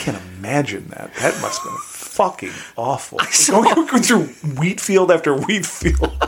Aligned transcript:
can't 0.00 0.20
imagine 0.38 0.88
that. 0.88 1.12
That 1.16 1.40
must 1.42 1.60
have 1.62 1.70
been 1.72 1.78
fucking 1.82 2.52
awful. 2.76 3.18
Going, 3.48 3.86
going 3.86 4.02
through 4.02 4.24
wheat 4.58 4.80
field 4.80 5.10
after 5.10 5.34
wheat 5.36 5.66
field. 5.66 6.12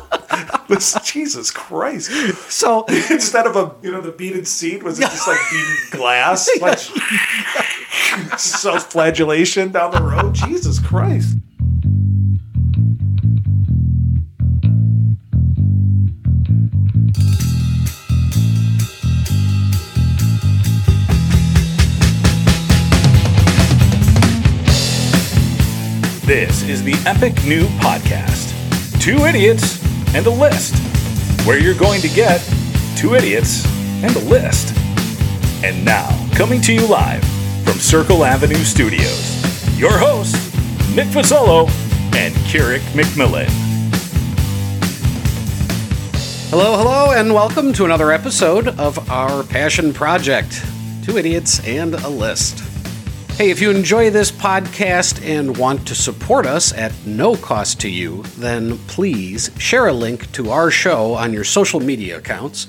This- 0.68 0.96
Jesus 1.04 1.50
Christ. 1.50 2.10
So 2.50 2.84
Instead 3.10 3.46
of 3.46 3.56
a, 3.56 3.74
you 3.82 3.90
know, 3.92 4.00
the 4.00 4.12
beaded 4.12 4.46
seat, 4.48 4.82
was 4.82 4.98
it 4.98 5.02
just 5.02 5.28
like 5.28 5.38
beaded 5.50 5.90
glass? 5.90 6.48
Like 6.60 6.78
self-flagellation 8.38 9.72
down 9.72 9.90
the 9.90 10.00
road? 10.02 10.34
Jesus 10.34 10.78
Christ. 10.78 11.36
This 26.32 26.62
is 26.62 26.82
the 26.82 26.94
Epic 27.04 27.34
New 27.44 27.66
Podcast 27.76 28.54
Two 29.02 29.26
Idiots 29.26 29.78
and 30.14 30.26
a 30.26 30.30
List, 30.30 30.74
where 31.46 31.58
you're 31.58 31.74
going 31.74 32.00
to 32.00 32.08
get 32.08 32.40
two 32.96 33.14
idiots 33.14 33.66
and 34.02 34.16
a 34.16 34.18
list. 34.20 34.74
And 35.62 35.84
now, 35.84 36.08
coming 36.34 36.62
to 36.62 36.72
you 36.72 36.86
live 36.86 37.22
from 37.64 37.74
Circle 37.74 38.24
Avenue 38.24 38.64
Studios, 38.64 39.78
your 39.78 39.92
hosts, 39.92 40.56
Nick 40.96 41.08
Fasolo 41.08 41.68
and 42.14 42.34
Kirk 42.50 42.80
McMillan. 42.94 43.50
Hello, 46.48 46.78
hello, 46.78 47.12
and 47.12 47.34
welcome 47.34 47.74
to 47.74 47.84
another 47.84 48.10
episode 48.10 48.68
of 48.80 49.10
our 49.10 49.42
passion 49.42 49.92
project 49.92 50.64
Two 51.04 51.18
Idiots 51.18 51.62
and 51.66 51.92
a 51.92 52.08
List. 52.08 52.61
Hey, 53.36 53.50
if 53.50 53.60
you 53.60 53.70
enjoy 53.70 54.10
this 54.10 54.30
podcast 54.30 55.24
and 55.24 55.56
want 55.56 55.88
to 55.88 55.94
support 55.94 56.46
us 56.46 56.72
at 56.72 56.92
no 57.04 57.34
cost 57.34 57.80
to 57.80 57.88
you, 57.88 58.22
then 58.36 58.78
please 58.86 59.50
share 59.58 59.86
a 59.86 59.92
link 59.92 60.30
to 60.32 60.50
our 60.50 60.70
show 60.70 61.14
on 61.14 61.32
your 61.32 61.42
social 61.42 61.80
media 61.80 62.18
accounts 62.18 62.68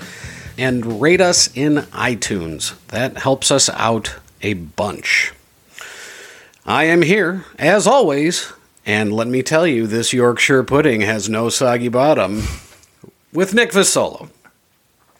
and 0.58 1.02
rate 1.02 1.22
us 1.22 1.56
in 1.56 1.76
iTunes. 1.92 2.74
That 2.88 3.18
helps 3.18 3.52
us 3.52 3.70
out 3.70 4.16
a 4.42 4.54
bunch. 4.54 5.34
I 6.66 6.86
am 6.86 7.02
here, 7.04 7.46
as 7.60 7.86
always, 7.86 8.52
and 8.86 9.14
let 9.14 9.28
me 9.28 9.44
tell 9.44 9.68
you, 9.68 9.86
this 9.86 10.14
Yorkshire 10.14 10.64
pudding 10.64 11.02
has 11.02 11.30
no 11.30 11.50
soggy 11.50 11.90
bottom 11.90 12.42
with 13.32 13.54
Nick 13.54 13.72
Visolo. 13.72 14.30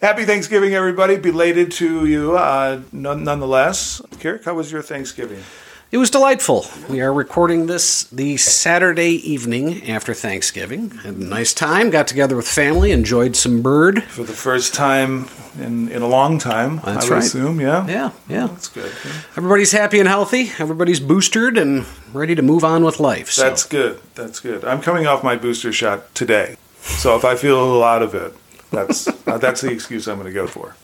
Happy 0.04 0.26
Thanksgiving, 0.26 0.74
everybody. 0.74 1.16
Belated 1.16 1.72
to 1.72 2.04
you, 2.04 2.36
uh, 2.36 2.82
none, 2.92 3.24
nonetheless. 3.24 4.02
Kirk, 4.20 4.44
how 4.44 4.52
was 4.52 4.70
your 4.70 4.82
Thanksgiving? 4.82 5.42
It 5.90 5.96
was 5.96 6.10
delightful. 6.10 6.66
We 6.90 7.00
are 7.00 7.10
recording 7.10 7.68
this 7.68 8.04
the 8.04 8.36
Saturday 8.36 9.12
evening 9.12 9.88
after 9.88 10.12
Thanksgiving. 10.12 10.90
Had 10.90 11.14
a 11.14 11.24
nice 11.24 11.54
time, 11.54 11.88
got 11.88 12.06
together 12.06 12.36
with 12.36 12.46
family, 12.46 12.92
enjoyed 12.92 13.34
some 13.34 13.62
bird. 13.62 14.02
For 14.02 14.24
the 14.24 14.34
first 14.34 14.74
time 14.74 15.30
in, 15.58 15.88
in 15.88 16.02
a 16.02 16.06
long 16.06 16.38
time, 16.38 16.82
That's 16.84 17.10
I 17.10 17.14
right. 17.14 17.24
assume, 17.24 17.58
yeah? 17.58 17.86
Yeah, 17.86 18.10
yeah. 18.28 18.48
That's 18.48 18.68
good. 18.68 18.92
Everybody's 19.38 19.72
happy 19.72 20.00
and 20.00 20.08
healthy. 20.08 20.52
Everybody's 20.58 21.00
boosted 21.00 21.56
and 21.56 21.86
ready 22.12 22.34
to 22.34 22.42
move 22.42 22.62
on 22.62 22.84
with 22.84 23.00
life. 23.00 23.30
So. 23.30 23.44
That's 23.44 23.64
good. 23.64 24.02
That's 24.16 24.38
good. 24.38 24.66
I'm 24.66 24.82
coming 24.82 25.06
off 25.06 25.24
my 25.24 25.36
booster 25.36 25.72
shot 25.72 26.14
today. 26.14 26.58
So 26.82 27.16
if 27.16 27.24
I 27.24 27.36
feel 27.36 27.58
a 27.58 27.64
little 27.64 27.82
out 27.82 28.02
of 28.02 28.14
it, 28.14 28.34
that's 28.74 29.08
uh, 29.26 29.38
that's 29.38 29.60
the 29.60 29.70
excuse 29.70 30.06
I'm 30.08 30.18
going 30.18 30.26
to 30.26 30.32
go 30.32 30.46
for. 30.46 30.76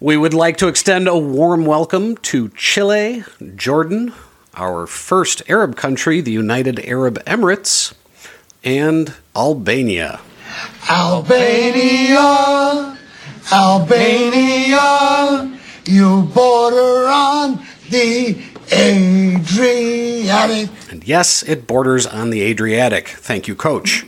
We 0.00 0.16
would 0.16 0.34
like 0.34 0.56
to 0.58 0.68
extend 0.68 1.06
a 1.06 1.16
warm 1.16 1.64
welcome 1.64 2.16
to 2.16 2.48
Chile, 2.56 3.24
Jordan, 3.54 4.12
our 4.54 4.86
first 4.86 5.42
Arab 5.48 5.76
country, 5.76 6.20
the 6.20 6.32
United 6.32 6.80
Arab 6.80 7.22
Emirates, 7.24 7.94
and 8.64 9.14
Albania. 9.36 10.20
Albania, 10.90 12.18
Albania, 13.52 14.80
you 15.84 16.22
border 16.34 17.06
on 17.08 17.64
the 17.90 18.42
Adriatic. 18.72 20.70
And 20.90 21.04
yes, 21.06 21.42
it 21.42 21.66
borders 21.66 22.06
on 22.06 22.30
the 22.30 22.42
Adriatic. 22.42 23.08
Thank 23.08 23.46
you, 23.46 23.54
Coach. 23.54 24.06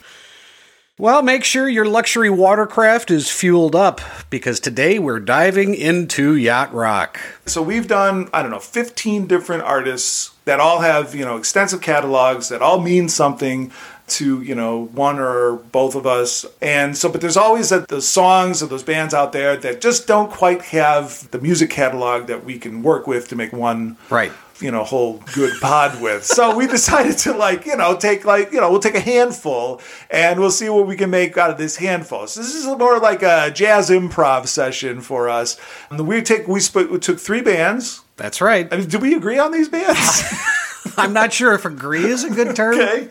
Well, 0.97 1.23
make 1.23 1.43
sure 1.43 1.69
your 1.69 1.87
luxury 1.87 2.31
watercraft 2.31 3.11
is 3.11 3.29
fueled 3.29 3.75
up 3.75 4.01
because 4.31 4.61
today 4.61 5.01
we're 5.01 5.19
diving 5.19 5.75
into 5.75 6.37
yacht 6.37 6.73
rock. 6.73 7.19
So 7.47 7.63
we've 7.63 7.89
done 7.89 8.31
I 8.33 8.43
don't 8.43 8.53
know 8.53 8.61
15 8.61 9.27
different 9.27 9.65
artists 9.65 10.31
that 10.45 10.61
all 10.61 10.83
have 10.83 11.13
you 11.13 11.25
know 11.25 11.37
extensive 11.37 11.81
catalogs 11.81 12.49
that 12.51 12.63
all 12.63 12.81
mean 12.81 13.09
something 13.09 13.73
to 14.07 14.41
you 14.43 14.55
know 14.55 14.85
one 14.93 15.19
or 15.19 15.57
both 15.57 15.97
of 15.97 16.07
us 16.07 16.47
and 16.63 16.97
so 16.97 17.09
but 17.09 17.21
there's 17.21 17.39
always 17.39 17.71
that 17.71 17.89
those 17.89 18.07
songs 18.07 18.63
of 18.63 18.69
those 18.69 18.83
bands 18.85 19.15
out 19.15 19.33
there 19.33 19.57
that 19.57 19.81
just 19.81 20.07
don't 20.07 20.31
quite 20.31 20.63
have 20.63 21.29
the 21.33 21.41
music 21.41 21.71
catalog 21.71 22.27
that 22.27 22.45
we 22.45 22.57
can 22.59 22.83
work 22.85 23.09
with 23.09 23.27
to 23.29 23.35
make 23.35 23.53
one 23.53 23.97
Right. 24.11 24.31
You 24.61 24.71
know 24.71 24.85
whole 24.85 25.23
good 25.35 25.61
pod 25.61 26.01
with. 26.01 26.25
So 26.25 26.57
we 26.57 26.67
decided 26.79 27.19
to 27.19 27.33
like 27.33 27.67
you 27.67 27.77
know 27.77 27.97
take 27.97 28.25
like 28.25 28.53
you 28.53 28.61
know 28.61 28.71
we'll 28.71 28.81
take 28.81 28.95
a 28.95 29.01
handful 29.01 29.81
and 30.11 30.41
we'll 30.41 30.51
see 30.51 30.69
what 30.69 30.87
we 30.87 30.97
can 30.97 31.11
make 31.11 31.37
out 31.37 31.51
of 31.51 31.59
this 31.59 31.77
handful. 31.77 32.27
So 32.27 32.41
this 32.41 32.55
is 32.55 32.67
more 32.67 32.99
like 32.99 33.23
a 33.23 33.51
jazz 33.51 33.91
improv 33.91 34.47
session 34.47 35.01
for 35.01 35.29
us. 35.29 35.59
And 35.91 36.07
we 36.07 36.23
take 36.23 36.49
we, 36.49 36.61
split, 36.61 36.91
we 36.91 36.99
took 36.99 37.19
three 37.19 37.43
bands. 37.43 38.03
That's 38.17 38.41
right. 38.41 38.73
I 38.73 38.77
mean, 38.77 38.89
do 38.89 38.99
we 38.99 39.15
agree 39.15 39.39
on 39.39 39.53
these 39.53 39.69
bands? 39.69 40.23
I'm 40.97 41.13
not 41.13 41.33
sure 41.33 41.55
if 41.55 41.65
agree 41.65 42.05
is 42.05 42.25
a 42.25 42.31
good 42.31 42.55
term. 42.55 42.75
okay 42.81 43.09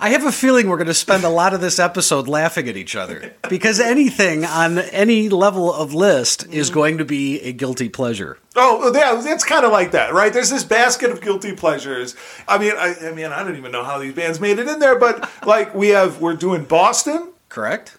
I 0.00 0.10
have 0.10 0.24
a 0.24 0.32
feeling 0.32 0.68
we're 0.68 0.76
going 0.76 0.86
to 0.86 0.94
spend 0.94 1.24
a 1.24 1.28
lot 1.28 1.54
of 1.54 1.60
this 1.60 1.78
episode 1.78 2.28
laughing 2.28 2.68
at 2.68 2.76
each 2.76 2.96
other 2.96 3.34
because 3.48 3.80
anything 3.80 4.44
on 4.44 4.78
any 4.78 5.28
level 5.28 5.72
of 5.72 5.94
list 5.94 6.46
is 6.48 6.68
mm-hmm. 6.68 6.74
going 6.74 6.98
to 6.98 7.04
be 7.04 7.40
a 7.40 7.52
guilty 7.52 7.88
pleasure. 7.88 8.38
oh 8.56 8.92
yeah 8.94 9.20
it's 9.32 9.44
kind 9.44 9.64
of 9.64 9.72
like 9.72 9.90
that 9.92 10.12
right 10.12 10.32
there's 10.32 10.50
this 10.50 10.64
basket 10.64 11.10
of 11.10 11.20
guilty 11.20 11.52
pleasures 11.54 12.16
i 12.48 12.56
mean 12.56 12.72
I, 12.76 12.94
I 13.08 13.12
mean 13.12 13.26
i 13.26 13.42
don't 13.42 13.56
even 13.56 13.70
know 13.70 13.84
how 13.84 13.98
these 13.98 14.14
bands 14.14 14.40
made 14.40 14.58
it 14.58 14.66
in 14.66 14.78
there 14.78 14.98
but 14.98 15.28
like 15.44 15.74
we 15.74 15.88
have 15.88 16.20
we're 16.20 16.34
doing 16.34 16.64
boston 16.64 17.32
Correct? 17.48 17.95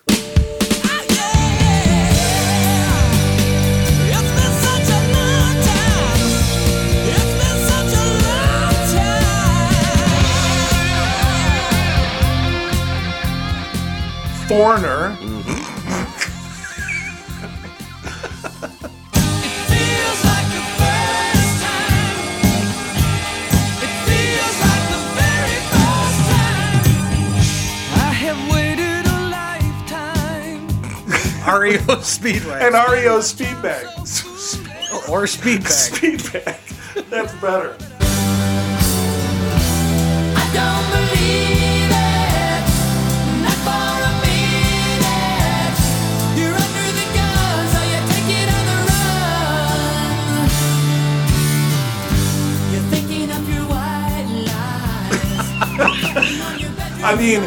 Foreigner 14.47 15.15
REO 31.47 32.01
Speedway. 32.01 32.59
and 32.61 32.73
REO 32.75 33.19
Speedbag. 33.19 33.85
or 35.09 35.23
Speedbag. 35.23 35.89
Speedbag. 35.89 37.09
That's 37.09 37.33
better. 37.35 37.77
I 56.15 57.15
mean, 57.17 57.41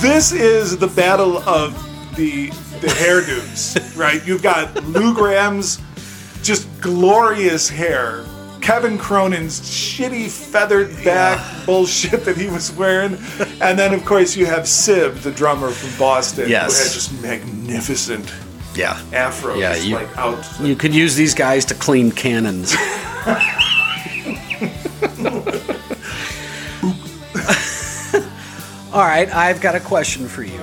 this 0.00 0.32
is 0.32 0.76
the 0.78 0.86
battle 0.86 1.38
of 1.48 1.74
the 2.16 2.48
the 2.80 2.86
hairdos, 2.88 3.96
right? 3.96 4.24
You've 4.26 4.42
got 4.42 4.84
Lou 4.84 5.12
Gramm's 5.14 5.80
just 6.42 6.68
glorious 6.80 7.68
hair, 7.68 8.24
Kevin 8.60 8.96
Cronin's 8.98 9.60
shitty 9.60 10.30
feathered 10.30 10.90
back 11.04 11.66
bullshit 11.66 12.24
that 12.24 12.36
he 12.36 12.46
was 12.46 12.70
wearing, 12.72 13.18
and 13.60 13.76
then 13.78 13.92
of 13.92 14.04
course 14.04 14.36
you 14.36 14.46
have 14.46 14.68
Sib, 14.68 15.16
the 15.16 15.32
drummer 15.32 15.70
from 15.70 15.98
Boston, 15.98 16.48
Yes. 16.48 16.78
who 16.78 16.84
had 16.84 16.92
just 16.92 17.22
magnificent 17.22 18.32
Yeah. 18.76 18.96
afros, 19.10 19.58
Yeah, 19.58 19.74
you- 19.74 19.96
like 19.96 20.16
out. 20.16 20.44
You 20.60 20.76
could 20.76 20.94
use 20.94 21.16
these 21.16 21.34
guys 21.34 21.64
to 21.66 21.74
clean 21.74 22.12
cannons. 22.12 22.76
All 28.98 29.04
right, 29.04 29.32
I've 29.32 29.60
got 29.60 29.76
a 29.76 29.80
question 29.80 30.26
for 30.26 30.42
you. 30.42 30.60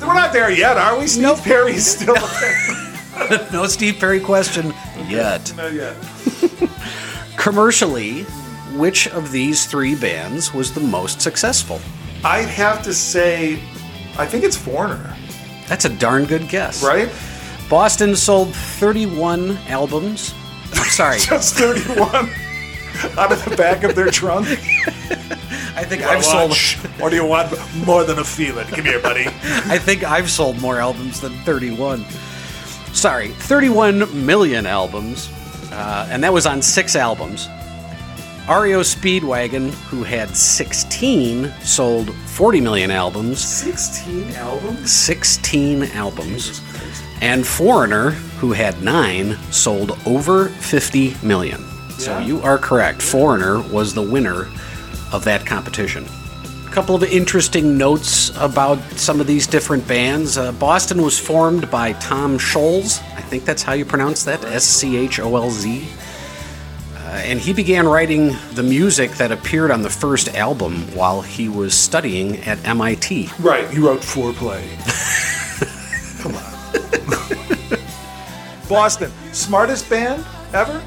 We're 0.00 0.14
not 0.14 0.32
there 0.32 0.50
yet, 0.50 0.78
are 0.78 0.98
we? 0.98 1.06
Steve 1.06 1.36
Perry's 1.42 1.84
still 1.86 2.14
there. 3.20 3.46
No 3.52 3.66
Steve 3.66 3.96
Perry 4.00 4.20
question 4.20 4.72
yet. 5.06 5.52
Not 5.54 5.74
yet. 5.74 5.94
Commercially, 7.36 8.22
which 8.78 9.06
of 9.08 9.32
these 9.32 9.66
three 9.66 9.94
bands 9.94 10.54
was 10.54 10.72
the 10.72 10.80
most 10.80 11.20
successful? 11.20 11.78
I'd 12.24 12.48
have 12.48 12.82
to 12.84 12.94
say, 12.94 13.56
I 14.16 14.24
think 14.24 14.42
it's 14.42 14.56
Foreigner, 14.56 15.14
That's 15.68 15.84
a 15.84 15.90
darn 15.90 16.24
good 16.24 16.48
guess. 16.48 16.82
right? 16.82 17.12
Boston 17.68 18.16
sold 18.16 18.54
31 18.54 19.58
albums. 19.68 20.32
I'm 20.72 20.88
sorry. 20.88 21.18
Just 21.20 21.54
31 21.56 22.30
out 23.18 23.30
of 23.30 23.44
the 23.44 23.54
back 23.58 23.84
of 23.84 23.94
their 23.94 24.10
trunk. 24.10 24.48
I 25.76 25.84
think 25.84 26.02
I've 26.02 26.24
sold 26.24 26.52
Or 27.00 27.10
do 27.10 27.16
you 27.16 27.24
want 27.24 27.52
more 27.86 28.04
than 28.04 28.18
a 28.18 28.24
feeling? 28.24 28.66
Come 28.66 28.84
here, 28.84 29.00
buddy. 29.00 29.26
I 29.44 29.78
think 29.78 30.04
I've 30.04 30.30
sold 30.30 30.60
more 30.60 30.78
albums 30.78 31.20
than 31.20 31.32
31. 31.44 32.04
Sorry, 32.92 33.28
31 33.28 34.26
million 34.26 34.66
albums, 34.66 35.30
uh, 35.70 36.08
and 36.10 36.22
that 36.24 36.32
was 36.32 36.44
on 36.44 36.60
six 36.60 36.96
albums. 36.96 37.48
REO 38.48 38.80
Speedwagon, 38.80 39.70
who 39.84 40.02
had 40.02 40.36
16, 40.36 41.52
sold 41.62 42.12
40 42.12 42.60
million 42.60 42.90
albums, 42.90 43.38
16 43.44 44.32
albums? 44.32 44.90
16 44.90 45.84
albums. 45.84 46.60
And 47.20 47.46
Foreigner, 47.46 48.10
who 48.40 48.52
had 48.52 48.82
nine, 48.82 49.36
sold 49.52 49.96
over 50.04 50.48
50 50.48 51.14
million. 51.22 51.60
So 51.90 52.18
you 52.18 52.40
are 52.40 52.58
correct. 52.58 53.02
Foreigner 53.02 53.60
was 53.68 53.94
the 53.94 54.02
winner 54.02 54.48
of 55.12 55.24
that 55.24 55.44
competition. 55.46 56.06
A 56.66 56.72
couple 56.72 56.94
of 56.94 57.02
interesting 57.02 57.76
notes 57.76 58.30
about 58.36 58.78
some 58.92 59.20
of 59.20 59.26
these 59.26 59.46
different 59.46 59.86
bands. 59.88 60.38
Uh, 60.38 60.52
Boston 60.52 61.02
was 61.02 61.18
formed 61.18 61.68
by 61.70 61.94
Tom 61.94 62.38
Scholz. 62.38 63.02
I 63.16 63.22
think 63.22 63.44
that's 63.44 63.62
how 63.62 63.72
you 63.72 63.84
pronounce 63.84 64.24
that 64.24 64.44
S 64.44 64.64
C 64.64 64.96
H 64.96 65.18
O 65.18 65.34
L 65.36 65.50
Z. 65.50 65.88
Uh, 66.94 66.98
and 67.24 67.40
he 67.40 67.52
began 67.52 67.88
writing 67.88 68.36
the 68.52 68.62
music 68.62 69.10
that 69.12 69.32
appeared 69.32 69.72
on 69.72 69.82
the 69.82 69.90
first 69.90 70.28
album 70.36 70.82
while 70.94 71.22
he 71.22 71.48
was 71.48 71.74
studying 71.74 72.36
at 72.42 72.64
MIT. 72.64 73.30
Right, 73.40 73.68
he 73.68 73.80
wrote 73.80 74.00
Foreplay. 74.00 74.62
Come 76.22 76.36
on. 76.36 76.50
Boston, 78.68 79.10
smartest 79.32 79.90
band 79.90 80.24
ever? 80.54 80.80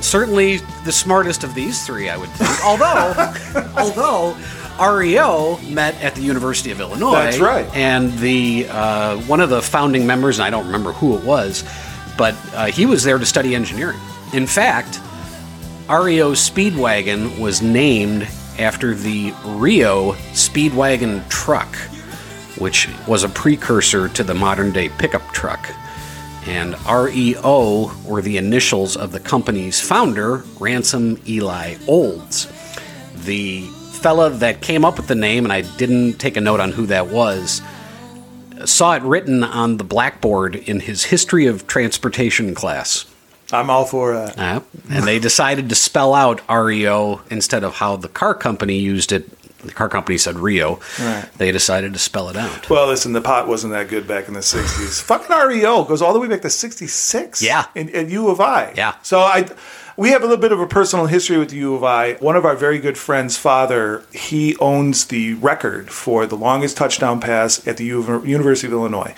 Certainly 0.00 0.58
the 0.84 0.92
smartest 0.92 1.44
of 1.44 1.54
these 1.54 1.86
three, 1.86 2.08
I 2.08 2.16
would 2.16 2.30
think. 2.30 2.64
Although, 2.64 3.34
although 3.76 4.36
REO 4.80 5.58
met 5.68 5.94
at 6.02 6.14
the 6.14 6.22
University 6.22 6.70
of 6.70 6.80
Illinois. 6.80 7.12
That's 7.12 7.38
right. 7.38 7.66
And 7.74 8.12
the 8.18 8.66
uh, 8.68 9.18
one 9.22 9.40
of 9.40 9.50
the 9.50 9.62
founding 9.62 10.06
members, 10.06 10.38
and 10.38 10.44
I 10.44 10.50
don't 10.50 10.66
remember 10.66 10.92
who 10.92 11.16
it 11.16 11.24
was, 11.24 11.64
but 12.18 12.34
uh, 12.54 12.66
he 12.66 12.86
was 12.86 13.04
there 13.04 13.18
to 13.18 13.26
study 13.26 13.54
engineering. 13.54 13.98
In 14.32 14.46
fact, 14.46 15.00
REO 15.88 16.32
Speedwagon 16.32 17.38
was 17.38 17.62
named 17.62 18.26
after 18.58 18.94
the 18.94 19.32
Rio 19.44 20.12
Speedwagon 20.32 21.28
truck, 21.28 21.74
which 22.58 22.88
was 23.06 23.22
a 23.22 23.28
precursor 23.28 24.08
to 24.08 24.24
the 24.24 24.34
modern 24.34 24.72
day 24.72 24.88
pickup 24.88 25.26
truck. 25.32 25.68
And 26.46 26.76
REO 26.86 27.90
were 28.06 28.20
the 28.20 28.36
initials 28.36 28.96
of 28.96 29.12
the 29.12 29.20
company's 29.20 29.80
founder, 29.80 30.44
Ransom 30.60 31.20
Eli 31.26 31.76
Olds. 31.88 32.48
The 33.24 33.62
fella 33.92 34.28
that 34.30 34.60
came 34.60 34.84
up 34.84 34.98
with 34.98 35.06
the 35.06 35.14
name, 35.14 35.44
and 35.44 35.52
I 35.52 35.62
didn't 35.62 36.14
take 36.14 36.36
a 36.36 36.40
note 36.40 36.60
on 36.60 36.72
who 36.72 36.86
that 36.86 37.08
was, 37.08 37.62
saw 38.66 38.94
it 38.94 39.02
written 39.02 39.42
on 39.42 39.78
the 39.78 39.84
blackboard 39.84 40.56
in 40.56 40.80
his 40.80 41.04
history 41.04 41.46
of 41.46 41.66
transportation 41.66 42.54
class. 42.54 43.06
I'm 43.52 43.70
all 43.70 43.84
for 43.84 44.14
that. 44.14 44.38
Uh, 44.38 44.60
and 44.90 45.04
they 45.04 45.18
decided 45.18 45.68
to 45.68 45.74
spell 45.74 46.14
out 46.14 46.40
REO 46.48 47.20
instead 47.30 47.62
of 47.62 47.74
how 47.74 47.96
the 47.96 48.08
car 48.08 48.34
company 48.34 48.78
used 48.78 49.12
it. 49.12 49.28
The 49.64 49.72
car 49.72 49.88
company 49.88 50.18
said 50.18 50.38
Rio. 50.38 50.80
Right. 51.00 51.28
They 51.38 51.50
decided 51.52 51.92
to 51.94 51.98
spell 51.98 52.28
it 52.28 52.36
out. 52.36 52.68
Well, 52.70 52.86
listen, 52.86 53.12
the 53.12 53.20
pot 53.20 53.48
wasn't 53.48 53.72
that 53.72 53.88
good 53.88 54.06
back 54.06 54.28
in 54.28 54.34
the 54.34 54.40
60s. 54.40 55.02
Fucking 55.06 55.34
REO 55.48 55.84
goes 55.84 56.02
all 56.02 56.12
the 56.12 56.20
way 56.20 56.28
back 56.28 56.42
to 56.42 56.50
66. 56.50 57.42
Yeah. 57.42 57.66
In, 57.74 57.94
at 57.94 58.08
U 58.08 58.28
of 58.28 58.40
I. 58.40 58.72
Yeah. 58.76 58.94
So 59.02 59.20
I, 59.20 59.48
we 59.96 60.10
have 60.10 60.22
a 60.22 60.26
little 60.26 60.40
bit 60.40 60.52
of 60.52 60.60
a 60.60 60.66
personal 60.66 61.06
history 61.06 61.38
with 61.38 61.50
the 61.50 61.56
U 61.56 61.74
of 61.74 61.84
I. 61.84 62.14
One 62.14 62.36
of 62.36 62.44
our 62.44 62.56
very 62.56 62.78
good 62.78 62.98
friends' 62.98 63.36
father, 63.36 64.04
he 64.12 64.56
owns 64.56 65.06
the 65.06 65.34
record 65.34 65.90
for 65.90 66.26
the 66.26 66.36
longest 66.36 66.76
touchdown 66.76 67.20
pass 67.20 67.66
at 67.66 67.76
the 67.76 67.84
U- 67.86 68.22
University 68.24 68.66
of 68.66 68.72
Illinois. 68.72 69.14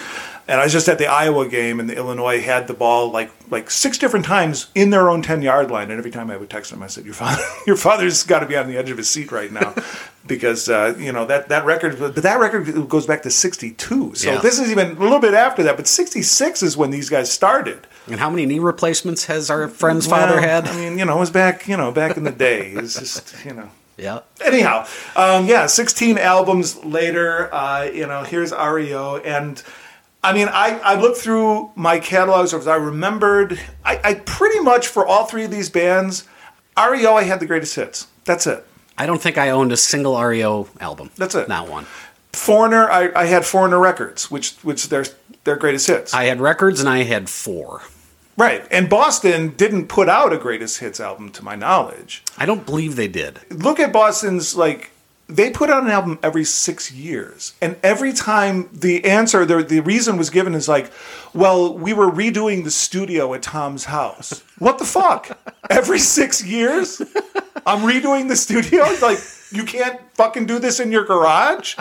And 0.48 0.60
I 0.60 0.64
was 0.64 0.72
just 0.72 0.88
at 0.88 0.98
the 0.98 1.06
Iowa 1.08 1.48
game, 1.48 1.80
and 1.80 1.88
the 1.90 1.96
Illinois 1.96 2.40
had 2.40 2.68
the 2.68 2.74
ball 2.74 3.10
like 3.10 3.32
like 3.50 3.68
six 3.70 3.98
different 3.98 4.24
times 4.24 4.68
in 4.76 4.90
their 4.90 5.08
own 5.08 5.20
ten 5.22 5.42
yard 5.42 5.70
line. 5.72 5.90
And 5.90 5.98
every 5.98 6.12
time 6.12 6.30
I 6.30 6.36
would 6.36 6.48
text 6.50 6.70
him, 6.72 6.82
I 6.82 6.86
said, 6.86 7.04
"Your 7.04 7.14
father, 7.14 7.42
your 7.66 7.76
father's 7.76 8.22
got 8.22 8.40
to 8.40 8.46
be 8.46 8.56
on 8.56 8.68
the 8.68 8.76
edge 8.76 8.88
of 8.90 8.96
his 8.96 9.10
seat 9.10 9.32
right 9.32 9.50
now," 9.50 9.74
because 10.26 10.68
uh, 10.68 10.94
you 10.98 11.10
know 11.10 11.26
that 11.26 11.48
that 11.48 11.64
record. 11.64 11.98
But 11.98 12.14
that 12.16 12.38
record 12.38 12.88
goes 12.88 13.06
back 13.06 13.22
to 13.22 13.30
'62. 13.30 14.14
So 14.14 14.32
Yeah. 14.32 14.38
this 14.38 14.60
is 14.60 14.70
even 14.70 14.96
a 14.96 15.00
little 15.00 15.18
bit 15.18 15.34
after 15.34 15.64
that. 15.64 15.76
But 15.76 15.88
'66 15.88 16.62
is 16.62 16.76
when 16.76 16.90
these 16.90 17.08
guys 17.08 17.30
started. 17.30 17.86
And 18.06 18.20
how 18.20 18.30
many 18.30 18.46
knee 18.46 18.60
replacements 18.60 19.24
has 19.24 19.50
our 19.50 19.66
friend's 19.66 20.06
father 20.06 20.40
had? 20.40 20.68
I 20.68 20.76
mean, 20.76 20.96
you 20.96 21.04
know, 21.04 21.16
it 21.16 21.20
was 21.20 21.30
back, 21.30 21.66
you 21.66 21.76
know, 21.76 21.90
back 21.90 22.16
in 22.16 22.22
the 22.22 22.30
day. 22.30 22.70
It 22.70 22.80
was 22.80 22.94
just, 22.94 23.44
you 23.44 23.52
know. 23.52 23.68
yeah. 23.96 24.20
Anyhow, 24.44 24.86
um, 25.16 25.46
yeah, 25.46 25.66
16 25.66 26.16
albums 26.16 26.76
later, 26.84 27.52
uh, 27.52 27.82
you 27.82 28.06
know, 28.06 28.22
here's 28.22 28.52
REO. 28.52 29.16
And 29.16 29.60
I 30.26 30.32
mean, 30.32 30.48
I, 30.48 30.78
I 30.82 31.00
looked 31.00 31.18
through 31.18 31.70
my 31.76 32.00
catalogs 32.00 32.50
because 32.50 32.66
I 32.66 32.74
remembered, 32.74 33.60
I, 33.84 34.00
I 34.02 34.14
pretty 34.14 34.58
much, 34.58 34.88
for 34.88 35.06
all 35.06 35.24
three 35.26 35.44
of 35.44 35.52
these 35.52 35.70
bands, 35.70 36.24
REO, 36.76 37.14
I 37.14 37.22
had 37.22 37.38
the 37.38 37.46
greatest 37.46 37.76
hits. 37.76 38.08
That's 38.24 38.44
it. 38.46 38.66
I 38.98 39.06
don't 39.06 39.22
think 39.22 39.38
I 39.38 39.50
owned 39.50 39.70
a 39.70 39.76
single 39.76 40.20
REO 40.20 40.68
album. 40.80 41.10
That's 41.16 41.36
it. 41.36 41.48
Not 41.48 41.68
one. 41.68 41.86
Foreigner, 42.32 42.90
I, 42.90 43.12
I 43.14 43.26
had 43.26 43.46
Foreigner 43.46 43.78
Records, 43.78 44.28
which 44.30 44.54
which 44.64 44.88
their 44.88 45.04
their 45.44 45.56
greatest 45.56 45.86
hits. 45.86 46.12
I 46.12 46.24
had 46.24 46.40
records 46.40 46.80
and 46.80 46.88
I 46.88 47.04
had 47.04 47.30
four. 47.30 47.82
right. 48.36 48.66
And 48.70 48.90
Boston 48.90 49.50
didn't 49.56 49.86
put 49.86 50.08
out 50.08 50.32
a 50.32 50.38
greatest 50.38 50.80
hits 50.80 50.98
album 50.98 51.30
to 51.32 51.44
my 51.44 51.54
knowledge. 51.54 52.22
I 52.36 52.46
don't 52.46 52.66
believe 52.66 52.96
they 52.96 53.08
did. 53.08 53.38
look 53.50 53.78
at 53.78 53.92
Boston's 53.92 54.56
like 54.56 54.90
they 55.28 55.50
put 55.50 55.70
out 55.70 55.82
an 55.82 55.90
album 55.90 56.18
every 56.22 56.44
six 56.44 56.92
years, 56.92 57.54
and 57.60 57.76
every 57.82 58.12
time 58.12 58.68
the 58.72 59.04
answer, 59.04 59.44
the 59.44 59.62
the 59.62 59.80
reason 59.80 60.16
was 60.16 60.30
given 60.30 60.54
is 60.54 60.68
like, 60.68 60.92
well, 61.34 61.76
we 61.76 61.92
were 61.92 62.10
redoing 62.10 62.64
the 62.64 62.70
studio 62.70 63.34
at 63.34 63.42
Tom's 63.42 63.86
house. 63.86 64.42
What 64.58 64.78
the 64.78 64.84
fuck? 64.84 65.38
every 65.70 65.98
six 65.98 66.44
years, 66.44 67.00
I'm 67.66 67.80
redoing 67.80 68.28
the 68.28 68.36
studio. 68.36 68.84
It's 68.84 69.02
like 69.02 69.18
you 69.50 69.64
can't 69.64 70.00
fucking 70.14 70.46
do 70.46 70.58
this 70.58 70.78
in 70.80 70.92
your 70.92 71.04
garage. 71.04 71.76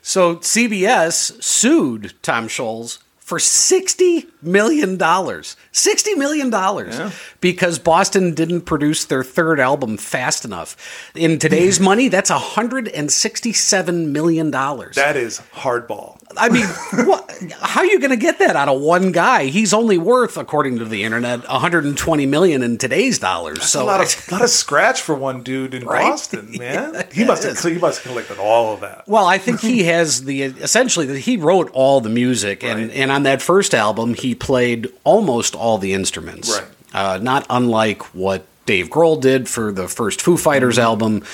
So 0.00 0.36
CBS 0.36 1.42
sued 1.42 2.14
Tom 2.22 2.48
Scholz 2.48 2.98
for 3.28 3.36
$60 3.36 4.26
million. 4.40 4.96
$60 4.96 6.16
million 6.16 7.12
because 7.42 7.78
Boston 7.78 8.32
didn't 8.32 8.62
produce 8.62 9.04
their 9.04 9.22
third 9.22 9.60
album 9.60 9.98
fast 9.98 10.46
enough. 10.46 11.12
In 11.14 11.38
today's 11.38 11.78
money, 11.78 12.08
that's 12.08 12.30
$167 12.30 14.08
million. 14.08 14.50
That 14.50 15.16
is 15.18 15.42
hardball. 15.52 16.18
I 16.36 16.48
mean, 16.50 16.66
what, 17.06 17.30
how 17.60 17.80
are 17.80 17.86
you 17.86 17.98
going 17.98 18.10
to 18.10 18.16
get 18.16 18.38
that 18.40 18.54
out 18.54 18.68
of 18.68 18.80
one 18.80 19.12
guy? 19.12 19.44
He's 19.46 19.72
only 19.72 19.96
worth, 19.98 20.36
according 20.36 20.78
to 20.78 20.84
the 20.84 21.02
internet, 21.04 21.48
120 21.48 22.26
million 22.26 22.62
in 22.62 22.76
today's 22.78 23.18
dollars. 23.18 23.58
That's 23.58 23.70
so 23.70 23.82
a 23.82 23.86
lot 23.86 24.00
of 24.02 24.08
scratch 24.50 25.00
for 25.00 25.14
one 25.14 25.42
dude 25.42 25.74
in 25.74 25.84
Right? 25.84 26.02
Boston, 26.10 26.50
man. 26.58 26.94
Yeah, 26.94 27.02
he 27.12 27.24
must 27.24 27.42
have 27.44 27.58
he 27.58 27.78
must 27.78 28.02
have 28.02 28.12
collected 28.12 28.38
all 28.38 28.74
of 28.74 28.80
that. 28.80 29.08
Well, 29.08 29.24
I 29.26 29.38
think 29.38 29.60
he 29.60 29.84
has 29.84 30.24
the 30.24 30.42
essentially 30.42 31.06
that 31.06 31.20
he 31.20 31.36
wrote 31.38 31.70
all 31.72 32.00
the 32.00 32.10
music, 32.10 32.62
and 32.62 32.88
Right. 32.88 32.90
and 32.96 33.10
on 33.10 33.22
that 33.22 33.40
first 33.40 33.74
album 33.74 34.14
he 34.14 34.34
played 34.34 34.92
almost 35.04 35.54
all 35.54 35.78
the 35.78 35.94
instruments. 35.94 36.50
Right. 36.60 36.68
Uh, 36.92 37.18
not 37.22 37.46
unlike 37.50 38.02
what 38.14 38.44
Dave 38.66 38.88
Grohl 38.90 39.20
did 39.20 39.48
for 39.48 39.72
the 39.72 39.88
first 39.88 40.20
Foo 40.20 40.36
Fighters 40.36 40.76
Mm-hmm. 40.76 40.84
album, 40.84 41.24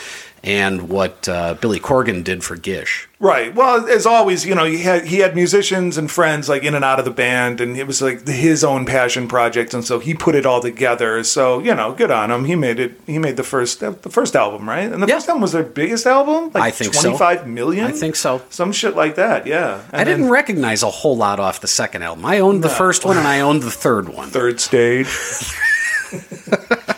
and 0.44 0.90
what 0.90 1.26
uh, 1.26 1.54
Billy 1.54 1.80
Corgan 1.80 2.22
did 2.22 2.44
for 2.44 2.54
Gish. 2.54 3.08
Right. 3.18 3.54
Well, 3.54 3.88
as 3.88 4.04
always, 4.04 4.44
you 4.44 4.54
know, 4.54 4.66
he 4.66 4.82
had 4.82 5.06
he 5.06 5.20
had 5.20 5.34
musicians 5.34 5.96
and 5.96 6.10
friends 6.10 6.46
like 6.50 6.62
in 6.62 6.74
and 6.74 6.84
out 6.84 6.98
of 6.98 7.06
the 7.06 7.10
band, 7.10 7.62
and 7.62 7.78
it 7.78 7.86
was 7.86 8.02
like 8.02 8.28
his 8.28 8.62
own 8.62 8.84
passion 8.84 9.26
project, 9.26 9.72
and 9.72 9.82
so 9.82 9.98
he 9.98 10.12
put 10.12 10.34
it 10.34 10.44
all 10.44 10.60
together. 10.60 11.24
So 11.24 11.60
you 11.60 11.74
know, 11.74 11.94
good 11.94 12.10
on 12.10 12.30
him. 12.30 12.44
He 12.44 12.54
made 12.56 12.78
it. 12.78 13.00
He 13.06 13.18
made 13.18 13.38
the 13.38 13.42
first 13.42 13.80
the 13.80 13.92
first 14.10 14.36
album, 14.36 14.68
right? 14.68 14.92
And 14.92 15.02
the 15.02 15.06
Yeah. 15.06 15.14
first 15.14 15.28
album 15.30 15.40
was 15.40 15.52
their 15.52 15.62
biggest 15.62 16.04
album. 16.06 16.50
Like 16.52 16.62
I 16.62 16.70
think 16.70 16.92
so. 16.92 17.00
twenty 17.00 17.16
five 17.16 17.46
million. 17.46 17.86
I 17.86 17.92
think 17.92 18.14
so. 18.14 18.42
Some 18.50 18.70
shit 18.72 18.94
like 18.94 19.14
that. 19.14 19.46
Yeah. 19.46 19.80
And 19.92 20.00
I 20.02 20.04
didn't 20.04 20.22
then 20.22 20.30
recognize 20.30 20.82
a 20.82 20.90
whole 20.90 21.16
lot 21.16 21.40
off 21.40 21.60
the 21.62 21.68
second 21.68 22.02
album. 22.02 22.26
I 22.26 22.40
owned 22.40 22.62
the 22.62 22.68
first 22.68 23.06
one 23.06 23.16
and 23.16 23.26
I 23.26 23.40
owned 23.40 23.62
the 23.62 23.70
third 23.70 24.10
one. 24.10 24.28
third 24.28 24.60
stage. 24.60 25.08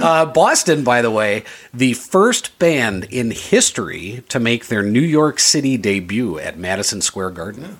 Uh, 0.00 0.26
Boston, 0.26 0.84
by 0.84 1.02
the 1.02 1.10
way, 1.10 1.44
the 1.72 1.92
first 1.94 2.58
band 2.58 3.04
in 3.04 3.30
history 3.30 4.22
to 4.28 4.40
make 4.40 4.66
their 4.66 4.82
New 4.82 5.00
York 5.00 5.38
City 5.38 5.76
debut 5.76 6.38
at 6.38 6.58
Madison 6.58 7.00
Square 7.00 7.30
Garden. 7.30 7.78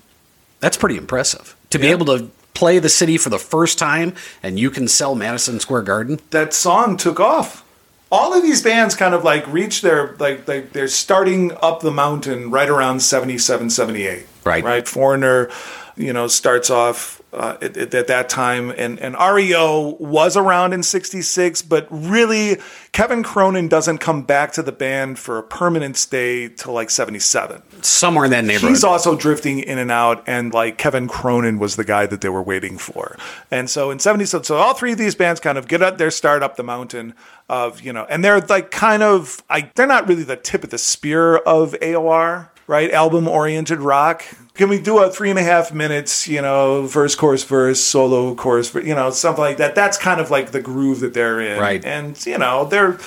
That's 0.60 0.76
pretty 0.76 0.96
impressive. 0.96 1.56
To 1.70 1.78
be 1.78 1.88
able 1.88 2.06
to 2.06 2.30
play 2.54 2.78
the 2.78 2.88
city 2.88 3.18
for 3.18 3.28
the 3.28 3.38
first 3.38 3.78
time 3.78 4.14
and 4.42 4.58
you 4.58 4.70
can 4.70 4.88
sell 4.88 5.14
Madison 5.14 5.60
Square 5.60 5.82
Garden. 5.82 6.20
that 6.30 6.54
song 6.54 6.96
took 6.96 7.20
off. 7.20 7.62
All 8.10 8.32
of 8.32 8.42
these 8.42 8.62
bands 8.62 8.94
kind 8.94 9.14
of 9.14 9.24
like 9.24 9.46
reach 9.48 9.82
their 9.82 10.14
like 10.18 10.46
like 10.48 10.72
they're 10.72 10.88
starting 10.88 11.52
up 11.60 11.80
the 11.80 11.90
mountain 11.90 12.50
right 12.50 12.68
around 12.68 13.00
77 13.00 13.68
78. 13.68 14.26
Right. 14.44 14.64
Right. 14.64 14.88
Foreigner, 14.88 15.50
you 15.96 16.12
know, 16.12 16.28
starts 16.28 16.70
off 16.70 17.20
uh, 17.36 17.58
at, 17.60 17.76
at, 17.76 17.94
at 17.94 18.06
that 18.06 18.28
time 18.28 18.70
and 18.76 18.98
and 18.98 19.14
REO 19.14 19.96
was 20.00 20.36
around 20.36 20.72
in 20.72 20.82
66, 20.82 21.62
but 21.62 21.86
really 21.90 22.56
Kevin 22.92 23.22
Cronin 23.22 23.68
doesn't 23.68 23.98
come 23.98 24.22
back 24.22 24.52
to 24.52 24.62
the 24.62 24.72
band 24.72 25.18
for 25.18 25.38
a 25.38 25.42
permanent 25.42 25.96
stay 25.96 26.48
till 26.48 26.72
like 26.72 26.90
77. 26.90 27.62
Somewhere 27.82 28.24
in 28.24 28.30
that 28.30 28.44
neighborhood. 28.44 28.70
He's 28.70 28.84
also 28.84 29.16
drifting 29.16 29.58
in 29.60 29.78
and 29.78 29.90
out, 29.90 30.24
and 30.26 30.52
like 30.52 30.78
Kevin 30.78 31.08
Cronin 31.08 31.58
was 31.58 31.76
the 31.76 31.84
guy 31.84 32.06
that 32.06 32.22
they 32.22 32.28
were 32.28 32.42
waiting 32.42 32.78
for. 32.78 33.16
And 33.50 33.68
so 33.68 33.90
in 33.90 33.98
77, 33.98 34.44
so, 34.44 34.54
so 34.54 34.60
all 34.60 34.74
three 34.74 34.92
of 34.92 34.98
these 34.98 35.14
bands 35.14 35.40
kind 35.40 35.58
of 35.58 35.68
get 35.68 35.82
up 35.82 35.98
their 35.98 36.10
start 36.10 36.42
up 36.42 36.56
the 36.56 36.62
mountain 36.62 37.14
of, 37.48 37.80
you 37.82 37.92
know, 37.92 38.06
and 38.08 38.24
they're 38.24 38.40
like 38.40 38.70
kind 38.70 39.02
of, 39.02 39.42
I, 39.50 39.70
they're 39.74 39.86
not 39.86 40.08
really 40.08 40.24
the 40.24 40.36
tip 40.36 40.64
of 40.64 40.70
the 40.70 40.78
spear 40.78 41.36
of 41.36 41.72
AOR, 41.82 42.48
right? 42.66 42.90
Album 42.90 43.28
oriented 43.28 43.80
rock. 43.80 44.24
Can 44.56 44.68
we 44.70 44.78
do 44.80 44.98
a 44.98 45.10
three 45.10 45.28
and 45.30 45.38
a 45.38 45.42
half 45.42 45.72
minutes, 45.72 46.26
you 46.26 46.40
know, 46.40 46.86
verse, 46.86 47.14
chorus, 47.14 47.44
verse, 47.44 47.78
solo, 47.80 48.34
chorus, 48.34 48.74
you 48.74 48.94
know, 48.94 49.10
something 49.10 49.42
like 49.44 49.58
that? 49.58 49.74
That's 49.74 49.98
kind 49.98 50.20
of 50.20 50.30
like 50.30 50.52
the 50.52 50.60
groove 50.62 51.00
that 51.00 51.12
they're 51.14 51.40
in. 51.40 51.60
Right. 51.60 51.84
And, 51.84 52.24
you 52.24 52.38
know, 52.38 52.64
they're, 52.64 52.98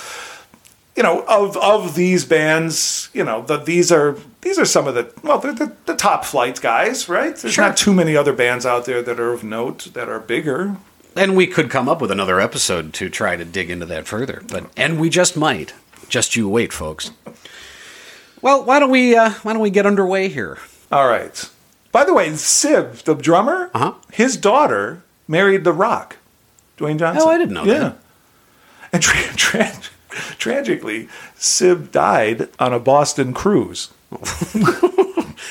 you 0.96 1.02
know, 1.04 1.24
of 1.28 1.58
of 1.58 1.96
these 1.96 2.24
bands, 2.26 3.10
you 3.14 3.24
know, 3.24 3.42
the, 3.42 3.58
these 3.58 3.92
are 3.92 4.18
these 4.42 4.60
are 4.60 4.66
some 4.66 4.88
of 4.88 4.94
the 4.96 5.12
well, 5.24 5.40
they're 5.40 5.54
the, 5.54 5.72
the 5.86 5.96
top 5.96 6.24
flight 6.26 6.62
guys, 6.62 7.10
right? 7.10 7.36
There's 7.36 7.54
Sure. 7.56 7.66
not 7.66 7.78
too 7.78 7.94
many 7.94 8.16
other 8.16 8.34
bands 8.34 8.66
out 8.66 8.86
there 8.86 9.02
that 9.02 9.20
are 9.20 9.34
of 9.34 9.44
note 9.44 9.90
that 9.94 10.08
are 10.08 10.20
bigger. 10.20 10.78
And 11.16 11.36
we 11.36 11.48
could 11.48 11.70
come 11.72 11.90
up 11.90 12.00
with 12.00 12.12
another 12.12 12.40
episode 12.40 12.94
to 12.94 13.10
try 13.10 13.36
to 13.36 13.44
dig 13.44 13.72
into 13.72 13.86
that 13.88 14.08
further, 14.08 14.44
but 14.48 14.66
and 14.78 15.00
we 15.00 15.10
just 15.10 15.36
might. 15.36 15.74
Just 16.10 16.36
you 16.36 16.48
wait, 16.48 16.72
folks. 16.74 17.12
Well, 18.42 18.64
why 18.64 18.80
don't 18.80 18.92
we 18.92 19.16
uh, 19.16 19.32
why 19.44 19.54
don't 19.54 19.62
we 19.62 19.70
get 19.72 19.86
underway 19.86 20.28
here? 20.30 20.60
All 20.92 21.08
right. 21.08 21.50
By 21.92 22.04
the 22.04 22.14
way, 22.14 22.34
Sib, 22.36 22.94
the 23.06 23.16
drummer, 23.16 23.70
Uh-huh. 23.74 23.94
his 24.12 24.38
daughter 24.38 25.02
married 25.28 25.64
The 25.64 25.74
Rock, 25.74 26.18
Dwayne 26.78 26.98
Johnson. 27.00 27.24
Oh, 27.26 27.30
I 27.30 27.38
didn't 27.38 27.54
know 27.54 27.64
yeah. 27.64 27.80
that. 27.80 27.98
And 28.94 29.02
tra- 29.04 29.34
tra- 29.36 29.82
tragically, 30.38 31.08
Sib 31.36 31.92
died 31.92 32.50
on 32.60 32.74
a 32.74 32.80
Boston 32.80 33.34
cruise, 33.34 33.90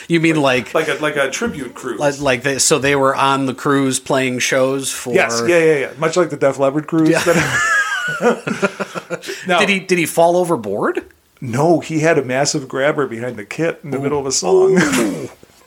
You 0.09 0.21
mean 0.21 0.37
like 0.41 0.75
like 0.75 0.89
a 0.89 0.95
like 0.95 1.17
a 1.17 1.31
tribute 1.31 1.75
cruise. 1.75 2.01
like, 2.01 2.19
like 2.21 2.43
they, 2.43 2.59
so 2.59 2.79
they 2.79 2.97
were 2.97 3.15
on 3.15 3.47
the 3.47 3.55
cruise 3.55 4.01
playing 4.01 4.39
shows 4.39 4.91
for 4.91 5.13
yes, 5.15 5.43
yeah, 5.47 5.59
yeah, 5.59 5.79
yeah. 5.79 5.91
Much 5.99 6.17
like 6.17 6.31
the 6.31 6.37
Def 6.37 6.59
Leppard 6.59 6.87
cruise. 6.87 7.11
that- 7.11 7.61
no, 9.47 9.59
Did 9.59 9.69
he 9.69 9.81
did 9.81 9.99
he 9.99 10.07
fall 10.07 10.37
overboard? 10.37 11.05
No, 11.41 11.81
he 11.81 12.01
had 12.01 12.19
a 12.19 12.25
massive 12.25 12.69
grabber 12.69 13.07
behind 13.07 13.37
the 13.37 13.45
kit 13.45 13.81
in 13.85 13.91
the 13.91 13.99
middle 13.99 14.19
of 14.19 14.27
a 14.27 14.33
song. 14.33 14.77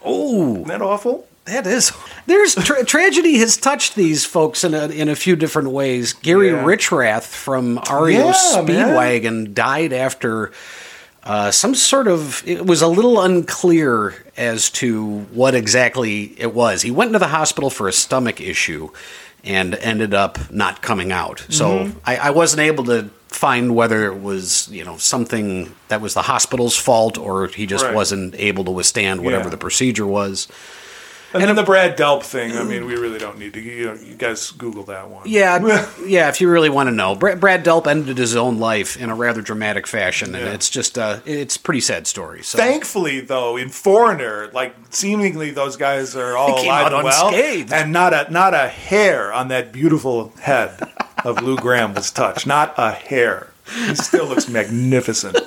Oh, 0.04 0.52
Isn't 0.56 0.68
that 0.68 0.82
awful? 0.82 1.28
that 1.46 1.66
is. 1.66 1.92
There's 2.28 2.54
tra- 2.56 2.86
tragedy 2.86 3.38
has 3.40 3.58
touched 3.58 3.96
these 3.96 4.26
folks 4.26 4.64
in 4.64 4.74
a, 4.74 4.88
in 4.90 5.10
a 5.10 5.16
few 5.16 5.36
different 5.36 5.72
ways. 5.72 6.14
Gary 6.14 6.50
Yeah. 6.50 6.64
Richrath 6.64 7.24
from 7.24 7.80
REO 7.92 8.28
Yeah, 8.28 8.62
man. 8.62 8.66
Speedwagon 8.68 9.54
died 9.54 9.92
after 9.92 10.52
uh, 11.24 11.50
some 11.52 11.74
sort 11.76 12.08
of. 12.08 12.44
It 12.48 12.66
was 12.66 12.82
a 12.82 12.88
little 12.88 13.20
unclear 13.22 14.14
as 14.38 14.70
to 14.72 15.22
what 15.34 15.56
exactly 15.56 16.36
it 16.40 16.54
was. 16.54 16.84
He 16.84 16.92
went 16.92 17.10
into 17.10 17.20
the 17.20 17.28
hospital 17.28 17.70
for 17.70 17.88
a 17.88 17.92
stomach 17.94 18.40
issue 18.40 18.90
and 19.44 19.74
ended 19.76 20.14
up 20.14 20.52
not 20.52 20.82
coming 20.84 21.12
out. 21.12 21.44
So 21.50 21.66
Mm-hmm. 21.86 22.00
I, 22.06 22.18
I 22.18 22.30
wasn't 22.30 22.62
able 22.62 22.84
to 22.86 23.10
find 23.32 23.76
whether 23.76 24.06
it 24.06 24.22
was 24.22 24.68
you 24.70 24.84
know 24.86 24.98
something 24.98 25.74
that 25.88 26.02
was 26.02 26.14
the 26.14 26.22
hospital's 26.24 26.76
fault 26.78 27.18
or 27.18 27.48
he 27.48 27.66
just 27.66 27.86
Right. 27.86 27.96
wasn't 27.96 28.36
able 28.38 28.64
to 28.66 28.72
withstand 28.72 29.24
whatever 29.24 29.46
Yeah. 29.46 29.50
the 29.52 29.58
procedure 29.58 30.06
was. 30.06 30.48
And, 31.34 31.42
then 31.44 31.56
the 31.56 31.64
Brad 31.64 31.96
Delp 31.98 32.24
thing. 32.24 32.58
I 32.58 32.64
mean, 32.64 32.86
we 32.86 32.96
really 32.98 33.18
don't 33.18 33.40
need 33.40 33.54
to. 33.54 33.62
You, 33.62 33.86
know, 33.86 33.94
you 33.94 34.16
guys 34.16 34.52
Google 34.52 34.84
that 34.84 35.10
one. 35.10 35.24
Yeah, 35.26 35.88
yeah. 36.06 36.28
If 36.28 36.42
you 36.42 36.50
really 36.50 36.68
want 36.70 36.88
to 36.88 36.92
know, 36.92 37.16
Brad, 37.16 37.40
Brad 37.40 37.64
Delp 37.64 37.88
ended 37.88 38.18
his 38.18 38.36
own 38.36 38.60
life 38.60 38.98
in 38.98 39.10
a 39.10 39.16
rather 39.16 39.42
dramatic 39.42 39.88
fashion, 39.88 40.36
and 40.36 40.44
Yeah. 40.46 40.52
it's 40.52 40.70
just 40.70 40.98
uh, 40.98 41.20
it's 41.26 41.56
pretty 41.56 41.80
sad 41.80 42.06
story. 42.06 42.44
So 42.44 42.58
Thankfully, 42.58 43.22
though, 43.22 43.56
in 43.56 43.70
Foreigner, 43.70 44.50
like 44.54 44.76
seemingly 44.90 45.52
those 45.52 45.78
guys 45.78 46.18
are 46.18 46.36
all 46.36 46.62
alive 46.66 46.92
and 46.92 47.04
well, 47.06 47.28
unscathed. 47.30 47.72
and 47.72 47.94
not 47.94 48.14
a 48.14 48.28
not 48.30 48.54
a 48.54 48.68
hair 48.68 49.32
on 49.32 49.48
that 49.48 49.72
beautiful 49.72 50.34
head 50.42 50.78
of 51.24 51.42
Lou 51.42 51.58
Gramm 51.58 51.94
was 51.94 52.12
touched. 52.12 52.46
Not 52.48 52.74
a 52.78 52.92
hair. 52.92 53.52
He 53.88 53.96
still 53.96 54.26
looks 54.28 54.50
magnificent. 54.50 55.38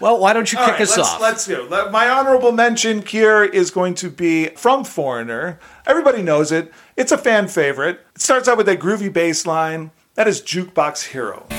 well, 0.00 0.18
why 0.18 0.32
don't 0.32 0.52
you 0.52 0.58
All 0.58 0.64
kick 0.66 0.74
right, 0.74 0.82
us 0.82 0.96
let's, 0.96 1.08
off? 1.08 1.20
Let's 1.20 1.46
do. 1.46 1.66
Let, 1.68 1.90
my 1.90 2.08
honorable 2.08 2.52
mention 2.52 3.04
here 3.04 3.42
is 3.42 3.70
going 3.70 3.94
to 3.96 4.10
be 4.10 4.48
from 4.48 4.84
Foreigner. 4.84 5.58
Everybody 5.86 6.22
knows 6.22 6.52
it. 6.52 6.72
It's 6.96 7.12
a 7.12 7.18
fan 7.18 7.48
favorite. 7.48 8.00
It 8.14 8.20
starts 8.20 8.48
out 8.48 8.56
with 8.56 8.66
that 8.66 8.78
groovy 8.78 9.12
bass 9.12 9.46
line. 9.46 9.90
That 10.14 10.28
is 10.28 10.42
Jukebox 10.42 11.08
Hero. 11.08 11.46
So 11.50 11.56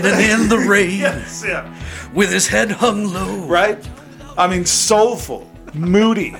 Standing 0.00 0.30
in 0.30 0.48
the 0.48 0.58
rain 0.68 0.98
Yes, 1.00 1.44
yeah. 1.46 1.72
with 2.14 2.30
his 2.32 2.46
head 2.48 2.70
hung 2.70 3.12
low. 3.12 3.46
Right? 3.46 3.78
I 4.38 4.46
mean, 4.46 4.64
soulful, 4.64 5.50
moody. 5.74 6.34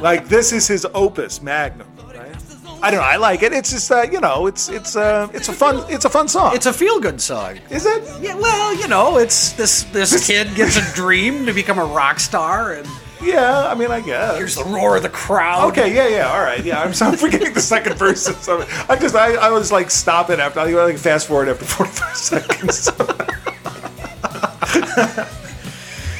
Like 0.00 0.28
this 0.28 0.52
is 0.52 0.66
his 0.68 0.86
opus 0.94 1.42
magnum. 1.42 1.86
Right? 2.06 2.34
I 2.82 2.90
don't 2.90 3.00
know. 3.00 3.06
I 3.06 3.16
like 3.16 3.42
it. 3.42 3.52
It's 3.52 3.70
just 3.70 3.90
uh, 3.90 4.02
you 4.10 4.20
know, 4.20 4.46
it's 4.46 4.68
it's 4.68 4.96
uh, 4.96 5.28
it's 5.34 5.48
a 5.48 5.52
fun 5.52 5.84
it's 5.88 6.04
a 6.04 6.10
fun 6.10 6.28
song. 6.28 6.54
It's 6.54 6.66
a 6.66 6.72
feel 6.72 7.00
good 7.00 7.20
song. 7.20 7.58
is 7.70 7.86
it? 7.86 8.02
Yeah, 8.22 8.34
well, 8.34 8.74
you 8.74 8.88
know, 8.88 9.18
it's 9.18 9.52
this 9.52 9.84
this 9.92 10.26
kid 10.26 10.54
gets 10.54 10.76
a 10.76 10.94
dream 10.94 11.46
to 11.46 11.52
become 11.52 11.78
a 11.78 11.84
rock 11.84 12.20
star, 12.20 12.74
and 12.74 12.86
Yeah. 13.22 13.66
I 13.68 13.74
mean, 13.74 13.90
I 13.90 14.00
guess. 14.00 14.36
here's 14.36 14.56
the 14.56 14.64
roar 14.64 14.96
of 14.96 15.02
the 15.02 15.08
crowd. 15.08 15.70
Okay, 15.70 15.94
yeah, 15.94 16.08
yeah, 16.08 16.32
all 16.32 16.42
right, 16.42 16.62
yeah. 16.64 16.82
I'm, 16.82 16.92
so 16.94 17.06
I'm 17.06 17.16
forgetting 17.16 17.52
the 17.54 17.60
second 17.60 17.94
verse. 17.98 18.26
Of 18.28 18.36
something. 18.36 18.68
I 18.88 18.96
just, 18.96 19.14
I, 19.14 19.34
I 19.36 19.50
was 19.50 19.70
like, 19.72 19.90
stop 19.90 20.30
it 20.30 20.40
after, 20.40 20.60
I 20.60 20.64
like 20.72 20.98
fast 20.98 21.28
forward 21.28 21.48
after 21.48 21.64
45 21.64 22.16
seconds. 22.16 22.90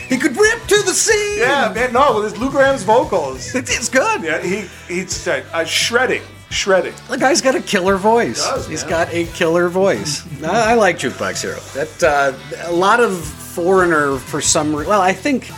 He 0.09 0.19
could 0.19 0.37
rip 0.37 0.62
to 0.69 0.76
the 0.83 0.93
sea. 0.95 1.41
yeah, 1.41 1.73
man, 1.75 1.93
no, 1.93 2.15
with 2.21 2.31
his 2.33 2.41
Lou 2.41 2.49
Gramm's 2.49 2.85
vocals. 2.85 3.53
It's, 3.57 3.76
it's 3.76 3.88
good. 3.88 4.23
Yeah, 4.23 4.41
he, 4.41 4.65
he's 4.87 5.26
uh, 5.26 5.45
uh, 5.53 5.65
shredding, 5.65 6.23
shredding. 6.49 6.95
The 7.11 7.19
guy's 7.19 7.41
got 7.41 7.57
a 7.57 7.61
killer 7.61 7.97
voice. 7.97 8.38
does, 8.45 8.69
He's 8.69 8.83
man. 8.83 8.91
got 8.91 9.12
a 9.12 9.25
killer 9.25 9.69
voice. 9.69 10.25
I, 10.45 10.73
I 10.73 10.75
like 10.75 10.97
Jukebox 10.99 11.43
Hero. 11.43 11.59
That 11.75 12.05
uh, 12.05 12.69
a 12.69 12.73
lot 12.73 13.00
of 13.00 13.19
Foreigner 13.19 14.17
for 14.19 14.41
some. 14.41 14.76
Re- 14.76 14.87
well, 14.87 15.03
I 15.03 15.12
think 15.12 15.50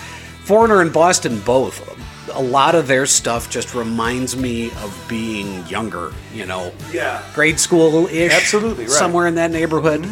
Foreigner 0.49 0.81
and 0.81 0.91
Boston 0.91 1.41
both. 1.41 1.77
A 2.35 2.41
lot 2.43 2.75
of 2.75 2.87
their 2.87 3.05
stuff 3.05 3.51
just 3.51 3.75
reminds 3.75 4.35
me 4.35 4.71
of 4.83 5.05
being 5.07 5.67
younger. 5.67 6.11
You 6.33 6.47
know, 6.47 6.73
Yeah. 6.91 7.21
grade 7.35 7.61
school 7.61 8.07
ish. 8.07 8.33
Absolutely, 8.33 8.85
right. 8.85 8.89
Mm-hmm. 8.91 8.99
Somewhere 8.99 9.27
in 9.27 9.35
that 9.35 9.51
neighborhood. 9.51 10.09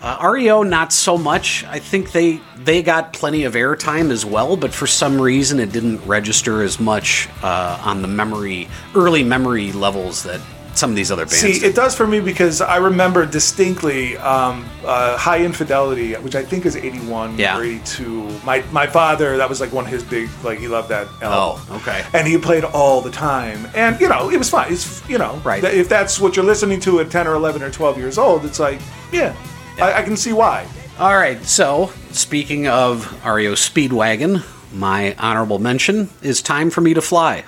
Uh, 0.00 0.30
REO 0.32 0.64
not 0.64 0.92
so 0.92 1.16
much. 1.16 1.64
I 1.68 1.78
think 1.78 2.10
they 2.10 2.40
they 2.56 2.82
got 2.82 3.12
plenty 3.12 3.44
of 3.44 3.54
airtime 3.54 4.10
as 4.10 4.26
well, 4.26 4.56
but 4.56 4.74
for 4.74 4.88
some 4.88 5.20
reason 5.20 5.60
it 5.60 5.70
didn't 5.70 6.04
register 6.08 6.60
as 6.64 6.80
much 6.80 7.28
uh, 7.44 7.78
on 7.84 8.02
the 8.02 8.08
memory 8.08 8.68
early 8.96 9.22
memory 9.22 9.70
levels 9.70 10.24
that 10.24 10.40
some 10.74 10.90
of 10.90 10.96
these 10.96 11.10
other 11.12 11.24
bands. 11.24 11.40
See, 11.40 11.52
did. 11.54 11.62
it 11.64 11.74
does 11.74 11.94
for 11.94 12.06
me 12.06 12.20
because 12.20 12.60
I 12.60 12.76
remember 12.78 13.26
distinctly 13.26 14.16
um, 14.18 14.68
uh, 14.84 15.16
Hi 15.18 15.44
Infidelity, 15.44 16.14
which 16.14 16.34
I 16.34 16.42
think 16.42 16.64
is 16.66 16.76
81 16.76 17.38
Yeah. 17.38 17.58
or 17.58 17.62
82. 17.64 18.40
My, 18.44 18.62
my 18.72 18.86
father, 18.86 19.36
that 19.36 19.48
was 19.48 19.60
like 19.60 19.72
one 19.72 19.84
of 19.84 19.90
his 19.90 20.02
big, 20.02 20.28
like, 20.42 20.58
he 20.58 20.68
loved 20.68 20.88
that 20.88 21.06
album. 21.22 21.64
Oh, 21.70 21.76
okay. 21.76 22.04
And 22.14 22.26
he 22.26 22.38
played 22.38 22.64
all 22.64 23.00
the 23.00 23.10
time. 23.10 23.68
And, 23.74 24.00
you 24.00 24.08
know, 24.08 24.30
it 24.30 24.36
was 24.38 24.48
fine. 24.50 24.72
It's, 24.72 25.06
you 25.08 25.18
know, 25.18 25.36
Right. 25.44 25.60
th- 25.60 25.74
if 25.74 25.88
that's 25.88 26.18
what 26.20 26.36
you're 26.36 26.44
listening 26.44 26.80
to 26.80 27.00
at 27.00 27.10
10 27.10 27.26
or 27.26 27.34
11 27.34 27.62
or 27.62 27.70
12 27.70 27.98
years 27.98 28.18
old, 28.18 28.44
it's 28.44 28.58
like, 28.60 28.80
yeah, 29.12 29.34
I, 29.80 30.00
I 30.00 30.02
can 30.02 30.16
see 30.16 30.32
why. 30.32 30.66
All 30.98 31.14
right, 31.16 31.42
so 31.44 31.90
speaking 32.10 32.66
of 32.68 33.10
REO 33.24 33.52
Speedwagon, 33.54 34.42
my 34.74 35.14
honorable 35.18 35.58
mention 35.58 36.08
is 36.22 36.40
Time 36.42 36.70
for 36.70 36.80
Me 36.80 36.94
to 36.94 37.02
Fly. 37.02 37.44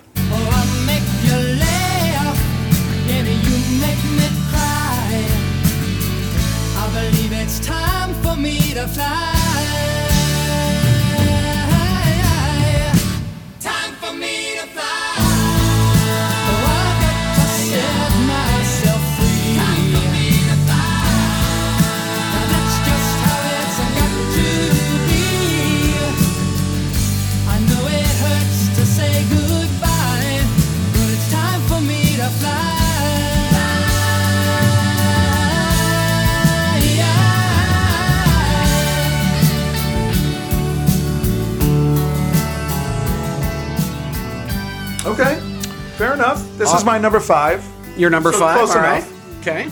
This 46.75 46.81
is 46.83 46.87
my 46.87 46.99
number 46.99 47.21
five. 47.21 47.65
Your 47.97 48.11
number 48.11 48.33
So 48.33 48.41
five, 48.41 48.57
close 48.57 48.71
all 48.75 48.83
right. 48.83 48.99
enough. 49.05 49.41
Okay. 49.41 49.69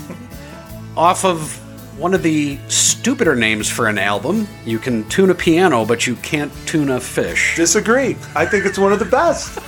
Off 0.97 1.25
of 1.25 1.59
one 1.99 2.14
of 2.14 2.23
the 2.23 2.59
stupider 2.68 3.35
names 3.35 3.68
for 3.68 3.88
an 3.88 3.99
album, 3.99 4.47
you 4.64 4.78
can 4.78 5.09
tune 5.09 5.30
a 5.30 5.35
piano, 5.35 5.85
but 5.85 6.06
you 6.06 6.14
can't 6.16 6.52
tune 6.66 6.90
a 6.90 7.00
fish. 7.00 7.56
Disagree. 7.56 8.16
I 8.37 8.47
think 8.47 8.66
it's 8.66 8.78
one 8.78 8.92
of 8.92 8.99
the 8.99 9.04
best. 9.04 9.59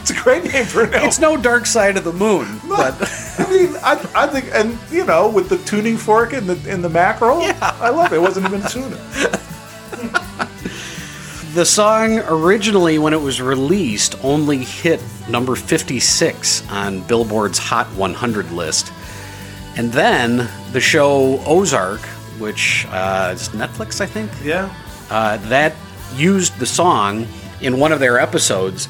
it's 0.00 0.10
a 0.10 0.14
great 0.14 0.44
name 0.52 0.64
for 0.64 0.82
an 0.82 0.94
album. 0.94 1.08
It's 1.08 1.18
no 1.20 1.36
Dark 1.36 1.66
Side 1.66 1.96
of 1.96 2.04
the 2.04 2.12
Moon, 2.12 2.60
but 2.68 2.94
I 3.38 3.50
mean, 3.50 3.74
I, 3.82 4.10
I 4.14 4.26
think, 4.26 4.46
and 4.52 4.78
you 4.90 5.04
know, 5.04 5.28
with 5.28 5.48
the 5.48 5.58
tuning 5.58 5.96
fork 5.96 6.32
and 6.32 6.48
the 6.48 6.70
in 6.70 6.82
the 6.82 6.88
mackerel, 6.90 7.40
Yeah. 7.42 7.76
I 7.80 7.90
love 7.90 8.12
it. 8.12 8.16
It 8.16 8.20
wasn't 8.20 8.46
even 8.46 8.62
tuna. 8.62 8.96
the 11.54 11.64
song 11.66 12.18
originally, 12.20 12.98
when 12.98 13.12
it 13.12 13.20
was 13.20 13.40
released, 13.40 14.14
only 14.24 14.58
hit 14.58 15.02
number 15.28 15.54
56 15.54 16.68
on 16.70 17.00
Billboard's 17.02 17.58
Hot 17.58 17.86
100 17.88 18.50
list. 18.52 18.92
And 19.76 19.92
then 19.92 20.48
the 20.72 20.80
show 20.80 21.42
Ozark, 21.46 22.00
which 22.38 22.86
uh, 22.90 23.32
is 23.34 23.48
Netflix, 23.50 24.00
I 24.00 24.06
think, 24.06 24.30
Yeah. 24.42 24.74
uh, 25.10 25.36
that 25.48 25.74
used 26.14 26.58
the 26.58 26.66
song 26.66 27.26
in 27.60 27.78
one 27.78 27.92
of 27.92 28.00
their 28.00 28.18
episodes 28.18 28.88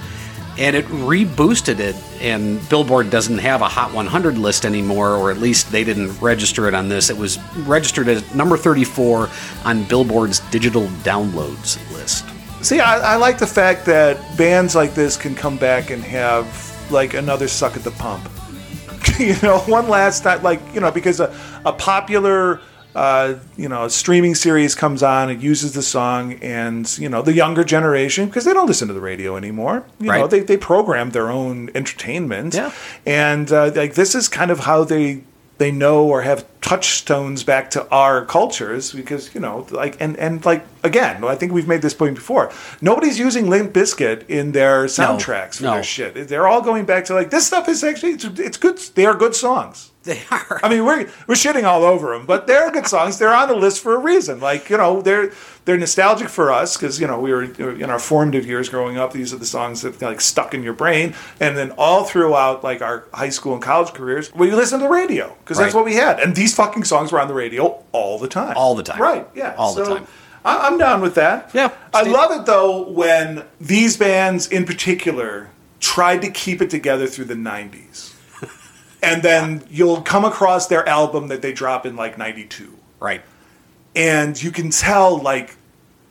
and 0.58 0.76
it 0.76 0.84
reboosted 0.86 1.78
it 1.78 1.96
and 2.20 2.66
billboard 2.68 3.08
doesn't 3.10 3.38
have 3.38 3.62
a 3.62 3.68
hot 3.68 3.92
100 3.94 4.36
list 4.36 4.66
anymore 4.66 5.10
or 5.16 5.30
at 5.30 5.38
least 5.38 5.70
they 5.72 5.82
didn't 5.84 6.18
register 6.20 6.68
it 6.68 6.74
on 6.74 6.88
this 6.88 7.08
it 7.10 7.16
was 7.16 7.38
registered 7.60 8.08
at 8.08 8.34
number 8.34 8.56
34 8.56 9.30
on 9.64 9.84
billboard's 9.84 10.40
digital 10.50 10.86
downloads 11.04 11.78
list 11.92 12.26
See, 12.62 12.78
I, 12.78 13.14
I 13.14 13.16
like 13.16 13.38
the 13.38 13.46
fact 13.46 13.86
that 13.86 14.38
bands 14.38 14.76
like 14.76 14.94
this 14.94 15.16
can 15.16 15.34
come 15.34 15.56
back 15.56 15.90
and 15.90 16.02
have 16.04 16.46
like 16.92 17.14
another 17.14 17.48
suck 17.48 17.76
at 17.76 17.82
the 17.82 17.90
pump. 17.90 18.28
you 19.18 19.34
know, 19.42 19.58
one 19.66 19.88
last 19.88 20.22
time, 20.22 20.42
like 20.44 20.60
you 20.72 20.80
know, 20.80 20.90
because 20.90 21.20
a, 21.20 21.34
a 21.64 21.72
popular. 21.72 22.60
Uh, 22.94 23.38
you 23.56 23.70
know, 23.70 23.88
streaming 23.88 24.34
series 24.34 24.74
comes 24.74 25.02
on, 25.02 25.30
and 25.30 25.42
uses 25.42 25.72
the 25.72 25.80
song, 25.80 26.34
and 26.42 26.98
you 26.98 27.08
know 27.08 27.22
the 27.22 27.32
younger 27.32 27.64
generation 27.64 28.26
because 28.26 28.44
they 28.44 28.52
don't 28.52 28.66
listen 28.66 28.86
to 28.86 28.92
the 28.92 29.00
radio 29.00 29.34
anymore. 29.34 29.82
You 29.98 30.12
know, 30.12 30.26
they 30.26 30.40
they 30.40 30.58
program 30.58 31.08
their 31.08 31.30
own 31.30 31.70
entertainment. 31.74 32.52
Yeah. 32.52 32.70
and 33.06 33.50
uh, 33.50 33.72
like 33.74 33.94
this 33.94 34.14
is 34.14 34.28
kind 34.28 34.50
of 34.50 34.60
how 34.60 34.84
they 34.84 35.22
they 35.58 35.70
know 35.70 36.04
or 36.04 36.22
have 36.22 36.46
touchstones 36.60 37.44
back 37.44 37.70
to 37.70 37.88
our 37.90 38.24
cultures 38.24 38.92
because 38.92 39.34
you 39.34 39.40
know 39.40 39.66
like 39.70 39.96
and 40.00 40.16
and 40.16 40.44
like 40.44 40.64
again 40.82 41.22
I 41.24 41.34
think 41.34 41.52
we've 41.52 41.68
made 41.68 41.82
this 41.82 41.94
point 41.94 42.14
before. 42.14 42.52
Nobody's 42.80 43.18
using 43.18 43.48
Limp 43.48 43.72
Bizkit 43.72 44.28
in 44.28 44.52
their 44.52 44.86
soundtracks 44.86 45.56
for 45.56 45.64
no. 45.64 45.74
their 45.74 45.84
shit. 45.84 46.28
They're 46.28 46.48
all 46.48 46.62
going 46.62 46.84
back 46.84 47.04
to 47.06 47.14
like 47.14 47.30
this 47.30 47.46
stuff 47.46 47.68
is 47.68 47.84
actually 47.84 48.12
it's, 48.12 48.24
it's 48.24 48.56
good 48.56 48.78
they 48.94 49.06
are 49.06 49.14
good 49.14 49.34
songs 49.34 49.91
they 50.04 50.20
are 50.30 50.60
I 50.62 50.68
mean, 50.68 50.84
we're 50.84 51.08
we're 51.26 51.34
shitting 51.34 51.64
all 51.64 51.84
over 51.84 52.12
them, 52.16 52.26
but 52.26 52.46
they're 52.46 52.70
good 52.70 52.86
songs. 52.86 53.18
They're 53.18 53.34
on 53.34 53.48
the 53.48 53.56
list 53.56 53.82
for 53.82 53.94
a 53.94 53.98
reason. 53.98 54.40
Like 54.40 54.68
you 54.70 54.76
know, 54.76 55.00
they're 55.02 55.32
they're 55.64 55.78
nostalgic 55.78 56.28
for 56.28 56.50
us 56.50 56.76
because 56.76 57.00
you 57.00 57.06
know 57.06 57.20
we 57.20 57.32
were 57.32 57.44
in 57.44 57.88
our 57.90 57.98
formative 57.98 58.46
years 58.46 58.68
growing 58.68 58.98
up. 58.98 59.12
These 59.12 59.32
are 59.32 59.36
the 59.36 59.46
songs 59.46 59.82
that 59.82 60.00
like 60.02 60.20
stuck 60.20 60.54
in 60.54 60.62
your 60.62 60.72
brain, 60.72 61.14
and 61.40 61.56
then 61.56 61.70
all 61.78 62.04
throughout 62.04 62.64
like 62.64 62.82
our 62.82 63.04
high 63.14 63.28
school 63.30 63.54
and 63.54 63.62
college 63.62 63.92
careers, 63.94 64.34
we 64.34 64.50
listened 64.50 64.80
to 64.80 64.86
the 64.88 64.92
radio 64.92 65.36
because 65.40 65.58
that's 65.58 65.74
what 65.74 65.84
we 65.84 65.94
had. 65.94 66.18
And 66.20 66.34
these 66.34 66.54
fucking 66.54 66.84
songs 66.84 67.12
were 67.12 67.20
on 67.20 67.28
the 67.28 67.34
radio 67.34 67.82
all 67.92 68.18
the 68.18 68.28
time. 68.28 68.56
All 68.56 68.74
the 68.74 68.82
time. 68.82 69.00
Right? 69.00 69.26
Yeah. 69.34 69.54
All 69.56 69.74
the 69.74 69.84
time. 69.84 70.06
I- 70.44 70.66
I'm 70.66 70.76
down 70.78 71.00
with 71.00 71.14
that. 71.14 71.50
Yeah, 71.54 71.70
I 71.94 72.02
love 72.02 72.32
it 72.32 72.46
though 72.46 72.88
when 72.88 73.44
these 73.60 73.96
bands 73.96 74.48
in 74.48 74.64
particular 74.64 75.50
tried 75.78 76.22
to 76.22 76.30
keep 76.30 76.60
it 76.60 76.70
together 76.70 77.06
through 77.06 77.26
the 77.26 77.34
90s. 77.34 78.11
And 79.02 79.22
then 79.22 79.64
you'll 79.68 80.02
come 80.02 80.24
across 80.24 80.68
their 80.68 80.88
album 80.88 81.28
that 81.28 81.42
they 81.42 81.52
drop 81.52 81.84
in 81.84 81.96
like 81.96 82.16
92. 82.16 82.76
right 83.00 83.22
And 83.94 84.40
you 84.40 84.50
can 84.50 84.70
tell 84.70 85.18
like 85.18 85.56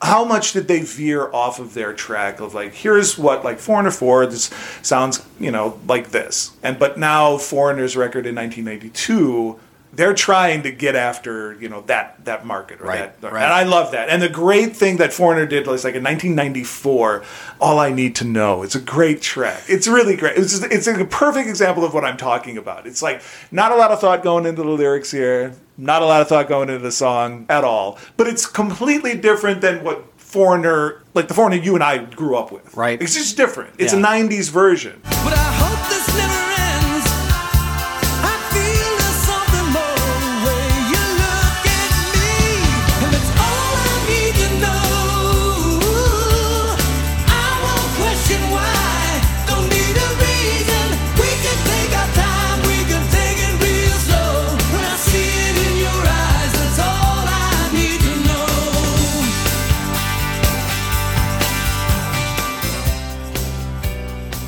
how 0.01 0.25
much 0.25 0.53
did 0.53 0.67
they 0.67 0.81
veer 0.81 1.31
off 1.31 1.59
of 1.59 1.73
their 1.73 1.93
track 1.93 2.39
of 2.39 2.53
like 2.53 2.73
here's 2.73 3.17
what 3.17 3.43
like 3.43 3.59
Foreigner 3.59 3.91
4 3.91 4.25
this 4.25 4.49
sounds, 4.81 5.25
you 5.39 5.51
know, 5.51 5.79
like 5.87 6.09
this. 6.09 6.51
And 6.61 6.77
but 6.77 6.97
now 6.97 7.37
Foreigner's 7.37 7.95
record 7.95 8.25
in 8.25 8.35
1992 8.35 9.59
they're 9.93 10.13
trying 10.13 10.63
to 10.63 10.71
get 10.71 10.95
after 10.95 11.53
you 11.59 11.67
know 11.69 11.81
that 11.81 12.23
that 12.25 12.45
market 12.45 12.79
or 12.81 12.85
Right, 12.85 13.21
that, 13.21 13.31
right. 13.33 13.43
and 13.43 13.51
I 13.53 13.63
love 13.63 13.91
that. 13.91 14.09
And 14.09 14.21
the 14.21 14.29
great 14.29 14.75
thing 14.75 14.97
that 14.97 15.11
Foreigner 15.13 15.45
did 15.45 15.67
was 15.67 15.83
like 15.83 15.95
in 15.95 16.03
1994, 16.03 17.23
"All 17.59 17.79
I 17.79 17.91
Need 17.91 18.15
to 18.17 18.23
Know." 18.25 18.63
It's 18.63 18.75
a 18.75 18.79
great 18.79 19.21
track. 19.21 19.63
It's 19.67 19.87
really 19.87 20.15
great. 20.15 20.37
It's 20.37 20.57
just, 20.59 20.71
it's 20.71 20.87
a 20.87 21.03
perfect 21.05 21.49
example 21.49 21.83
of 21.83 21.93
what 21.93 22.05
I'm 22.05 22.17
talking 22.17 22.57
about. 22.57 22.87
It's 22.87 23.01
like 23.01 23.21
not 23.51 23.71
a 23.71 23.75
lot 23.75 23.91
of 23.91 23.99
thought 23.99 24.23
going 24.23 24.45
into 24.45 24.63
the 24.63 24.69
lyrics 24.69 25.11
here, 25.11 25.53
not 25.77 26.01
a 26.01 26.05
lot 26.05 26.21
of 26.21 26.27
thought 26.29 26.47
going 26.47 26.69
into 26.69 26.81
the 26.81 26.91
song 26.91 27.45
at 27.49 27.63
all, 27.63 27.97
but 28.17 28.27
it's 28.27 28.45
completely 28.45 29.15
different 29.17 29.61
than 29.61 29.83
what 29.83 30.05
Foreigner, 30.17 31.03
like 31.13 31.27
the 31.27 31.33
Foreigner 31.33 31.57
you 31.57 31.75
and 31.75 31.83
I 31.83 31.97
grew 32.05 32.37
up 32.37 32.53
with. 32.53 32.77
Right. 32.77 33.01
It's 33.01 33.13
just 33.15 33.35
different. 33.35 33.73
It's 33.77 33.91
Yeah. 33.91 33.99
a 33.99 34.01
90s 34.01 34.47
version. 34.49 35.01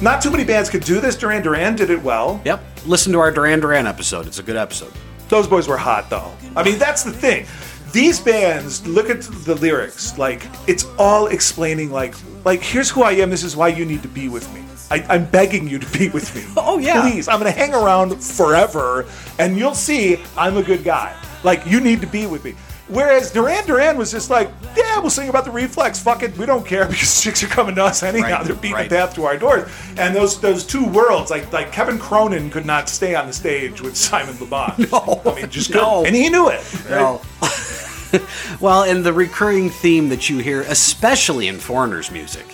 Not 0.04 0.22
too 0.22 0.30
many 0.30 0.44
bands 0.44 0.70
could 0.70 0.84
do 0.84 1.00
this. 1.00 1.16
Duran 1.16 1.42
Duran 1.42 1.76
did 1.76 1.90
it 1.90 2.02
well. 2.04 2.42
yep 2.46 2.62
listen 2.86 3.14
to 3.14 3.20
our 3.20 3.32
duran 3.32 3.62
duran 3.62 3.88
episode 3.88 4.28
it's 4.28 4.40
a 4.40 4.44
good 4.44 4.58
episode 4.58 4.92
Those 5.30 5.48
boys 5.48 5.68
were 5.70 5.78
hot, 5.78 6.10
though. 6.10 6.32
I 6.56 6.64
mean, 6.64 6.78
that's 6.78 7.04
the 7.04 7.14
thing. 7.14 7.48
These 7.92 8.20
bands, 8.20 8.86
look 8.86 9.10
at 9.10 9.22
the 9.22 9.56
lyrics. 9.56 10.18
Like, 10.18 10.46
it's 10.68 10.86
all 11.00 11.28
explaining, 11.28 11.92
like, 11.92 12.14
like 12.44 12.62
here's 12.62 12.90
who 12.90 13.04
I 13.04 13.14
am. 13.14 13.30
This 13.30 13.44
is 13.44 13.56
why 13.56 13.70
you 13.70 13.86
need 13.86 14.02
to 14.04 14.08
be 14.10 14.28
with 14.30 14.52
me. 14.54 14.62
I, 14.92 15.04
I'm 15.10 15.26
begging 15.26 15.68
you 15.68 15.80
to 15.80 15.98
be 15.98 16.10
with 16.10 16.36
me. 16.36 16.44
Oh, 16.58 16.78
yeah. 16.78 17.02
Please, 17.02 17.28
I'm 17.28 17.40
gonna 17.40 17.52
hang 17.52 17.74
around 17.74 18.22
forever, 18.22 19.06
and 19.40 19.58
you'll 19.58 19.74
see 19.76 20.22
I'm 20.38 20.58
a 20.58 20.64
good 20.64 20.84
guy. 20.84 21.16
Like, 21.44 21.66
you 21.66 21.80
need 21.80 22.02
to 22.02 22.08
be 22.08 22.28
with 22.28 22.44
me. 22.44 22.54
Whereas 22.90 23.32
Duran 23.32 23.66
Duran 23.66 23.98
was 23.98 24.12
just 24.12 24.30
like, 24.30 24.50
yeah, 24.76 25.00
we'll 25.00 25.10
sing 25.10 25.30
about 25.30 25.46
the 25.46 25.52
reflex. 25.52 26.00
Fuck 26.00 26.22
it, 26.24 26.38
we 26.38 26.46
don't 26.46 26.66
care 26.66 26.86
because 26.90 27.22
chicks 27.22 27.42
are 27.44 27.48
coming 27.48 27.76
to 27.76 27.84
us 27.86 28.04
anyhow. 28.04 28.38
Right, 28.40 28.46
They're 28.46 28.56
beating 28.56 28.74
right. 28.74 28.90
the 28.90 28.96
path 28.96 29.16
to 29.16 29.24
our 29.26 29.38
doors. 29.38 29.72
And 29.98 30.14
those 30.16 30.40
those 30.42 30.66
two 30.66 30.86
worlds, 30.86 31.32
like 31.32 31.52
like 31.54 31.72
Kevin 31.72 31.98
Cronin 31.98 32.50
could 32.50 32.66
not 32.66 32.90
stay 32.90 33.16
on 33.16 33.26
the 33.28 33.34
stage 33.34 33.82
with 33.82 33.96
Simon 33.96 34.38
Le 34.40 34.46
Bon. 34.48 34.74
No, 34.92 35.22
I 35.26 35.36
mean 35.36 35.50
just 35.50 35.70
No. 35.72 36.02
couldn't. 36.04 36.08
and 36.08 36.16
he 36.16 36.30
knew 36.30 36.50
it. 36.50 36.62
right? 36.90 36.90
Well, 37.02 37.22
well, 38.60 38.84
and 38.84 39.04
the 39.04 39.14
recurring 39.14 39.70
theme 39.70 40.10
that 40.10 40.30
you 40.30 40.40
hear, 40.40 40.62
especially 40.62 41.48
in 41.48 41.58
foreigners' 41.60 42.12
music, 42.12 42.46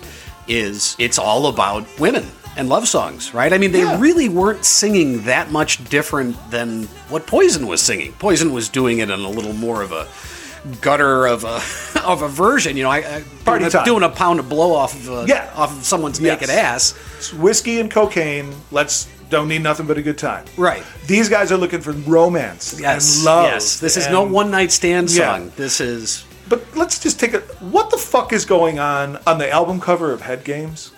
is 0.48 0.96
it's 1.00 1.18
all 1.20 1.48
about 1.48 1.86
women 2.00 2.26
and 2.58 2.68
love 2.70 2.88
songs, 2.88 3.34
right? 3.34 3.54
I 3.54 3.58
mean, 3.58 3.72
they 3.72 3.84
Yeah. 3.84 4.00
really 4.00 4.28
weren't 4.30 4.66
singing 4.66 5.24
that 5.24 5.52
much 5.52 5.84
different 5.90 6.36
than 6.52 6.84
what 7.10 7.26
Poison 7.28 7.68
was 7.68 7.82
singing. 7.82 8.14
Poison 8.14 8.52
was 8.54 8.68
doing 8.70 9.00
it 9.00 9.10
in 9.10 9.20
a 9.20 9.30
little 9.30 9.54
more 9.54 9.82
of 9.82 9.92
a 9.92 10.08
gutter 10.82 11.26
of 11.26 11.44
a 11.46 11.62
of 12.04 12.22
a 12.22 12.28
version, 12.28 12.76
you 12.76 12.84
know. 12.84 12.90
I, 12.92 12.98
I 12.98 13.24
Party 13.46 13.66
doing, 13.70 13.82
a, 13.82 13.86
doing 13.86 14.04
a 14.04 14.10
pound 14.10 14.40
of 14.40 14.50
blow 14.50 14.74
off 14.74 14.94
of 14.94 15.10
a, 15.10 15.26
Yeah. 15.28 15.50
off 15.56 15.78
of 15.78 15.86
someone's 15.86 16.20
Yes. 16.20 16.42
naked 16.42 16.50
ass, 16.54 16.94
It's 17.18 17.34
whiskey 17.34 17.80
and 17.80 17.90
cocaine. 17.90 18.54
Let's 18.72 19.08
don't 19.30 19.48
need 19.48 19.62
nothing 19.62 19.86
but 19.86 19.98
a 19.98 20.02
good 20.02 20.18
time. 20.18 20.44
right? 20.58 20.84
These 21.06 21.30
guys 21.30 21.52
are 21.52 21.58
looking 21.58 21.82
for 21.82 21.92
romance 21.92 22.76
Yes, 22.80 23.18
and 23.18 23.26
love. 23.26 23.46
yes. 23.46 23.78
This 23.80 23.96
is 23.96 24.08
no 24.10 24.24
one 24.24 24.50
night 24.52 24.72
stand 24.72 25.10
Yeah. 25.12 25.36
song. 25.36 25.52
This 25.56 25.80
is 25.80 26.24
But 26.50 26.64
let's 26.76 26.98
just 26.98 27.20
take 27.20 27.36
a. 27.36 27.40
What 27.60 27.92
the 27.92 27.98
fuck 27.98 28.34
is 28.34 28.44
going 28.44 28.80
on 28.80 29.20
on 29.28 29.38
the 29.38 29.50
album 29.52 29.80
cover 29.80 30.12
of 30.12 30.22
Head 30.22 30.44
Games? 30.44 30.92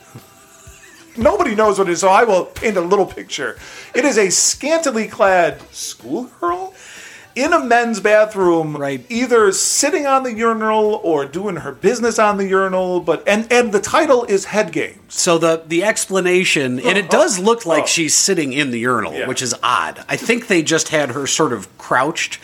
Nobody 1.18 1.56
knows 1.56 1.78
what 1.78 1.90
it 1.90 1.92
is, 1.94 2.00
so 2.00 2.10
I 2.10 2.24
will 2.24 2.46
paint 2.46 2.78
a 2.78 2.82
little 2.82 3.06
picture. 3.06 3.58
It 3.94 4.06
is 4.06 4.18
a 4.18 4.30
scantily 4.30 5.08
clad 5.08 5.62
schoolgirl 5.72 6.74
in 7.36 7.54
a 7.54 7.60
men's 7.64 8.00
bathroom, 8.02 8.76
Right. 8.76 9.06
either 9.10 9.52
sitting 9.54 10.06
on 10.06 10.24
the 10.24 10.34
urinal 10.34 11.00
or 11.04 11.26
doing 11.26 11.58
her 11.58 11.72
business 11.72 12.20
on 12.20 12.38
the 12.38 12.46
urinal. 12.48 13.00
But 13.00 13.24
and 13.28 13.52
and 13.52 13.72
the 13.72 13.80
title 13.80 14.26
is 14.26 14.46
Head 14.46 14.72
Games. 14.72 15.00
So 15.10 15.38
the 15.38 15.64
the 15.66 15.84
explanation, 15.84 16.80
and 16.80 16.98
it 16.98 17.06
Oh, 17.06 17.12
does 17.12 17.40
look 17.40 17.66
like 17.66 17.84
oh. 17.84 17.88
she's 17.88 18.14
sitting 18.14 18.52
in 18.54 18.72
the 18.72 18.80
urinal, 18.80 19.14
Yeah. 19.14 19.28
which 19.28 19.42
is 19.42 19.54
odd. 19.64 20.04
I 20.10 20.18
think 20.18 20.48
they 20.48 20.62
just 20.62 20.90
had 20.90 21.12
her 21.12 21.26
sort 21.28 21.54
of 21.54 21.68
crouched, 21.78 22.38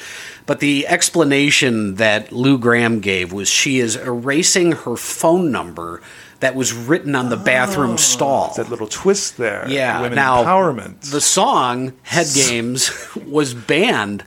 but 0.45 0.59
the 0.61 0.87
explanation 0.87 1.95
that 1.95 2.31
Lou 2.31 2.57
Gramm 2.57 2.99
gave 3.01 3.33
was 3.33 3.49
she 3.49 3.79
is 3.79 3.95
erasing 3.97 4.71
her 4.73 4.95
phone 4.95 5.51
number 5.51 6.01
that 6.39 6.55
was 6.55 6.73
written 6.73 7.15
on 7.15 7.29
the 7.29 7.37
bathroom 7.37 7.91
oh. 7.91 7.97
stall. 7.97 8.53
That 8.55 8.69
little 8.69 8.87
twist 8.87 9.37
there. 9.37 9.67
Yeah. 9.67 10.01
Women 10.01 10.15
now 10.15 10.43
empowerment. 10.43 11.11
the 11.11 11.21
song 11.21 11.93
"Head 12.03 12.27
Games" 12.33 12.91
was 13.25 13.53
banned 13.53 14.23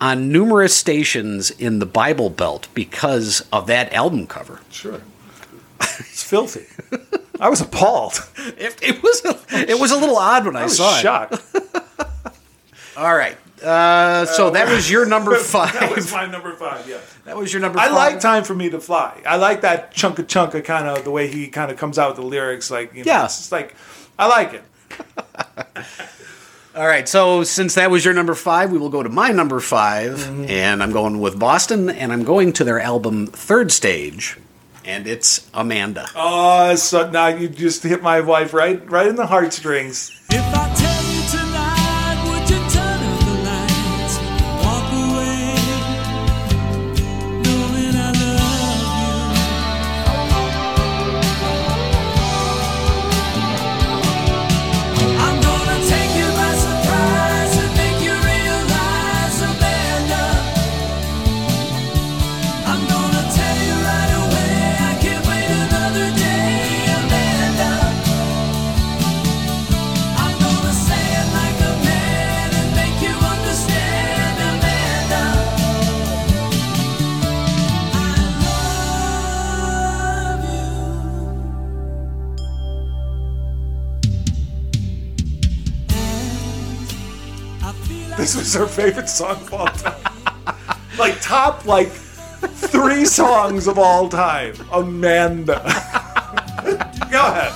on 0.00 0.32
numerous 0.32 0.76
stations 0.76 1.50
in 1.52 1.78
the 1.78 1.86
Bible 1.86 2.28
Belt 2.28 2.66
because 2.74 3.46
of 3.52 3.66
that 3.68 3.92
album 3.92 4.26
cover. 4.26 4.60
sure. 4.70 5.00
It's 5.80 6.22
filthy. 6.22 6.66
I 7.40 7.48
was 7.48 7.60
appalled. 7.60 8.14
It, 8.56 8.76
it 8.82 9.02
was 9.02 9.24
a, 9.24 9.38
it 9.70 9.78
was 9.78 9.90
a 9.90 9.96
little 9.96 10.16
odd 10.16 10.46
when 10.46 10.56
I, 10.56 10.60
I 10.60 10.64
was 10.64 10.76
saw 10.76 10.96
it. 10.96 11.02
shocked. 11.02 11.42
All 12.96 13.14
right. 13.14 13.36
Uh, 13.62 14.26
so 14.26 14.50
that 14.50 14.68
was 14.68 14.90
your 14.90 15.06
number 15.06 15.36
five. 15.36 15.72
that 15.80 15.94
was 15.94 16.12
my 16.12 16.26
number 16.26 16.52
five. 16.56 16.88
Yeah. 16.88 16.98
That 17.24 17.36
was 17.36 17.52
your 17.52 17.62
number 17.62 17.78
I 17.78 17.86
five. 17.88 17.94
like 17.94 18.20
Time 18.20 18.44
for 18.44 18.54
Me 18.54 18.68
to 18.70 18.80
Fly. 18.80 19.20
I 19.26 19.36
like 19.36 19.60
that 19.62 19.94
chunka 19.94 20.24
chunka 20.26 20.64
kind 20.64 20.86
of 20.88 21.04
the 21.04 21.10
way 21.10 21.28
he 21.28 21.48
kind 21.48 21.70
of 21.70 21.76
comes 21.78 21.98
out 21.98 22.08
with 22.10 22.16
the 22.16 22.26
lyrics. 22.26 22.70
Like, 22.70 22.92
you 22.94 23.04
know, 23.04 23.10
Yeah. 23.12 23.24
it's 23.24 23.38
just 23.38 23.52
like, 23.52 23.74
I 24.18 24.26
like 24.28 24.54
it. 24.54 24.62
All 26.74 26.86
right. 26.86 27.06
So 27.08 27.44
since 27.44 27.74
that 27.74 27.90
was 27.90 28.04
your 28.04 28.14
number 28.14 28.34
five, 28.34 28.72
we 28.72 28.78
will 28.78 28.88
go 28.88 29.02
to 29.02 29.08
my 29.08 29.28
number 29.30 29.60
5 29.60 30.12
Mm-hmm. 30.18 30.44
and 30.48 30.82
I'm 30.82 30.90
going 30.92 31.20
with 31.20 31.38
Boston, 31.38 31.90
and 31.90 32.12
I'm 32.12 32.24
going 32.24 32.52
to 32.54 32.64
their 32.64 32.80
album 32.80 33.26
Third 33.26 33.70
Stage, 33.70 34.38
and 34.84 35.06
it's 35.06 35.48
Amanda. 35.52 36.08
Oh, 36.16 36.74
so 36.76 37.10
now 37.10 37.26
you 37.28 37.48
just 37.48 37.82
hit 37.82 38.02
my 38.02 38.20
wife 38.20 38.54
right, 38.54 38.88
right 38.90 39.06
in 39.06 39.16
the 39.16 39.26
heartstrings. 39.26 40.10
This 88.32 88.54
was 88.54 88.54
her 88.54 88.66
favorite 88.66 89.10
song 89.10 89.42
of 89.42 89.52
all 89.52 89.66
time. 89.66 90.56
like 90.98 91.20
top 91.20 91.66
like 91.66 91.88
three 91.90 93.04
songs 93.04 93.66
of 93.66 93.78
all 93.78 94.08
time. 94.08 94.54
Amanda. 94.72 95.60
Go 97.10 97.26
ahead. 97.26 97.52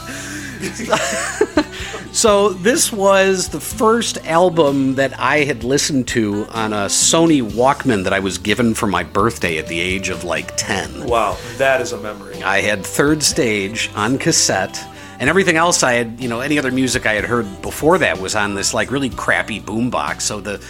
So 2.12 2.48
this 2.48 2.90
was 2.90 3.50
the 3.50 3.60
first 3.60 4.16
album 4.26 4.94
that 4.94 5.20
I 5.20 5.44
had 5.44 5.64
listened 5.64 6.08
to 6.08 6.46
on 6.46 6.72
a 6.72 6.86
Sony 6.86 7.42
Walkman 7.42 8.04
that 8.04 8.14
I 8.14 8.20
was 8.20 8.38
given 8.38 8.72
for 8.72 8.86
my 8.86 9.02
birthday 9.02 9.58
at 9.58 9.68
the 9.68 9.78
age 9.78 10.08
of 10.08 10.24
like 10.24 10.56
10. 10.56 11.04
Wow, 11.06 11.36
that 11.58 11.82
is 11.82 11.92
a 11.92 12.00
memory. 12.00 12.42
I 12.42 12.62
had 12.62 12.86
Third 12.86 13.22
Stage 13.22 13.90
on 13.94 14.16
cassette, 14.16 14.82
and 15.18 15.28
everything 15.28 15.56
else 15.56 15.82
I 15.82 15.94
had, 15.94 16.20
you 16.20 16.28
know, 16.28 16.40
any 16.40 16.58
other 16.58 16.70
music 16.70 17.06
I 17.06 17.14
had 17.14 17.24
heard 17.24 17.62
before 17.62 17.98
that 17.98 18.18
was 18.18 18.34
on 18.34 18.54
this 18.54 18.74
like 18.74 18.90
really 18.90 19.10
crappy 19.10 19.60
boombox. 19.60 20.22
So 20.22 20.40
the 20.40 20.64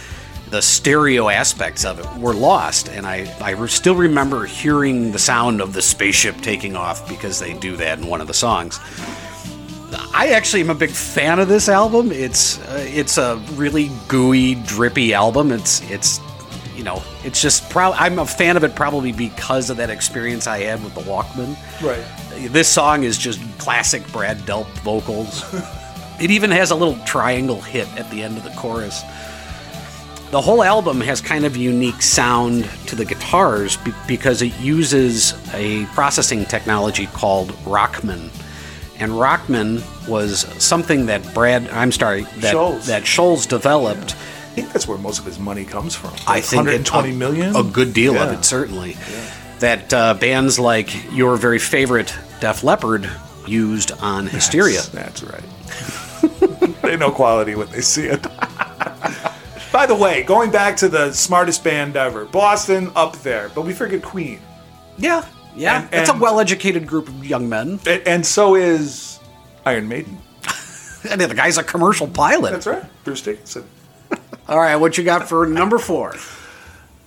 the 0.49 0.61
stereo 0.61 1.27
aspects 1.27 1.83
of 1.83 1.99
it 1.99 2.21
were 2.21 2.33
lost, 2.33 2.89
and 2.89 3.05
I 3.05 3.33
I 3.41 3.65
still 3.65 3.95
remember 3.95 4.45
hearing 4.45 5.11
the 5.11 5.19
sound 5.19 5.61
of 5.61 5.73
the 5.73 5.81
spaceship 5.81 6.37
taking 6.37 6.75
off 6.75 7.07
because 7.09 7.39
they 7.39 7.53
do 7.53 7.75
that 7.77 7.99
in 7.99 8.07
one 8.07 8.21
of 8.21 8.27
the 8.27 8.33
songs. 8.33 8.79
I 10.13 10.29
actually 10.29 10.61
am 10.61 10.69
a 10.69 10.75
big 10.75 10.89
fan 10.89 11.39
of 11.39 11.47
this 11.47 11.69
album. 11.69 12.11
It's 12.11 12.59
uh, 12.59 12.85
it's 12.87 13.17
a 13.17 13.37
really 13.53 13.91
gooey, 14.07 14.55
drippy 14.55 15.13
album. 15.13 15.51
It's 15.51 15.81
it's 15.89 16.19
know 16.87 17.03
it's 17.23 17.41
just 17.41 17.69
pro- 17.69 17.91
I'm 17.91 18.17
a 18.19 18.25
fan 18.25 18.57
of 18.57 18.63
it 18.63 18.75
probably 18.75 19.11
because 19.11 19.69
of 19.69 19.77
that 19.77 19.89
experience 19.89 20.47
I 20.47 20.59
had 20.59 20.83
with 20.83 20.95
the 20.95 21.01
Walkman. 21.01 21.55
Right. 21.81 22.03
This 22.51 22.67
song 22.67 23.03
is 23.03 23.17
just 23.17 23.39
classic 23.59 24.09
Brad 24.11 24.37
Delp 24.39 24.67
vocals. 24.79 25.43
it 26.21 26.31
even 26.31 26.51
has 26.51 26.71
a 26.71 26.75
little 26.75 26.97
triangle 27.05 27.61
hit 27.61 27.87
at 27.97 28.09
the 28.09 28.23
end 28.23 28.37
of 28.37 28.43
the 28.43 28.51
chorus. 28.51 29.01
The 30.31 30.41
whole 30.41 30.61
album 30.61 30.99
has 31.01 31.21
kind 31.21 31.45
of 31.45 31.55
a 31.55 31.59
unique 31.59 32.01
sound 32.01 32.69
to 32.87 32.95
the 32.95 33.05
guitars 33.05 33.77
be- 33.77 33.93
because 34.07 34.41
it 34.41 34.57
uses 34.59 35.33
a 35.53 35.85
processing 35.87 36.45
technology 36.45 37.07
called 37.07 37.49
Rockman. 37.63 38.29
And 38.99 39.11
Rockman 39.11 39.83
was 40.07 40.41
something 40.61 41.05
that 41.05 41.33
Brad, 41.33 41.69
I'm 41.69 41.91
sorry, 41.91 42.23
that 42.23 42.53
Scholz. 42.53 42.85
that 42.87 43.03
Scholz 43.03 43.47
developed. 43.47 44.15
I 44.15 44.36
think 44.57 44.73
that's 44.73 44.87
where 44.87 44.97
most 44.97 45.19
of 45.19 45.25
his 45.25 45.37
money 45.39 45.63
comes 45.65 45.95
from. 45.95 46.11
I 46.27 46.41
think 46.41 46.67
it- 46.67 46.89
120 46.89 47.09
a- 47.11 47.13
million? 47.13 47.55
A 47.55 47.63
good 47.63 47.93
deal 47.93 48.17
of 48.17 48.31
it, 48.31 48.43
certainly. 48.43 48.97
That 49.59 49.93
uh, 49.93 50.13
bands 50.15 50.59
like 50.59 50.89
your 51.13 51.35
very 51.37 51.59
favorite 51.59 52.13
Def 52.41 52.63
Leppard 52.63 53.09
used 53.45 53.91
on 54.01 54.25
Hysteria. 54.27 54.81
That's, 54.91 55.21
that's 55.21 55.23
right. 55.23 56.81
they 56.81 56.97
know 56.97 57.11
quality 57.11 57.55
when 57.55 57.69
they 57.69 57.81
see 57.81 58.05
it. 58.05 58.21
By 59.71 59.85
the 59.85 59.95
way, 59.95 60.23
going 60.23 60.49
back 60.49 60.75
to 60.77 60.89
the 60.89 61.11
smartest 61.13 61.63
band 61.63 61.95
ever, 61.95 62.25
Boston 62.25 62.91
up 62.95 63.15
there, 63.17 63.49
but 63.53 63.61
we 63.63 63.73
forget 63.73 64.01
Queen. 64.01 64.39
Yeah, 64.97 65.25
yeah. 65.55 65.81
And- 65.91 65.93
it's 66.01 66.09
a 66.09 66.17
well-educated 66.17 66.87
group 66.87 67.07
of 67.07 67.23
young 67.25 67.47
men. 67.47 67.79
A- 67.85 68.07
And 68.07 68.25
so 68.25 68.55
is 68.55 69.19
Iron 69.65 69.87
Maiden. 69.87 70.17
And 71.09 71.21
the 71.21 71.33
guy's 71.33 71.57
a 71.57 71.63
commercial 71.63 72.07
pilot. 72.07 72.51
That's 72.51 72.67
right. 72.67 72.83
Bruce 73.05 73.21
Dickinson. 73.21 73.63
All 74.47 74.59
right, 74.59 74.77
what 74.77 74.97
you 74.97 75.03
got 75.03 75.27
for 75.27 75.45
number 75.45 75.77
four? 75.77 76.15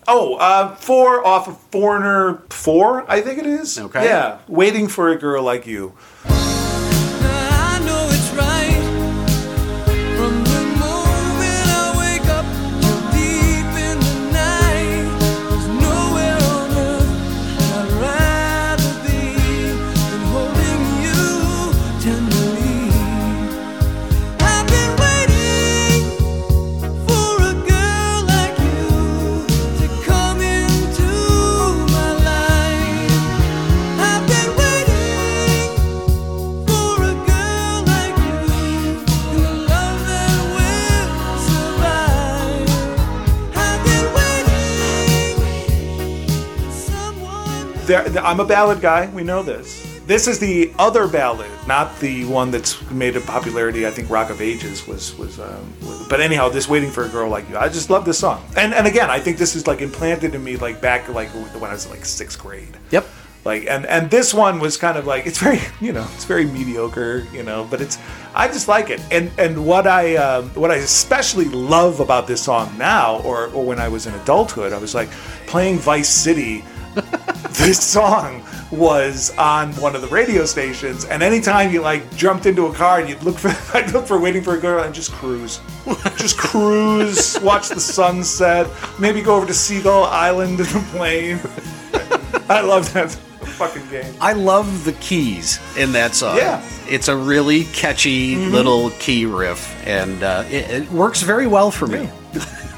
Oh, 0.07 0.35
uh, 0.35 0.75
four 0.75 1.27
off 1.27 1.49
of 1.49 1.59
Foreigner 1.71 2.43
4, 2.51 3.11
I 3.11 3.21
think 3.21 3.39
it 3.39 3.47
is. 3.47 3.79
Okay. 3.79 4.05
Yeah. 4.05 4.39
Waiting 4.49 4.89
for 4.89 5.09
a 5.09 5.17
girl 5.17 5.43
like 5.43 5.67
you. 5.67 5.95
I'm 47.95 48.41
a 48.41 48.45
ballad 48.45 48.81
guy. 48.81 49.09
We 49.09 49.23
know 49.23 49.43
this. 49.43 50.01
This 50.07 50.27
is 50.27 50.39
the 50.39 50.73
other 50.79 51.07
ballad, 51.07 51.51
not 51.67 51.99
the 52.01 52.25
one 52.25 52.51
that's 52.51 52.91
made 52.91 53.17
a 53.17 53.21
popularity. 53.21 53.87
I 53.87 53.91
think 53.91 54.11
Rock 54.11 54.31
of 54.31 54.41
Ages 54.41 54.87
was 54.87 55.17
was. 55.17 55.39
Um, 55.39 55.73
was 55.83 56.09
but 56.09 56.21
anyhow, 56.21 56.49
this 56.49 56.69
"Waiting 56.69 56.91
for 56.91 57.05
a 57.05 57.09
Girl 57.09 57.29
Like 57.29 57.49
You," 57.49 57.57
I 57.57 57.69
just 57.69 57.91
love 57.91 58.05
this 58.05 58.19
song. 58.19 58.45
And 58.57 58.75
and 58.75 58.87
again, 58.87 59.11
I 59.11 59.21
think 59.21 59.39
this 59.39 59.55
is 59.55 59.67
like 59.67 59.81
implanted 59.81 60.35
in 60.35 60.43
me 60.43 60.57
like 60.57 60.81
back 60.81 61.09
like 61.09 61.29
when 61.31 61.71
I 61.71 61.73
was 61.73 61.89
like 61.89 62.05
sixth 62.05 62.39
grade. 62.39 62.77
Yep. 62.91 63.07
Like 63.45 63.67
and 63.69 63.87
and 63.87 64.11
this 64.11 64.35
one 64.35 64.61
was 64.61 64.77
kind 64.77 64.99
of 64.99 65.07
like 65.07 65.27
it's 65.27 65.39
very 65.39 65.61
you 65.81 65.93
know 65.93 66.07
it's 66.15 66.25
very 66.25 66.45
mediocre 66.45 67.27
you 67.33 67.43
know 67.43 67.67
but 67.71 67.81
it's 67.81 67.99
I 68.35 68.49
just 68.49 68.69
like 68.69 68.91
it 68.91 69.01
and 69.11 69.31
and 69.39 69.65
what 69.65 69.87
I 69.87 70.17
um, 70.17 70.51
what 70.51 70.71
I 70.71 70.77
especially 70.77 71.47
love 71.47 72.01
about 72.01 72.27
this 72.27 72.43
song 72.43 72.77
now 72.77 73.21
or 73.23 73.47
or 73.47 73.65
when 73.65 73.79
I 73.79 73.89
was 73.89 74.07
in 74.07 74.15
adulthood 74.15 74.75
I 74.75 74.79
was 74.79 74.95
like 74.95 75.11
playing 75.47 75.79
Vice 75.79 76.09
City 76.09 76.63
this 77.53 77.83
song 77.83 78.43
was 78.71 79.37
on 79.37 79.73
one 79.75 79.95
of 79.97 80.01
the 80.01 80.09
radio 80.09 80.45
stations 80.45 81.05
and 81.07 81.23
anytime 81.23 81.73
you 81.73 81.81
like 81.81 82.15
jumped 82.15 82.47
into 82.47 82.67
a 82.67 82.73
car 82.73 83.01
and 83.01 83.09
you'd 83.09 83.23
look 83.23 83.37
for 83.37 83.49
I'd 83.77 83.93
look 83.93 84.07
for 84.07 84.19
waiting 84.19 84.43
for 84.43 84.57
a 84.57 84.61
girl 84.61 84.85
and 84.85 84.95
just 84.95 85.13
cruise 85.13 85.61
just 86.17 86.39
cruise 86.39 87.39
watch 87.43 87.69
the 87.69 87.81
sunset 87.81 88.69
maybe 88.99 89.23
go 89.23 89.35
over 89.37 89.47
to 89.47 89.55
Seagull 89.55 90.05
Island 90.05 90.61
in 90.61 90.67
a 90.67 90.81
plane 90.93 91.41
I 92.49 92.61
love 92.61 92.93
that 92.95 93.11
fucking 93.11 93.89
game 93.89 94.15
I 94.21 94.33
love 94.33 94.85
the 94.85 94.93
keys 94.95 95.59
in 95.77 95.93
that 95.93 96.15
song. 96.15 96.37
Yeah. 96.37 96.61
Mm-hmm. 96.61 96.95
It's 96.95 97.09
a 97.09 97.17
really 97.17 97.65
catchy 97.65 98.35
little 98.37 98.91
key 98.99 99.25
riff, 99.27 99.87
and 99.87 100.23
uh, 100.23 100.45
it, 100.49 100.71
it 100.71 100.91
works 100.91 101.23
very 101.23 101.47
well 101.47 101.71
for 101.71 101.87
me. 101.87 102.09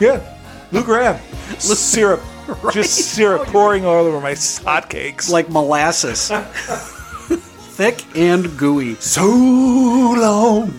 Yeah, 0.01 0.21
Lou 0.73 0.83
Gramm. 0.83 1.21
syrup. 1.59 2.21
Just 2.73 3.15
syrup 3.15 3.43
oh, 3.49 3.51
pouring 3.53 3.85
all 3.85 4.05
over 4.05 4.21
my 4.21 4.33
hotcakes. 4.33 5.31
Like 5.31 5.49
molasses. 5.49 6.31
Thick 7.75 8.05
and 8.17 8.57
gooey. 8.59 8.95
so 8.97 9.25
long. 9.27 10.75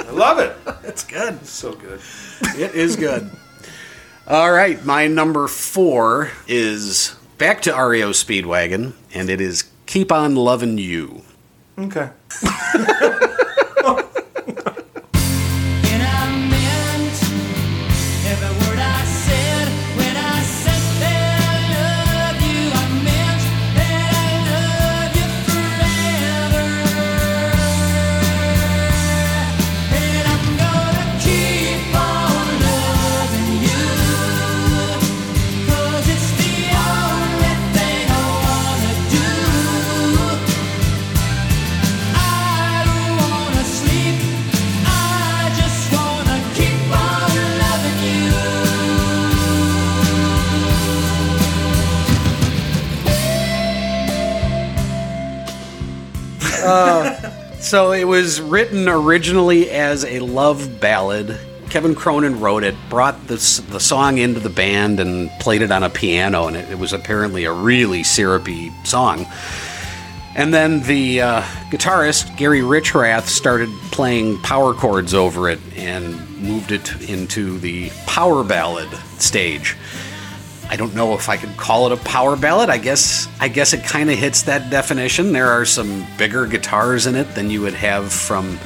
I 0.00 0.10
love 0.10 0.38
it. 0.38 0.56
It's 0.84 1.04
good. 1.04 1.44
So 1.46 1.74
good. 1.74 2.00
It 2.56 2.74
is 2.74 2.96
good. 2.96 3.30
All 4.26 4.52
right, 4.52 4.84
my 4.84 5.08
number 5.08 5.48
four 5.48 6.30
is 6.46 7.16
back 7.36 7.62
to 7.62 7.72
REO 7.72 8.10
Speedwagon, 8.10 8.92
and 9.12 9.28
it 9.28 9.40
is 9.40 9.70
Keep 9.86 10.12
On 10.12 10.36
Lovin' 10.36 10.78
You. 10.78 11.22
Okay. 11.78 12.10
So 57.60 57.92
it 57.92 58.04
was 58.04 58.40
written 58.40 58.88
originally 58.88 59.70
as 59.70 60.04
a 60.04 60.20
love 60.20 60.80
ballad. 60.80 61.38
Kevin 61.68 61.94
Cronin 61.94 62.40
wrote 62.40 62.64
it, 62.64 62.74
brought 62.88 63.26
this, 63.26 63.58
the 63.58 63.78
song 63.78 64.16
into 64.18 64.40
the 64.40 64.48
band, 64.48 64.98
and 64.98 65.30
played 65.40 65.60
it 65.60 65.70
on 65.70 65.82
a 65.82 65.90
piano, 65.90 66.46
and 66.46 66.56
it, 66.56 66.70
it 66.70 66.78
was 66.78 66.92
apparently 66.94 67.44
a 67.44 67.52
really 67.52 68.02
syrupy 68.02 68.70
song. 68.84 69.26
And 70.34 70.54
then 70.54 70.82
the 70.84 71.20
uh, 71.20 71.42
guitarist, 71.70 72.36
Gary 72.38 72.60
Richrath, 72.60 73.26
started 73.26 73.68
playing 73.92 74.38
power 74.38 74.72
chords 74.72 75.12
over 75.12 75.50
it 75.50 75.60
and 75.76 76.40
moved 76.40 76.72
it 76.72 77.10
into 77.10 77.58
the 77.58 77.90
power 78.06 78.42
ballad 78.42 78.88
stage. 79.18 79.76
I 80.70 80.76
don't 80.76 80.94
know 80.94 81.14
if 81.14 81.28
I 81.28 81.36
could 81.36 81.56
call 81.56 81.86
it 81.86 81.92
a 81.92 81.96
power 82.04 82.36
ballad. 82.36 82.70
I 82.70 82.78
guess 82.78 83.26
I 83.40 83.48
guess 83.48 83.72
it 83.72 83.82
kind 83.82 84.08
of 84.08 84.16
hits 84.16 84.42
that 84.42 84.70
definition. 84.70 85.32
There 85.32 85.48
are 85.48 85.64
some 85.64 86.06
bigger 86.16 86.46
guitars 86.46 87.08
in 87.08 87.16
it 87.16 87.34
than 87.34 87.50
you 87.50 87.60
would 87.62 87.74
have 87.74 88.12
from 88.12 88.56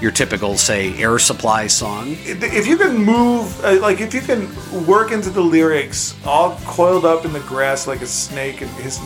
your 0.00 0.10
typical, 0.10 0.56
say, 0.56 0.96
Air 0.96 1.18
Supply 1.18 1.66
song. 1.66 2.16
If 2.24 2.66
you 2.66 2.78
can 2.78 2.96
move, 2.96 3.62
uh, 3.62 3.78
like 3.80 4.00
if 4.00 4.14
you 4.14 4.22
can 4.22 4.48
work 4.86 5.12
into 5.12 5.28
the 5.28 5.42
lyrics, 5.42 6.14
all 6.24 6.58
coiled 6.64 7.04
up 7.04 7.26
in 7.26 7.34
the 7.34 7.40
grass 7.40 7.86
like 7.86 8.00
a 8.00 8.06
snake, 8.06 8.62
and 8.62 8.70
his, 8.72 8.98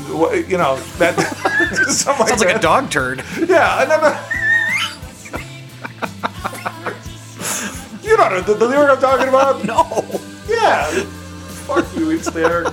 you 0.48 0.59
know 0.59 0.77
that 0.98 1.18
something 1.88 2.20
like 2.20 2.29
Sounds 2.31 2.44
like 2.44 2.55
a 2.57 2.61
dog 2.61 2.88
turd. 2.90 3.24
Yeah, 3.48 3.79
I'm 3.79 3.88
you 8.03 8.16
know 8.16 8.40
the, 8.42 8.55
the 8.55 8.66
lyric 8.68 8.90
I'm 8.90 9.01
talking 9.01 9.29
about. 9.29 9.64
No, 9.68 10.05
Yeah, 10.48 11.05
fuck 11.68 11.87
you. 11.96 12.11
It's 12.11 12.31
there. 12.31 12.64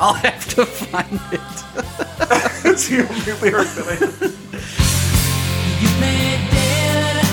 I'll 0.00 0.14
have 0.14 0.46
to 0.54 0.64
find 0.64 1.20
it. 1.32 1.40
It's 2.68 2.88
the 2.88 2.98
only 3.08 3.32
lyric 3.40 3.68
that 3.76 3.86
I. 3.86 3.94
You 5.80 5.88
played 5.98 6.42
dead, 6.50 7.26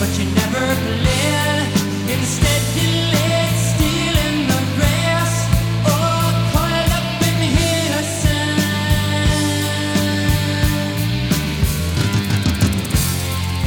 but 0.00 0.10
you 0.18 0.24
never 0.40 0.66
bled. 0.82 1.68
Instead, 2.10 2.62
you 2.76 2.88
lay 3.14 3.46
still 3.70 4.16
in 4.26 4.36
the 4.50 4.60
grass, 4.76 5.34
all 5.86 6.30
coiled 6.52 6.92
up 6.98 7.08
in 7.22 7.36
innocence. 7.54 8.66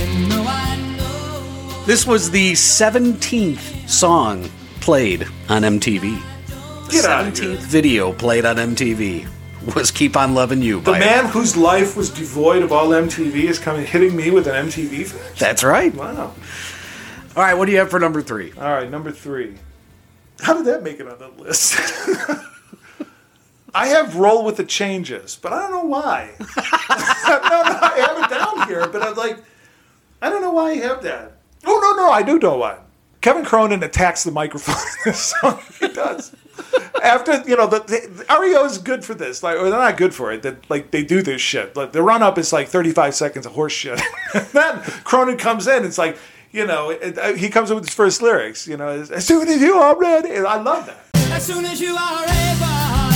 And 0.02 0.32
though 0.32 0.46
I 0.46 0.76
know. 0.98 1.86
This 1.86 2.06
was 2.06 2.30
the 2.32 2.52
17th 2.52 3.88
song 3.90 4.50
played 4.86 5.24
on 5.50 5.64
MTV. 5.64 6.22
Get 6.92 7.06
out 7.06 7.26
of 7.26 7.34
17th 7.34 7.40
here. 7.40 7.58
video 7.58 8.14
played 8.14 8.46
on 8.46 8.58
MTV 8.58 9.28
was 9.74 9.90
"Keep 9.90 10.16
on 10.16 10.36
Loving 10.36 10.62
You." 10.62 10.80
The 10.80 10.92
by 10.92 11.00
man 11.00 11.26
whose 11.26 11.58
life 11.58 11.98
was 11.98 12.12
devoid 12.12 12.62
of 12.62 12.72
all 12.72 12.90
MTV 12.90 13.46
is 13.46 13.58
coming 13.58 13.84
hitting 13.84 14.16
me 14.16 14.30
with 14.30 14.46
an 14.46 14.68
MTV 14.68 15.08
fact. 15.08 15.40
That's 15.40 15.64
right. 15.64 15.92
Wow. 15.96 16.36
All 17.36 17.44
right, 17.44 17.56
what 17.56 17.66
do 17.66 17.72
you 17.72 17.80
have 17.80 17.90
for 17.90 18.00
number 18.00 18.22
three? 18.22 18.54
All 18.60 18.72
right, 18.72 18.90
number 18.90 19.12
three. 19.12 19.56
How 20.42 20.54
did 20.54 20.66
that 20.66 20.84
make 20.84 21.00
it 21.00 21.08
on 21.08 21.18
the 21.18 21.30
list? 21.42 21.80
I 23.74 23.88
have 23.88 24.16
roll 24.16 24.46
with 24.46 24.58
the 24.58 24.66
changes, 24.66 25.36
but 25.42 25.52
I 25.52 25.62
don't 25.62 25.72
know 25.72 25.86
why. 25.86 26.30
no, 26.40 26.46
no, 26.46 26.60
I 26.62 28.06
have 28.08 28.24
it 28.24 28.30
down 28.30 28.68
here, 28.68 28.88
but 28.88 29.02
I'm 29.02 29.16
like, 29.16 29.40
I 30.22 30.30
don't 30.30 30.44
know 30.44 30.52
why 30.52 30.72
I 30.72 30.76
have 30.76 31.02
that. 31.02 31.40
Oh 31.66 31.80
no, 31.82 32.04
no, 32.04 32.12
I 32.12 32.22
do 32.22 32.38
know 32.38 32.58
why. 32.58 32.85
Kevin 33.26 33.44
Cronin 33.44 33.82
attacks 33.82 34.24
the 34.24 34.30
microphone 34.30 34.76
in 34.76 35.12
this 35.12 35.34
song. 35.42 35.60
He 35.80 35.88
does. 35.88 36.32
After 37.02 37.42
you 37.50 37.58
know, 37.58 37.66
the, 37.66 37.80
the 37.80 38.40
REO 38.40 38.66
is 38.66 38.78
good 38.78 39.04
for 39.04 39.16
this. 39.16 39.42
Like, 39.42 39.58
or 39.58 39.72
they're 39.72 39.80
not 39.80 39.98
good 39.98 40.14
for 40.14 40.32
it. 40.32 40.44
That 40.44 40.70
like 40.70 40.92
they 40.92 41.04
do 41.04 41.24
this 41.24 41.42
shit. 41.42 41.76
Like 41.76 41.92
the 41.92 42.04
run 42.04 42.22
up 42.22 42.38
is 42.38 42.54
like 42.54 42.68
35 42.68 43.16
seconds 43.16 43.48
of 43.48 43.54
horse 43.54 43.74
shit. 43.74 44.00
then 44.54 44.80
Cronin 45.04 45.38
comes 45.38 45.66
in. 45.66 45.86
It's 45.86 45.98
like 45.98 46.20
you 46.52 46.68
know, 46.68 46.92
it, 46.92 47.18
uh, 47.18 47.34
he 47.34 47.50
comes 47.50 47.72
in 47.72 47.76
with 47.78 47.86
his 47.86 47.96
first 47.96 48.22
lyrics. 48.22 48.68
You 48.68 48.78
know, 48.78 48.90
as 48.90 49.26
soon 49.26 49.48
as 49.48 49.60
you 49.60 49.74
are 49.74 49.98
ready. 49.98 50.38
I 50.38 50.62
love 50.62 50.86
that. 50.86 51.00
As 51.32 51.44
soon 51.44 51.66
as 51.66 51.82
you 51.82 51.96
are 51.96 52.26
able, 52.26 53.15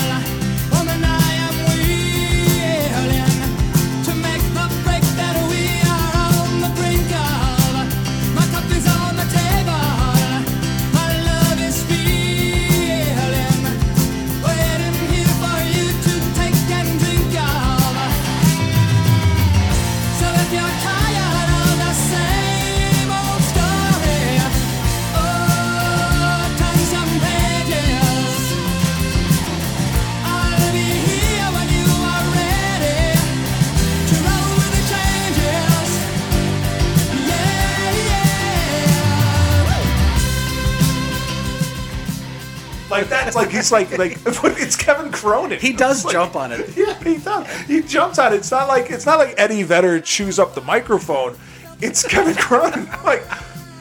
Like 42.90 43.10
that, 43.10 43.28
it's 43.28 43.36
like 43.36 43.50
he's 43.52 43.72
like 43.72 43.98
like 43.98 44.18
it's 44.26 44.76
Kevin 44.76 45.12
Cronin. 45.12 45.60
He 45.60 45.74
does 45.74 45.98
It's 45.98 46.06
like- 46.06 46.14
jump 46.14 46.36
on 46.36 46.52
it. 46.52 46.70
Yeah, 46.78 46.98
he 47.04 47.18
does. 47.18 47.48
He 47.68 47.82
jumps 47.82 48.18
on 48.20 48.34
it. 48.34 48.38
It's 48.38 48.52
not 48.52 48.68
like 48.68 48.90
it's 48.90 49.06
not 49.06 49.20
like 49.20 49.36
Eddie 49.38 49.64
Vedder 49.64 50.00
chews 50.00 50.40
up 50.40 50.56
the 50.56 50.62
microphone. 50.62 51.38
It's 51.82 52.06
Kevin 52.06 52.36
Cronin. 52.36 52.88
Like, 53.06 53.26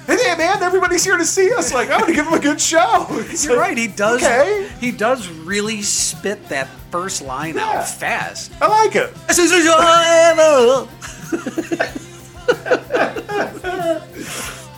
hey 0.06 0.34
man, 0.38 0.62
everybody's 0.62 1.04
here 1.04 1.18
to 1.18 1.24
see 1.26 1.52
us. 1.52 1.72
Like, 1.74 1.90
I'm 1.90 2.00
gonna 2.00 2.14
give 2.14 2.26
him 2.26 2.32
a 2.32 2.38
good 2.40 2.58
show. 2.60 3.06
It's 3.10 3.44
You're 3.44 3.56
like, 3.56 3.68
right. 3.68 3.78
He 3.78 3.88
does. 3.88 4.22
Okay, 4.22 4.68
He 4.80 4.90
does 4.90 5.28
really 5.28 5.82
spit 5.82 6.48
that 6.48 6.66
first 6.90 7.20
line 7.22 7.56
Yeah. 7.56 7.64
out 7.80 7.88
fast. 7.88 8.52
I 8.60 8.68
like 8.68 8.96
it. 8.96 9.12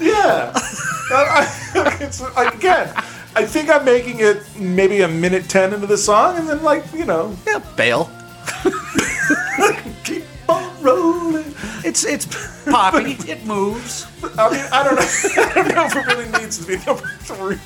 Yeah. 0.01 0.53
I- 1.13 1.49
I- 1.75 1.97
it's, 2.01 2.21
again, 2.37 2.93
I 3.35 3.45
think 3.45 3.71
I'm 3.71 3.85
making 3.85 4.21
it 4.21 4.43
maybe 4.59 5.03
a 5.03 5.09
minute 5.09 5.49
ten 5.49 5.73
into 5.73 5.87
the 5.87 5.99
song, 5.99 6.37
and 6.37 6.49
then 6.49 6.63
like 6.63 6.85
you 6.93 7.05
know, 7.05 7.37
yeah, 7.47 7.59
bail. 7.77 8.11
keep 10.05 10.25
on 10.49 10.83
rolling. 10.83 11.55
It's 11.85 12.05
it's 12.05 12.27
poppy. 12.65 13.17
it 13.31 13.45
moves. 13.45 14.07
I 14.39 14.51
mean, 14.51 14.65
I 14.73 14.83
don't 14.83 14.97
know. 14.97 15.43
I 15.43 15.53
don't 15.55 15.75
know 15.75 15.85
if 15.87 15.97
it 15.97 16.07
really 16.07 16.31
needs 16.41 16.59
to 16.59 16.67
be 16.67 16.77
number 16.85 17.07
three. 17.21 17.59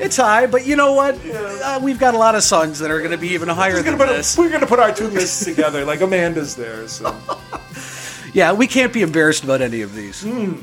It's 0.00 0.16
high, 0.16 0.46
but 0.46 0.64
you 0.64 0.76
know 0.76 0.92
what? 0.92 1.22
Yeah. 1.24 1.58
Uh, 1.62 1.80
we've 1.82 1.98
got 1.98 2.14
a 2.14 2.18
lot 2.18 2.36
of 2.36 2.44
songs 2.44 2.78
that 2.78 2.90
are 2.90 3.00
going 3.00 3.10
to 3.10 3.18
be 3.18 3.30
even 3.30 3.48
higher 3.48 3.82
than 3.82 3.96
put, 3.98 4.06
this. 4.06 4.38
we're 4.38 4.48
gonna 4.48 4.66
put 4.66 4.78
our 4.78 4.94
two 4.94 5.08
lists 5.08 5.44
together, 5.44 5.84
like 5.84 6.00
Amanda's 6.00 6.54
there. 6.54 6.86
So. 6.86 7.16
Yeah, 8.34 8.52
we 8.52 8.66
can't 8.66 8.92
be 8.92 9.02
embarrassed 9.02 9.44
about 9.44 9.62
any 9.62 9.80
of 9.80 9.94
these. 9.94 10.22
Hmm. 10.22 10.56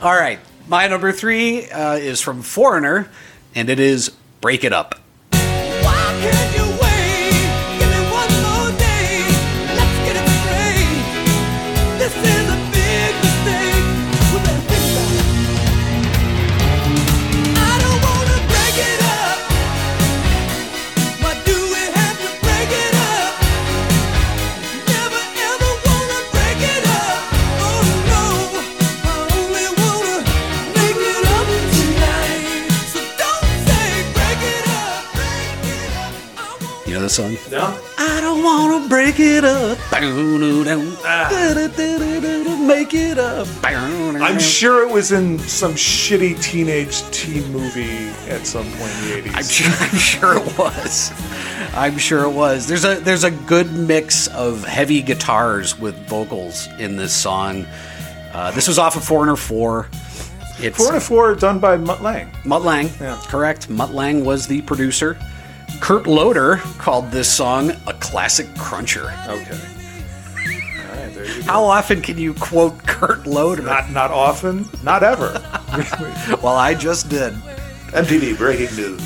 All 0.00 0.14
right, 0.14 0.38
my 0.68 0.88
number 0.88 1.12
three 1.12 1.70
uh, 1.70 1.94
is 1.94 2.20
from 2.20 2.42
Foreigner, 2.42 3.08
and 3.54 3.68
it 3.68 3.80
is 3.80 4.12
"Break 4.40 4.64
It 4.64 4.72
Up." 4.72 4.94
I 37.02 37.02
want 37.02 37.02
You 37.02 37.02
know 37.02 37.06
the 37.06 37.08
song? 37.08 37.36
Yeah. 37.50 37.78
I 37.98 38.20
don't 38.20 38.42
want 38.42 38.82
to 38.82 38.88
break 38.88 39.20
it 39.20 39.44
up. 39.44 39.78
Make 42.66 42.94
it 42.94 43.18
up. 43.18 43.46
I'm 43.64 44.38
sure 44.38 44.88
it 44.88 44.92
was 44.92 45.12
in 45.12 45.38
some 45.38 45.72
shitty 45.74 46.42
teenage 46.42 47.02
teen 47.10 47.50
movie 47.52 48.08
at 48.30 48.46
some 48.46 48.64
point 48.64 48.92
in 49.02 49.22
the 49.24 49.30
80s. 49.30 49.34
I'm 49.34 49.44
sure, 49.44 49.72
I'm 49.80 49.98
sure 49.98 50.36
it 50.36 50.58
was. 50.58 51.12
I'm 51.74 51.98
sure 51.98 52.24
it 52.24 52.32
was. 52.32 52.66
There's 52.66 52.84
a 52.84 52.96
there's 52.96 53.24
a 53.24 53.30
good 53.30 53.72
mix 53.72 54.28
of 54.28 54.64
heavy 54.64 55.02
guitars 55.02 55.78
with 55.78 55.96
vocals 56.08 56.68
in 56.78 56.96
this 56.96 57.14
song. 57.14 57.66
Uh, 58.32 58.50
this 58.52 58.68
was 58.68 58.78
off 58.78 58.96
of 58.96 59.04
Foreigner 59.04 59.36
Four. 59.36 59.88
It's 60.58 60.76
Four 60.76 60.92
to 60.92 61.00
four 61.00 61.34
done 61.34 61.58
by 61.58 61.76
Mutt 61.76 62.02
Lange. 62.02 62.30
Mutt 62.44 62.62
Lange. 62.62 62.90
Yeah. 63.00 63.20
Correct. 63.26 63.68
Mutt 63.68 63.92
Lange 63.92 64.24
was 64.24 64.46
the 64.46 64.62
producer. 64.62 65.18
Kurt 65.80 66.06
Loder 66.06 66.56
called 66.78 67.10
this 67.10 67.32
song 67.32 67.70
a 67.86 67.92
classic 67.94 68.46
cruncher. 68.56 69.10
Okay. 69.26 69.58
All 69.58 70.96
right, 70.96 71.14
there 71.14 71.24
you 71.26 71.36
go. 71.38 71.42
How 71.42 71.64
often 71.64 72.00
can 72.00 72.18
you 72.18 72.34
quote 72.34 72.86
Kurt 72.86 73.26
Loder? 73.26 73.62
Not 73.62 73.90
not 73.90 74.10
often, 74.10 74.68
not 74.82 75.02
ever. 75.02 75.32
well, 76.42 76.56
I 76.56 76.74
just 76.74 77.08
did. 77.08 77.32
MTV 77.92 78.36
breaking 78.38 78.74
news. 78.76 79.00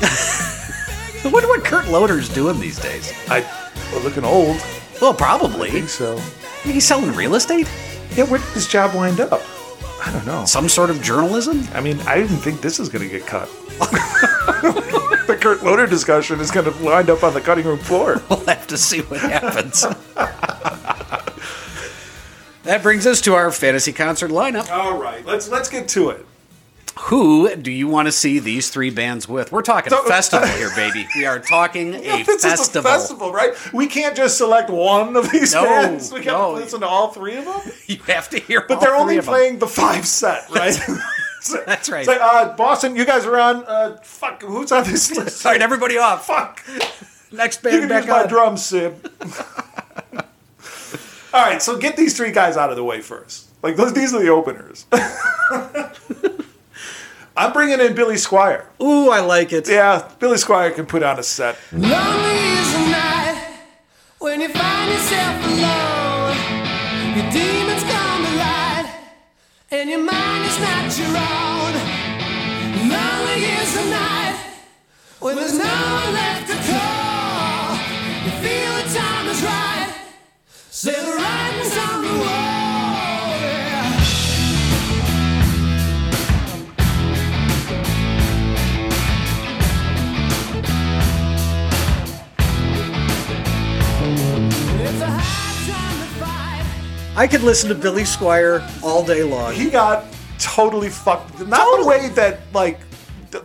I 1.24 1.28
wonder 1.32 1.48
what 1.48 1.64
Kurt 1.64 1.88
Loder's 1.88 2.28
doing 2.28 2.60
these 2.60 2.78
days. 2.78 3.12
I 3.28 3.40
well, 3.92 4.02
looking 4.02 4.24
old. 4.24 4.62
Well, 5.00 5.12
I 5.12 5.16
probably. 5.16 5.70
think 5.70 5.88
so. 5.88 6.18
He's 6.62 6.86
selling 6.86 7.14
real 7.14 7.34
estate? 7.34 7.68
Yeah, 8.14 8.24
where 8.24 8.38
did 8.38 8.48
this 8.54 8.66
job 8.68 8.94
wind 8.94 9.20
up? 9.20 9.42
I 10.00 10.12
don't 10.12 10.26
know. 10.26 10.44
Some 10.44 10.68
sort 10.68 10.90
of 10.90 11.02
journalism? 11.02 11.64
I 11.72 11.80
mean, 11.80 11.98
I 12.00 12.16
didn't 12.16 12.36
think 12.38 12.60
this 12.60 12.78
was 12.78 12.88
going 12.88 13.08
to 13.08 13.10
get 13.10 13.26
cut. 13.26 13.48
the 15.26 15.38
Kurt 15.40 15.62
Loder 15.62 15.86
discussion 15.86 16.40
is 16.40 16.50
going 16.50 16.72
to 16.72 16.82
wind 16.82 17.10
up 17.10 17.22
on 17.22 17.34
the 17.34 17.40
cutting 17.40 17.66
room 17.66 17.78
floor. 17.78 18.22
We'll 18.30 18.44
have 18.46 18.66
to 18.68 18.78
see 18.78 19.00
what 19.02 19.20
happens. 19.20 19.82
that 22.62 22.82
brings 22.82 23.06
us 23.06 23.20
to 23.22 23.34
our 23.34 23.50
fantasy 23.50 23.92
concert 23.92 24.30
lineup. 24.30 24.70
All 24.70 24.96
right, 25.00 25.24
let's 25.26 25.48
let's 25.48 25.68
get 25.68 25.88
to 25.88 26.10
it. 26.10 26.26
Who 27.08 27.54
do 27.56 27.70
you 27.70 27.88
want 27.88 28.06
to 28.06 28.12
see 28.12 28.38
these 28.38 28.68
three 28.68 28.90
bands 28.90 29.26
with? 29.26 29.50
We're 29.50 29.62
talking 29.62 29.90
festival 29.90 30.46
here, 30.48 30.70
baby. 30.76 31.08
We 31.16 31.24
are 31.24 31.38
talking 31.38 31.94
a 31.94 32.22
this 32.22 32.42
festival. 32.42 32.58
is 32.60 32.76
a 32.76 32.82
festival, 32.82 33.32
right? 33.32 33.54
We 33.72 33.86
can't 33.86 34.14
just 34.14 34.36
select 34.36 34.68
one 34.68 35.16
of 35.16 35.30
these 35.30 35.54
No, 35.54 35.62
bands. 35.64 36.12
We 36.12 36.20
got 36.22 36.38
no. 36.38 36.54
to 36.54 36.60
listen 36.62 36.80
to 36.80 36.86
all 36.86 37.08
three 37.08 37.36
of 37.38 37.46
them. 37.46 37.60
You 37.86 37.96
have 38.08 38.28
to 38.30 38.38
hear. 38.38 38.60
But 38.68 38.74
all 38.74 38.80
they're 38.82 38.94
only 38.94 39.18
playing 39.22 39.58
the 39.58 39.66
five 39.66 40.06
set, 40.06 40.50
right? 40.50 40.74
So- 41.40 41.62
That's 41.64 41.88
right. 41.88 42.00
It's 42.00 42.08
like, 42.08 42.20
uh, 42.20 42.54
Boston, 42.56 42.94
you 42.96 43.06
guys 43.06 43.24
are 43.24 43.38
on. 43.38 43.64
Uh, 43.64 43.96
fuck, 44.02 44.42
who's 44.42 44.70
on 44.72 44.84
this 44.84 45.16
list? 45.16 45.46
All 45.46 45.52
right, 45.52 45.62
everybody 45.62 45.96
off. 45.96 46.26
Fuck. 46.26 46.62
Next 47.32 47.62
band. 47.62 47.74
You 47.74 47.80
can 47.80 47.88
back 47.88 48.02
use 48.04 48.10
my 48.10 48.22
on. 48.22 48.28
drums, 48.28 48.66
Sib. 48.66 49.10
All 51.32 51.42
right, 51.44 51.62
so 51.62 51.78
get 51.78 51.96
these 51.96 52.14
three 52.16 52.32
guys 52.32 52.56
out 52.58 52.68
of 52.70 52.76
the 52.76 52.84
way 52.84 53.00
first. 53.00 53.48
Like 53.62 53.76
those, 53.76 53.94
these 53.94 54.12
are 54.12 54.20
the 54.20 54.28
openers. 54.28 54.84
I'm 57.38 57.52
bringing 57.52 57.78
in 57.78 57.94
Billy 57.94 58.16
Squier. 58.16 58.64
Ooh, 58.82 59.10
I 59.10 59.20
like 59.20 59.52
it. 59.52 59.68
Yeah, 59.68 60.10
Billy 60.18 60.38
Squier 60.38 60.74
can 60.74 60.86
put 60.86 61.04
on 61.04 61.20
a 61.20 61.22
set. 61.22 61.56
Lonely 61.70 61.86
is 61.86 62.72
the 62.72 62.90
night 62.90 63.60
when 64.18 64.40
you 64.40 64.48
find 64.48 64.90
yourself 64.90 65.46
alone. 65.46 66.34
Your 67.14 67.30
demons 67.30 67.84
come 67.84 68.24
to 68.26 68.34
light, 68.42 68.92
and 69.70 69.88
your 69.88 70.02
mind 70.02 70.44
is 70.50 70.58
not 70.58 70.98
your 70.98 71.14
own. 71.14 71.74
Lonely 72.90 73.44
is 73.62 73.72
the 73.72 73.84
night 73.88 74.36
when 75.20 75.36
there's 75.36 75.56
no 75.56 75.64
one 75.64 76.12
left 76.14 76.50
to 76.50 76.56
call. 76.66 77.78
You 78.24 78.32
feel 78.42 78.72
the 78.82 78.98
time 78.98 79.28
is 79.28 79.42
right, 79.44 79.94
say 80.70 80.90
the 80.90 81.14
writing's 81.14 81.78
on 81.78 82.02
the 82.02 82.18
wall. 82.18 82.57
I 97.18 97.26
could 97.26 97.42
listen 97.42 97.68
to 97.68 97.74
Billy 97.74 98.04
Squier 98.04 98.62
all 98.80 99.04
day 99.04 99.24
long. 99.24 99.52
He 99.52 99.70
got 99.70 100.04
totally 100.38 100.88
fucked. 100.88 101.40
Not 101.46 101.80
the 101.80 101.84
way 101.86 102.08
that 102.10 102.38
like. 102.54 102.78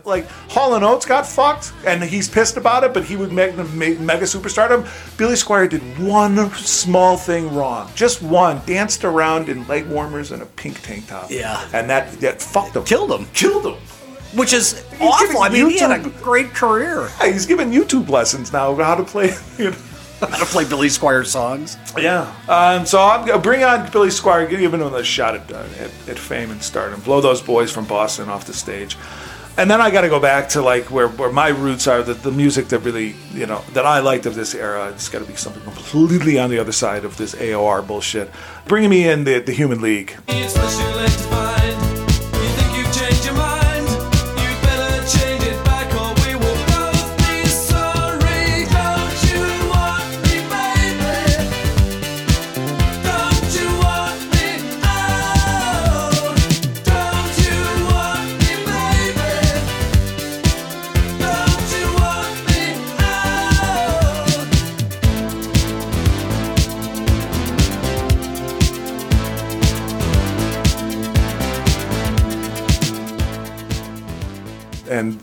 Like 0.06 0.26
Hall 0.48 0.76
and 0.76 0.82
Oates 0.82 1.04
got 1.04 1.26
fucked, 1.26 1.74
and 1.86 2.02
he's 2.02 2.26
pissed 2.26 2.56
about 2.56 2.84
it. 2.84 2.94
But 2.94 3.04
he 3.04 3.16
would 3.16 3.32
make 3.32 3.54
the 3.54 3.64
mega 3.64 4.24
superstardom. 4.24 4.88
Billy 5.18 5.34
Squier 5.34 5.68
did 5.68 5.82
one 5.98 6.48
small 6.54 7.18
thing 7.18 7.54
wrong, 7.54 7.90
just 7.94 8.22
one. 8.22 8.62
Danced 8.64 9.04
around 9.04 9.50
in 9.50 9.66
leg 9.68 9.86
warmers 9.86 10.32
and 10.32 10.40
a 10.40 10.46
pink 10.46 10.80
tank 10.80 11.06
top. 11.08 11.30
Yeah. 11.30 11.68
and 11.74 11.90
that 11.90 12.12
that 12.20 12.40
fucked 12.40 12.76
him. 12.76 12.84
Killed 12.84 13.12
him. 13.12 13.26
Killed 13.34 13.66
him. 13.66 13.74
Which 14.34 14.54
is 14.54 14.82
giving 14.92 15.06
awful. 15.06 15.42
I 15.42 15.50
mean, 15.50 15.68
he 15.68 15.78
had 15.78 16.00
a 16.00 16.08
great 16.22 16.54
career. 16.54 17.10
Yeah, 17.20 17.30
he's 17.32 17.44
giving 17.44 17.70
YouTube 17.70 18.08
lessons 18.08 18.54
now 18.54 18.70
of 18.72 18.78
how 18.78 18.94
to 18.94 19.04
play. 19.04 19.34
You 19.58 19.72
know. 19.72 19.76
How 20.30 20.38
to 20.38 20.46
play 20.46 20.64
Billy 20.64 20.88
Squier 20.88 21.26
songs. 21.26 21.76
Yeah. 21.98 22.34
Um, 22.48 22.86
so 22.86 23.00
I'm 23.02 23.26
gonna 23.26 23.40
bring 23.40 23.62
on 23.64 23.90
Billy 23.90 24.08
Squier, 24.08 24.48
give 24.48 24.72
him 24.72 24.82
a 24.82 25.04
shot 25.04 25.34
at, 25.34 25.52
uh, 25.52 25.64
at, 25.78 25.90
at 26.08 26.18
fame 26.18 26.50
and 26.50 26.62
stardom. 26.62 27.00
Blow 27.00 27.20
those 27.20 27.42
boys 27.42 27.70
from 27.72 27.86
Boston 27.86 28.28
off 28.28 28.46
the 28.46 28.54
stage. 28.54 28.96
And 29.56 29.70
then 29.70 29.80
I 29.80 29.90
got 29.90 30.00
to 30.00 30.08
go 30.08 30.18
back 30.18 30.48
to 30.50 30.62
like 30.62 30.90
where, 30.90 31.06
where 31.08 31.30
my 31.30 31.48
roots 31.48 31.86
are, 31.86 32.02
the, 32.02 32.14
the 32.14 32.32
music 32.32 32.68
that 32.68 32.80
really, 32.80 33.14
you 33.32 33.46
know, 33.46 33.62
that 33.72 33.86
I 33.86 34.00
liked 34.00 34.26
of 34.26 34.34
this 34.34 34.52
era. 34.52 34.90
It's 34.90 35.08
got 35.08 35.20
to 35.20 35.24
be 35.24 35.36
something 35.36 35.62
completely 35.62 36.40
on 36.40 36.50
the 36.50 36.58
other 36.58 36.72
side 36.72 37.04
of 37.04 37.16
this 37.16 37.36
AOR 37.36 37.86
bullshit. 37.86 38.30
Bringing 38.66 38.90
me 38.90 39.08
in 39.08 39.22
the, 39.22 39.38
the 39.38 39.52
Human 39.52 39.80
League. 39.80 40.16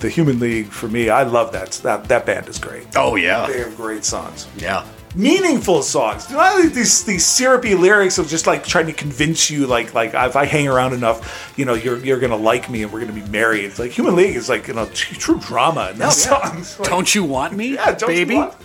The 0.01 0.09
Human 0.09 0.39
League 0.39 0.67
for 0.67 0.87
me, 0.87 1.09
I 1.09 1.23
love 1.23 1.51
that. 1.53 1.71
That 1.83 2.07
that 2.09 2.25
band 2.25 2.47
is 2.49 2.59
great. 2.59 2.85
Oh 2.95 3.15
yeah, 3.15 3.47
They 3.47 3.59
have 3.59 3.75
great 3.77 4.03
songs, 4.03 4.47
yeah. 4.57 4.85
meaningful 5.15 5.81
songs. 5.83 6.27
I 6.31 6.59
like 6.59 6.73
these 6.73 7.03
these 7.05 7.25
syrupy 7.25 7.75
lyrics 7.75 8.17
of 8.17 8.27
just 8.27 8.47
like 8.47 8.63
trying 8.65 8.87
to 8.87 8.93
convince 8.93 9.49
you, 9.49 9.67
like 9.67 9.93
like 9.93 10.11
if 10.13 10.35
I 10.35 10.45
hang 10.45 10.67
around 10.67 10.93
enough, 10.93 11.53
you 11.57 11.65
know, 11.65 11.73
you're 11.75 11.97
you're 11.99 12.19
gonna 12.19 12.35
like 12.35 12.69
me 12.69 12.83
and 12.83 12.91
we're 12.91 12.99
gonna 13.01 13.13
be 13.13 13.29
married. 13.29 13.65
It's 13.65 13.79
like 13.79 13.91
Human 13.91 14.15
League 14.15 14.35
is 14.35 14.49
like 14.49 14.67
you 14.67 14.73
know 14.73 14.85
t- 14.87 15.15
true 15.15 15.39
drama 15.39 15.89
in 15.91 15.99
those 15.99 16.27
oh, 16.27 16.39
songs. 16.41 16.75
Like, 16.79 16.89
Don't 16.89 17.13
you 17.15 17.23
want 17.23 17.53
me, 17.55 17.73
yeah, 17.75 17.91
don't 17.93 18.09
you 18.09 18.25
baby? 18.25 18.35
want- 18.35 18.55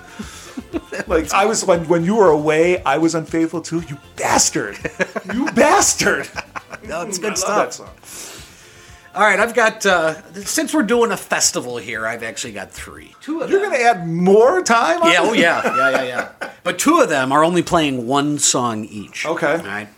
like 1.09 1.33
I 1.33 1.45
was 1.47 1.65
when 1.65 1.87
when 1.89 2.05
you 2.05 2.17
were 2.17 2.31
away, 2.31 2.83
I 2.85 2.99
was 2.99 3.15
unfaithful 3.15 3.61
too. 3.61 3.83
You 3.89 3.99
bastard! 4.17 4.79
You 5.35 5.47
bastard! 5.53 6.29
No, 6.87 7.03
it's 7.03 7.19
I 7.19 7.23
good 7.23 7.39
love 7.49 7.73
stuff. 7.73 8.36
That 9.17 9.21
song. 9.21 9.23
All 9.23 9.29
right, 9.29 9.41
I've 9.41 9.55
got. 9.55 9.87
Uh, 9.87 10.23
since 10.45 10.73
we're 10.75 10.83
doing 10.83 11.11
a 11.13 11.17
festival 11.17 11.77
here, 11.79 12.07
I've 12.07 12.23
actually 12.23 12.53
got 12.53 12.71
three. 12.71 13.15
Two 13.21 13.41
of 13.41 13.51
You're 13.51 13.61
them. 13.61 13.73
gonna 13.73 13.83
add 13.83 14.07
more 14.09 14.63
time? 14.63 15.03
On 15.03 15.11
Yeah, 15.11 15.19
oh 15.21 15.33
yeah, 15.33 15.63
yeah, 15.77 15.91
yeah, 15.91 16.03
yeah. 16.41 16.51
But 16.63 16.79
two 16.79 16.99
of 17.01 17.09
them 17.09 17.31
are 17.33 17.45
only 17.45 17.63
playing 17.63 18.07
one 18.09 18.39
song 18.39 18.85
each. 18.85 19.25
Okay. 19.25 19.53
All 19.53 19.59
right. 19.59 19.89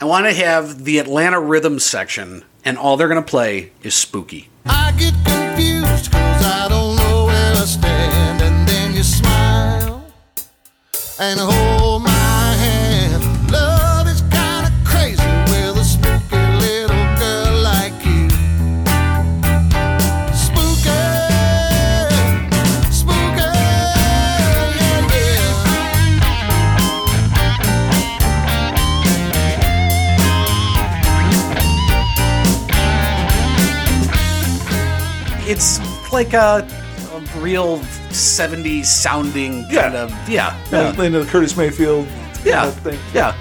I 0.00 0.04
want 0.04 0.26
to 0.26 0.32
have 0.34 0.84
the 0.84 0.98
Atlanta 0.98 1.40
Rhythm 1.40 1.78
section, 1.80 2.44
and 2.64 2.78
all 2.78 2.96
they're 2.96 3.08
going 3.08 3.22
to 3.22 3.28
play 3.28 3.72
is 3.82 3.94
Spooky. 3.94 4.50
I 4.66 4.92
get 4.92 5.14
confused 5.24 6.12
cause 6.12 6.44
I 6.44 6.66
don't 6.68 6.96
know 6.96 7.24
where 7.24 7.52
I 7.54 7.64
stand. 7.64 8.42
And 8.42 8.68
then 8.68 8.94
you 8.94 9.02
smile 9.02 10.04
and 11.18 11.40
hold 11.40 11.85
like 36.16 36.32
a, 36.32 36.66
a 37.12 37.40
real 37.40 37.78
70s 38.10 38.86
sounding 38.86 39.66
Yeah. 39.70 39.82
kind 39.82 39.96
of. 39.96 40.10
Yeah. 40.28 40.56
Yeah, 40.72 40.92
Yeah. 40.96 41.04
into 41.04 41.18
the 41.20 41.26
Curtis 41.26 41.54
Mayfield 41.56 42.08
Yeah. 42.42 42.70
thing. 42.70 42.98
yeah. 43.12 43.34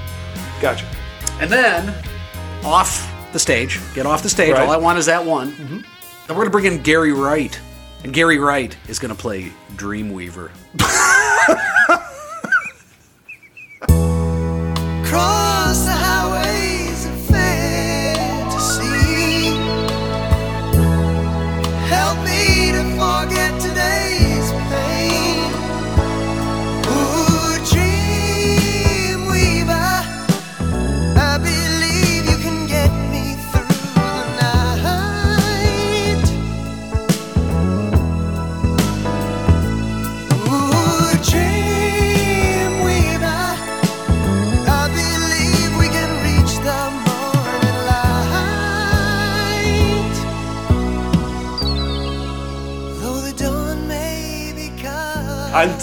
Gotcha. 0.62 0.86
And 1.40 1.50
then 1.50 1.94
off 2.66 3.10
the 3.32 3.40
stage, 3.40 3.80
get 3.94 4.06
off 4.06 4.24
the 4.24 4.30
stage. 4.30 4.52
Right. 4.52 4.60
Mm-hmm. 4.60 4.70
All 4.70 4.76
I 4.76 4.78
want 4.78 4.98
is 5.00 5.06
that 5.06 5.24
one. 5.26 5.56
Then 5.58 5.84
we're 6.30 6.36
going 6.36 6.48
to 6.48 6.52
bring 6.52 6.66
in 6.66 6.82
Gary 6.82 7.14
Wright. 7.14 7.58
And 8.04 8.14
Gary 8.14 8.40
Wright 8.40 8.76
is 8.90 9.00
going 9.00 9.16
to 9.16 9.20
play 9.20 9.52
Dreamweaver. 9.76 10.52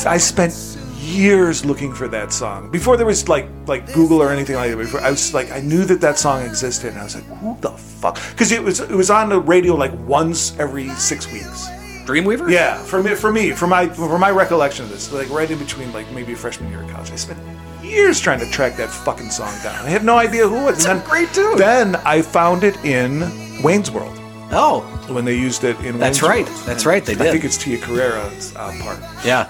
I, 0.06 0.18
spent 0.18 0.52
years 0.98 1.64
looking 1.64 1.92
for 1.92 2.08
that 2.08 2.32
song 2.32 2.70
before 2.70 2.96
there 2.96 3.06
was 3.06 3.28
like 3.28 3.48
like 3.66 3.92
Google 3.92 4.22
or 4.22 4.30
anything 4.30 4.56
like 4.56 4.70
that. 4.70 4.76
Before 4.76 5.00
I 5.00 5.10
was 5.10 5.34
like 5.34 5.50
I 5.50 5.60
knew 5.60 5.84
that 5.84 6.00
that 6.00 6.18
song 6.18 6.44
existed, 6.44 6.90
and 6.92 7.00
I 7.00 7.04
was 7.04 7.14
like, 7.14 7.24
who 7.24 7.56
the 7.60 7.70
fuck? 7.70 8.14
Because 8.30 8.52
it 8.52 8.62
was 8.62 8.80
it 8.80 8.90
was 8.90 9.10
on 9.10 9.28
the 9.28 9.40
radio 9.40 9.74
like 9.74 9.92
once 10.06 10.58
every 10.58 10.88
six 10.90 11.30
weeks. 11.32 11.68
Dreamweaver? 12.06 12.50
Yeah, 12.50 12.82
for 12.82 13.02
me, 13.02 13.14
for 13.14 13.32
me, 13.32 13.52
for 13.52 13.66
my 13.66 13.88
for 13.88 14.18
my 14.18 14.30
recollection 14.30 14.84
of 14.84 14.90
this, 14.90 15.12
like 15.12 15.30
right 15.30 15.50
in 15.50 15.58
between 15.58 15.92
like 15.92 16.10
maybe 16.12 16.34
freshman 16.34 16.70
year 16.70 16.82
of 16.82 16.90
college, 16.90 17.10
I 17.10 17.16
spent 17.16 17.38
years 17.82 18.18
trying 18.20 18.40
to 18.40 18.50
track 18.50 18.76
that 18.76 18.88
fucking 18.90 19.30
song 19.30 19.52
down. 19.62 19.84
I 19.84 19.88
had 19.88 20.04
no 20.04 20.18
idea 20.18 20.48
who 20.48 20.56
it 20.56 20.64
was. 20.64 20.86
and 20.86 21.00
then, 21.00 21.08
great 21.08 21.32
tune. 21.32 21.56
Then 21.56 21.96
I 21.96 22.22
found 22.22 22.64
it 22.64 22.76
in 22.84 23.20
Wayne's 23.62 23.90
World 23.90 24.18
Oh, 24.54 24.80
when 25.08 25.24
they 25.24 25.36
used 25.36 25.64
it 25.64 25.78
in. 25.80 25.98
That's 25.98 26.20
Wayne's 26.20 26.22
right. 26.22 26.46
World. 26.46 26.66
That's 26.66 26.84
right, 26.86 27.04
they 27.04 27.14
did. 27.14 27.26
I 27.26 27.30
think 27.30 27.44
it's 27.44 27.56
Tia 27.56 27.78
Carrere's 27.78 28.54
uh, 28.56 28.76
part. 28.82 28.98
yeah. 29.24 29.48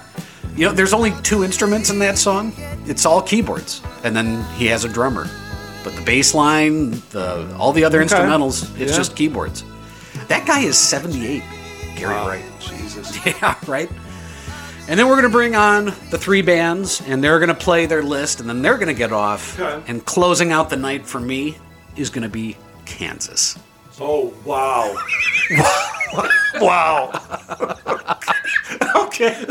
You 0.57 0.67
know, 0.67 0.73
there's 0.73 0.93
only 0.93 1.13
two 1.23 1.45
instruments 1.45 1.89
in 1.91 1.99
that 2.01 2.19
song. 2.19 2.53
It's 2.87 3.07
all 3.07 3.23
keyboards, 3.23 3.81
and 4.05 4.15
then 4.15 4.43
he 4.55 4.67
has 4.67 4.85
a 4.85 4.89
drummer. 4.89 5.29
But 5.83 5.97
the 5.97 6.03
bass 6.03 6.35
line, 6.35 6.91
the 7.11 7.49
all 7.59 7.73
the 7.73 7.85
other 7.85 8.03
Okay. 8.03 8.15
instrumentals, 8.15 8.63
it's 8.79 8.93
Yeah. 8.93 8.97
just 8.99 9.17
keyboards. 9.17 9.65
That 10.29 10.47
guy 10.47 10.61
is 10.61 10.77
78. 10.79 11.43
Gary 11.97 12.15
Wow, 12.15 12.29
Wright. 12.29 12.45
Jesus. 12.61 13.17
Yeah, 13.27 13.55
right. 13.67 13.91
And 14.89 14.99
then 14.99 15.07
we're 15.07 15.15
going 15.15 15.23
to 15.25 15.29
bring 15.31 15.55
on 15.57 15.87
the 16.11 16.19
three 16.19 16.43
bands, 16.43 17.01
and 17.07 17.23
they're 17.25 17.39
going 17.39 17.49
to 17.49 17.55
play 17.55 17.87
their 17.87 18.03
list, 18.03 18.41
and 18.41 18.49
then 18.49 18.63
they're 18.63 18.77
going 18.77 18.89
to 18.89 18.95
get 18.95 19.13
off. 19.13 19.59
Okay. 19.59 19.83
And 19.91 20.05
closing 20.05 20.53
out 20.53 20.71
the 20.71 20.77
night 20.77 21.07
for 21.07 21.21
me 21.21 21.57
is 21.97 22.11
going 22.11 22.25
to 22.25 22.29
be 22.29 22.57
Kansas. 22.85 23.57
Oh 24.01 24.33
wow. 24.45 24.95
wow. 26.61 27.11
okay. 28.97 29.45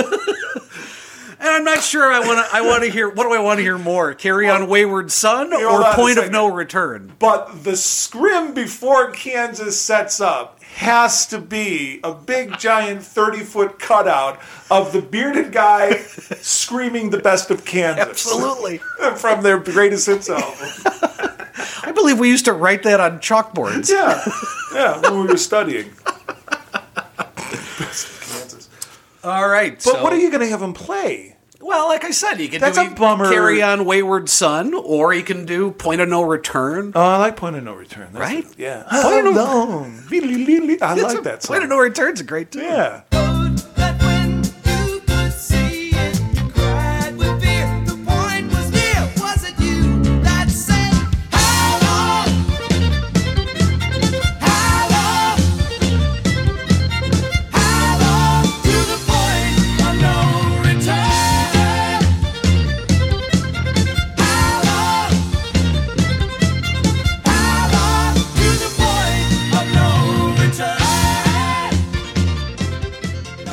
And 1.41 1.49
I'm 1.49 1.63
not 1.63 1.81
sure 1.81 2.11
I 2.11 2.19
want 2.19 2.45
to. 2.45 2.55
I 2.55 2.61
want 2.61 2.83
to 2.83 2.91
hear. 2.91 3.09
What 3.09 3.23
do 3.23 3.33
I 3.33 3.39
want 3.39 3.57
to 3.57 3.63
hear 3.63 3.79
more? 3.79 4.13
Carry 4.13 4.47
on, 4.47 4.67
Wayward 4.67 5.11
Son, 5.11 5.51
or 5.51 5.83
Point 5.95 6.19
of. 6.19 6.29
No 6.31 6.47
Return? 6.47 7.13
But 7.17 7.63
the 7.63 7.75
scrim 7.75 8.53
before 8.53 9.09
Kansas 9.09 9.81
sets 9.81 10.21
up 10.21 10.61
has 10.75 11.25
to 11.27 11.39
be 11.39 11.99
a 12.03 12.13
big 12.13 12.59
giant 12.59 13.03
30 13.03 13.39
foot 13.39 13.79
cutout 13.79 14.39
of 14.69 14.93
the 14.93 15.01
bearded 15.01 15.51
guy 15.51 15.97
screaming 16.41 17.09
the 17.09 17.17
best 17.19 17.49
of 17.49 17.65
Kansas. 17.65 18.07
Absolutely. 18.07 18.77
From 19.17 19.41
their 19.41 19.57
greatest 19.57 20.05
hits 20.05 20.29
album. 20.29 20.53
I 21.83 21.91
believe 21.91 22.19
we 22.19 22.29
used 22.29 22.45
to 22.45 22.53
write 22.53 22.83
that 22.83 22.99
on 22.99 23.19
chalkboards. 23.19 23.89
Yeah. 23.89 24.23
Yeah, 24.73 25.01
when 25.01 25.21
we 25.21 25.27
were 25.27 25.37
studying. 25.37 25.91
Best 29.22 29.26
of 29.26 29.32
Kansas. 29.32 29.43
All 29.43 29.47
right. 29.49 29.74
But 29.76 29.82
so, 29.84 30.03
what 30.03 30.13
are 30.13 30.17
you 30.19 30.30
going 30.30 30.41
to 30.41 30.47
have 30.49 30.61
him 30.61 30.74
play? 30.74 31.38
Well, 31.59 31.88
like 31.89 32.03
I 32.03 32.09
said, 32.11 32.39
you 32.39 32.49
can 32.49 32.59
That's 32.59 32.78
do 32.78 32.88
a 32.88 32.95
bummer. 32.95 33.30
Carry 33.30 33.61
on, 33.61 33.86
Wayward 33.86 34.30
Son, 34.30 34.74
or 34.74 35.13
he 35.13 35.22
can 35.22 35.45
do 35.45 35.69
Point 35.72 36.01
of 36.01 36.09
No 36.09 36.24
Return. 36.24 36.91
Oh, 36.95 36.99
I 37.01 37.17
like 37.17 37.36
Point 37.36 37.55
of 37.55 37.63
No 37.63 37.74
Return. 37.76 38.09
That's 38.13 38.19
Right? 38.19 38.43
it. 38.45 38.57
Yeah. 38.57 38.84
Point 38.89 39.28
of 39.28 39.36
No-. 39.36 39.86
I 40.82 40.93
like 40.95 41.24
that 41.24 41.43
song. 41.43 41.53
Point 41.53 41.63
of 41.63 41.69
No 41.69 41.78
Return's 41.78 42.19
a 42.19 42.24
great 42.24 42.51
tune. 42.51 42.63
Yeah. 42.63 43.01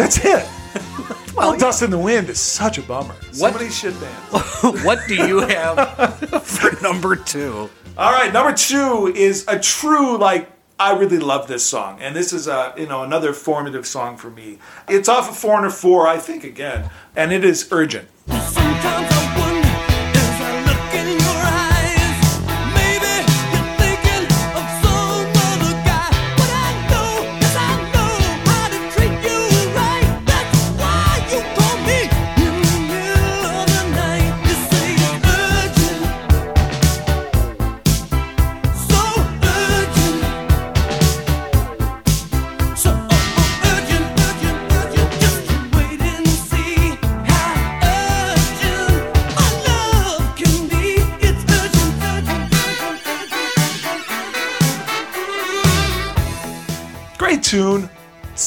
That's 0.09 0.25
it. 0.25 1.35
well, 1.37 1.59
Dust 1.59 1.83
in 1.83 1.91
the 1.91 1.99
Wind 1.99 2.31
is 2.31 2.41
such 2.41 2.79
a 2.79 2.83
bummer. 2.83 3.13
What- 3.13 3.35
Somebody 3.35 3.69
should 3.69 3.95
ban. 4.01 4.11
what 4.85 5.01
do 5.07 5.15
you 5.15 5.41
have 5.41 6.19
for 6.45 6.81
number 6.83 7.15
two? 7.15 7.69
All 7.99 8.13
right, 8.13 8.33
number 8.33 8.55
two 8.55 9.13
is 9.15 9.45
a 9.49 9.59
true 9.59 10.17
like. 10.17 10.51
I 10.81 10.97
really 10.97 11.19
love 11.19 11.49
this 11.49 11.67
song, 11.67 11.99
and 12.01 12.15
this 12.15 12.33
is 12.33 12.47
a 12.47 12.73
you 12.79 12.87
know 12.87 13.03
another 13.03 13.33
formative 13.35 13.85
song 13.87 14.17
for 14.17 14.31
me. 14.31 14.59
It's 14.89 15.09
off 15.09 15.29
of 15.29 15.37
Foreigner 15.37 15.71
Four, 15.71 16.07
I 16.07 16.19
think 16.19 16.45
again, 16.45 16.89
and 17.17 17.33
it 17.33 17.45
is 17.45 17.69
urgent. 17.73 18.09
Sometimes 18.29 19.13
I 19.13 19.28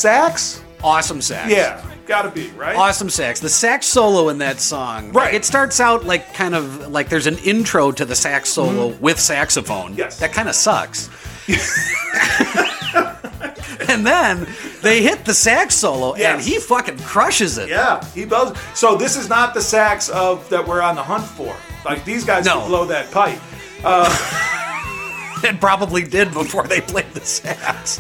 Sax? 0.01 0.63
Awesome 0.83 1.21
sax. 1.21 1.51
Yeah, 1.51 1.85
gotta 2.07 2.31
be, 2.31 2.47
right? 2.57 2.75
Awesome 2.75 3.07
sax. 3.09 3.39
The 3.39 3.49
sax 3.49 3.85
solo 3.85 4.29
in 4.29 4.39
that 4.39 4.59
song. 4.59 5.11
Right. 5.11 5.31
It 5.33 5.45
starts 5.45 5.79
out 5.79 6.05
like 6.05 6.33
kind 6.33 6.55
of 6.55 6.89
like 6.89 7.07
there's 7.07 7.27
an 7.27 7.37
intro 7.39 7.91
to 7.91 8.03
the 8.03 8.15
sax 8.15 8.49
solo 8.49 8.87
with 8.99 9.19
saxophone. 9.19 9.91
Mm-hmm. 9.91 9.99
Yes. 9.99 10.19
That 10.19 10.33
kind 10.33 10.49
of 10.49 10.55
sucks. 10.55 11.07
and 13.89 14.05
then 14.07 14.47
they 14.81 15.03
hit 15.03 15.23
the 15.25 15.33
sax 15.35 15.75
solo 15.75 16.15
and 16.15 16.41
he 16.41 16.57
fucking 16.57 16.97
crushes 16.99 17.59
it. 17.59 17.69
Yeah, 17.69 18.03
he 18.15 18.25
blows. 18.25 18.57
So 18.73 18.95
this 18.95 19.15
is 19.15 19.29
not 19.29 19.53
the 19.53 19.61
sax 19.61 20.09
of 20.09 20.49
that 20.49 20.67
we're 20.67 20.81
on 20.81 20.95
the 20.95 21.03
hunt 21.03 21.25
for. 21.25 21.55
Like 21.85 22.03
these 22.05 22.25
guys 22.25 22.45
No. 22.45 22.65
blow 22.67 22.85
that 22.85 23.11
pipe. 23.11 23.39
And 25.43 25.59
probably 25.59 26.03
did 26.03 26.31
before 26.33 26.67
they 26.67 26.81
played 26.81 27.11
the 27.15 27.25
sax. 27.25 27.99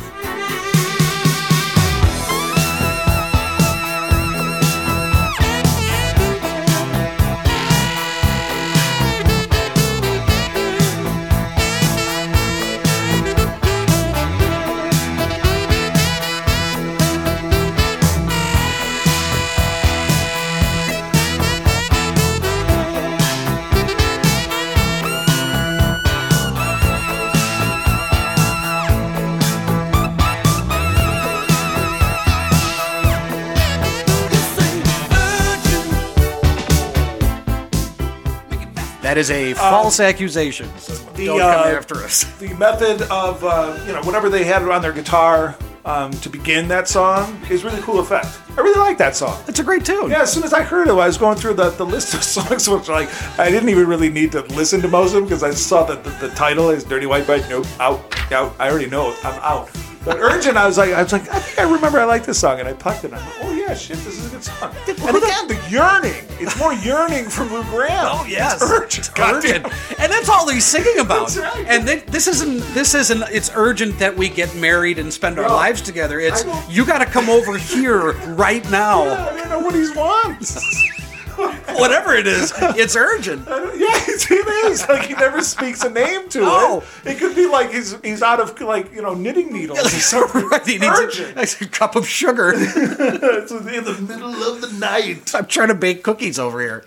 Is 39.21 39.29
a 39.29 39.53
false 39.53 39.99
accusation. 39.99 40.67
So 40.79 40.93
the, 41.13 41.27
don't 41.27 41.39
come 41.39 41.73
uh, 41.73 41.77
after 41.77 41.95
us. 41.97 42.25
The 42.41 42.53
method 42.55 43.03
of 43.03 43.43
uh, 43.43 43.79
you 43.85 43.93
know 43.93 44.01
whatever 44.01 44.29
they 44.29 44.43
had 44.43 44.63
on 44.63 44.81
their 44.81 44.91
guitar 44.91 45.55
um, 45.85 46.11
to 46.11 46.29
begin 46.29 46.67
that 46.69 46.87
song 46.87 47.39
is 47.49 47.63
really 47.63 47.81
cool 47.81 47.99
effect. 47.99 48.27
I 48.57 48.61
really 48.61 48.79
like 48.79 48.97
that 48.97 49.15
song. 49.15 49.39
It's 49.47 49.59
a 49.59 49.63
great 49.63 49.85
tune. 49.85 50.09
Yeah, 50.09 50.23
as 50.23 50.33
soon 50.33 50.43
as 50.43 50.53
I 50.53 50.63
heard 50.63 50.87
it, 50.87 50.91
I 50.91 51.07
was 51.07 51.17
going 51.17 51.37
through 51.37 51.53
the, 51.53 51.69
the 51.69 51.85
list 51.85 52.13
of 52.15 52.23
songs, 52.37 52.67
which 52.67 52.89
like 52.89 53.09
I 53.39 53.51
didn't 53.51 53.69
even 53.69 53.87
really 53.87 54.09
need 54.09 54.31
to 54.31 54.41
listen 54.55 54.81
to 54.81 54.87
most 54.87 55.09
of 55.09 55.15
them 55.15 55.25
because 55.25 55.43
I 55.43 55.51
saw 55.51 55.83
that 55.83 56.03
the, 56.03 56.09
the 56.27 56.33
title 56.33 56.71
is 56.71 56.83
"Dirty 56.83 57.05
White 57.05 57.27
Bread." 57.27 57.47
Nope, 57.47 57.67
out, 57.79 58.31
out. 58.31 58.55
I 58.59 58.69
already 58.69 58.89
know 58.89 59.15
I'm 59.23 59.39
out. 59.41 59.69
But 60.03 60.17
Urgent, 60.17 60.57
I 60.57 60.65
was 60.65 60.77
like, 60.79 60.91
I 60.93 61.03
was 61.03 61.11
like, 61.13 61.29
I 61.29 61.39
think 61.39 61.59
I 61.59 61.71
remember 61.71 61.99
I 61.99 62.05
like 62.05 62.25
this 62.25 62.39
song, 62.39 62.59
and 62.59 62.67
I 62.67 62.73
plucked 62.73 63.03
it. 63.03 63.11
And 63.11 63.15
I'm 63.19 63.25
like, 63.25 63.35
oh 63.43 63.53
yeah, 63.53 63.73
shit, 63.75 63.97
this 63.97 64.17
is 64.17 64.27
a 64.27 64.29
good 64.31 64.43
song. 64.43 64.75
And 64.87 65.15
again, 65.17 65.47
the 65.47 65.59
yearning. 65.69 66.25
It's 66.39 66.57
more 66.57 66.73
yearning 66.73 67.29
from 67.29 67.53
Lou 67.53 67.63
Gramm. 67.65 68.07
Oh 68.11 68.25
yes, 68.27 68.61
it's 68.61 68.71
urgent. 68.71 69.11
urgent, 69.19 69.63
goddamn. 69.63 69.71
and 69.99 70.11
that's 70.11 70.27
all 70.27 70.49
he's 70.49 70.65
singing 70.65 70.97
about. 70.99 71.29
That's 71.29 71.55
right. 71.55 71.65
And 71.67 71.87
thi- 71.87 72.11
this 72.11 72.27
isn't 72.27 72.61
this 72.73 72.95
isn't. 72.95 73.23
It's 73.31 73.51
urgent 73.53 73.99
that 73.99 74.17
we 74.17 74.27
get 74.27 74.55
married 74.55 74.97
and 74.97 75.13
spend 75.13 75.37
our 75.37 75.47
No. 75.47 75.53
lives 75.55 75.81
together. 75.81 76.19
It's 76.19 76.43
you 76.67 76.83
got 76.83 76.97
to 76.99 77.05
come 77.05 77.29
over 77.29 77.55
here 77.57 78.13
right 78.33 78.67
now. 78.71 79.03
I 79.03 79.35
don't 79.37 79.49
know 79.49 79.59
what 79.59 79.75
he 79.75 79.87
wants. 79.91 80.59
Whatever 81.79 82.13
it 82.13 82.27
is, 82.27 82.53
it's 82.57 82.95
urgent. 82.95 83.47
Yeah, 83.81 83.97
it 84.05 84.65
is. 84.71 84.87
Like 84.87 85.07
he 85.07 85.13
never 85.15 85.41
speaks 85.41 85.83
a 85.83 85.89
name 85.89 86.29
to 86.29 86.41
No. 86.41 86.83
it. 87.03 87.11
It 87.13 87.17
could 87.19 87.35
be 87.35 87.47
like 87.47 87.71
he's 87.71 87.95
he's 88.03 88.21
out 88.21 88.39
of 88.39 88.59
like 88.61 88.93
you 88.93 89.01
know 89.01 89.13
knitting 89.15 89.51
needles. 89.51 89.79
or 89.79 89.89
something. 89.89 90.47
Right, 90.47 90.65
he 90.67 90.77
needs 90.77 90.99
Urgent. 90.99 91.37
a, 91.37 91.65
a 91.65 91.67
cup 91.67 91.95
of 91.95 92.07
sugar. 92.07 92.51
It's 92.55 93.51
in 93.51 93.63
the 93.83 93.97
middle 94.07 94.35
of 94.43 94.61
the 94.61 94.71
night. 94.79 95.33
I'm 95.33 95.45
trying 95.47 95.69
to 95.69 95.73
bake 95.75 96.03
cookies 96.03 96.37
over 96.37 96.59
here. 96.61 96.85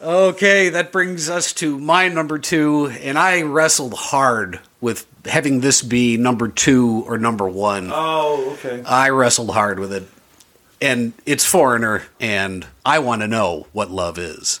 Okay, 0.00 0.68
that 0.68 0.92
brings 0.92 1.30
us 1.30 1.52
to 1.54 1.78
my 1.78 2.08
number 2.08 2.38
two, 2.38 2.88
and 3.00 3.18
I 3.18 3.42
wrestled 3.42 3.94
hard 3.94 4.60
with 4.82 5.06
having 5.24 5.60
this 5.60 5.80
be 5.80 6.18
number 6.18 6.48
two 6.48 7.02
or 7.06 7.16
number 7.16 7.48
one. 7.48 7.90
Oh, 7.92 8.50
okay. 8.58 8.82
I 8.86 9.08
wrestled 9.08 9.50
hard 9.50 9.78
with 9.78 9.92
it. 9.94 10.06
And 10.80 11.14
it's 11.24 11.44
Foreigner, 11.44 12.04
and 12.20 12.66
I 12.84 12.98
want 12.98 13.22
to 13.22 13.28
know 13.28 13.66
what 13.72 13.90
love 13.90 14.18
is. 14.18 14.60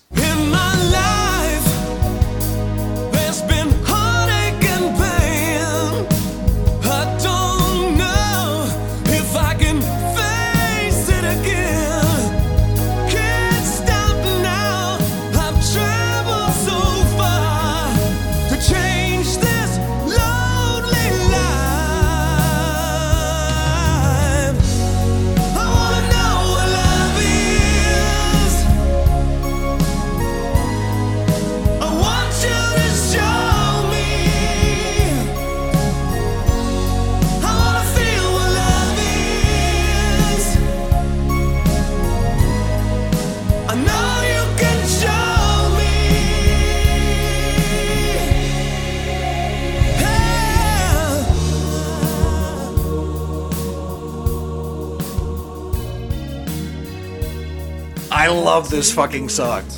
Love 58.56 58.70
this 58.70 58.90
fucking 58.92 59.28
song. 59.28 59.62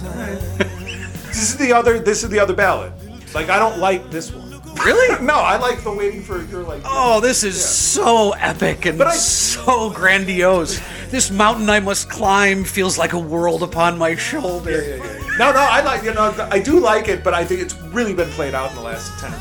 This 1.29 1.51
is 1.51 1.57
the 1.59 1.73
other. 1.73 1.99
This 2.01 2.23
is 2.25 2.31
the 2.31 2.39
other 2.41 2.55
ballad. 2.55 2.93
Like 3.35 3.49
I 3.51 3.59
don't 3.59 3.79
like 3.79 4.11
this 4.11 4.33
one. 4.33 4.49
Really? 4.85 5.23
No, 5.25 5.35
I 5.35 5.57
like 5.59 5.83
the 5.85 5.93
waiting 5.93 6.23
for 6.23 6.43
your 6.45 6.63
like. 6.63 6.81
Oh, 6.85 7.21
this 7.21 7.45
is 7.45 7.63
so 7.63 8.33
epic 8.39 8.87
and 8.87 8.97
But 8.97 9.09
I- 9.09 9.15
so 9.17 9.91
grandiose. 9.91 10.81
This 11.11 11.31
mountain 11.31 11.69
I 11.69 11.81
must 11.81 12.09
climb 12.09 12.65
feels 12.65 12.97
like 12.99 13.13
a 13.13 13.19
world 13.19 13.63
upon 13.63 13.99
my 13.99 14.15
shoulder. 14.17 14.99
No, 15.39 15.53
no, 15.53 15.61
I 15.61 15.83
like 15.83 16.03
you 16.03 16.15
know 16.15 16.35
I 16.51 16.61
do 16.61 16.81
like 16.81 17.09
it, 17.09 17.23
but 17.23 17.35
I 17.35 17.45
think 17.45 17.61
it's 17.61 17.77
really 17.93 18.15
been 18.15 18.31
played 18.31 18.55
out 18.55 18.71
in 18.71 18.77
the 18.77 18.83
last 18.83 19.13
ten. 19.21 19.33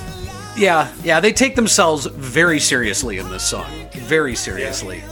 Yeah, 0.58 0.92
yeah, 1.04 1.20
they 1.20 1.32
take 1.32 1.56
themselves 1.56 2.06
very 2.08 2.60
seriously 2.60 3.18
in 3.18 3.30
this 3.30 3.44
song. 3.48 3.72
Very 3.94 4.36
seriously. 4.36 5.04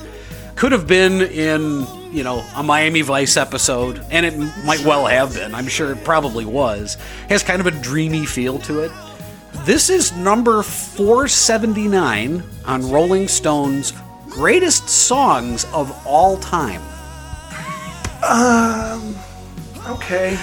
Could 0.56 0.72
have 0.74 0.88
been 0.88 1.22
in, 1.22 1.86
you 2.16 2.24
know, 2.24 2.45
a 2.55 2.63
Miami 2.63 3.01
Vice 3.01 3.36
episode, 3.36 4.01
and 4.09 4.26
it 4.26 4.38
might 4.63 4.84
well 4.86 5.05
have 5.05 5.34
been. 5.34 5.53
I'm 5.53 5.68
sure 5.68 5.91
it 5.91 6.01
probably 6.05 6.45
was. 6.45 6.95
Has 7.28 7.43
kind 7.43 7.59
of 7.59 7.68
a 7.68 7.72
dreamy 7.72 8.26
feel 8.26 8.57
to 8.59 8.80
it. 8.80 8.91
This 9.66 9.89
is 9.89 10.13
number 10.13 10.63
479 10.63 12.41
on 12.66 12.89
Rolling 12.89 13.28
Stone's 13.28 13.91
greatest 14.30 14.88
songs 14.88 15.66
of 15.74 15.91
all 16.07 16.38
time. 16.38 16.82
Um, 18.24 19.13
okay. 19.88 20.39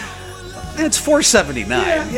It's 0.76 0.98
479. 0.98 2.08